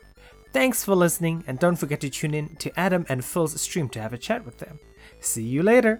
Thanks 0.53 0.85
for 0.85 0.95
listening, 0.95 1.45
and 1.47 1.59
don't 1.59 1.77
forget 1.77 2.01
to 2.01 2.11
tune 2.11 2.35
in 2.35 2.57
to 2.57 2.79
Adam 2.79 3.07
and 3.09 3.25
Phil's 3.25 3.61
stream 3.61 3.89
to 3.91 4.01
have 4.01 4.13
a 4.13 4.19
chat 4.19 4.45
with 4.45 4.59
them. 4.59 4.79
See 5.21 5.43
you 5.43 5.63
later! 5.63 5.97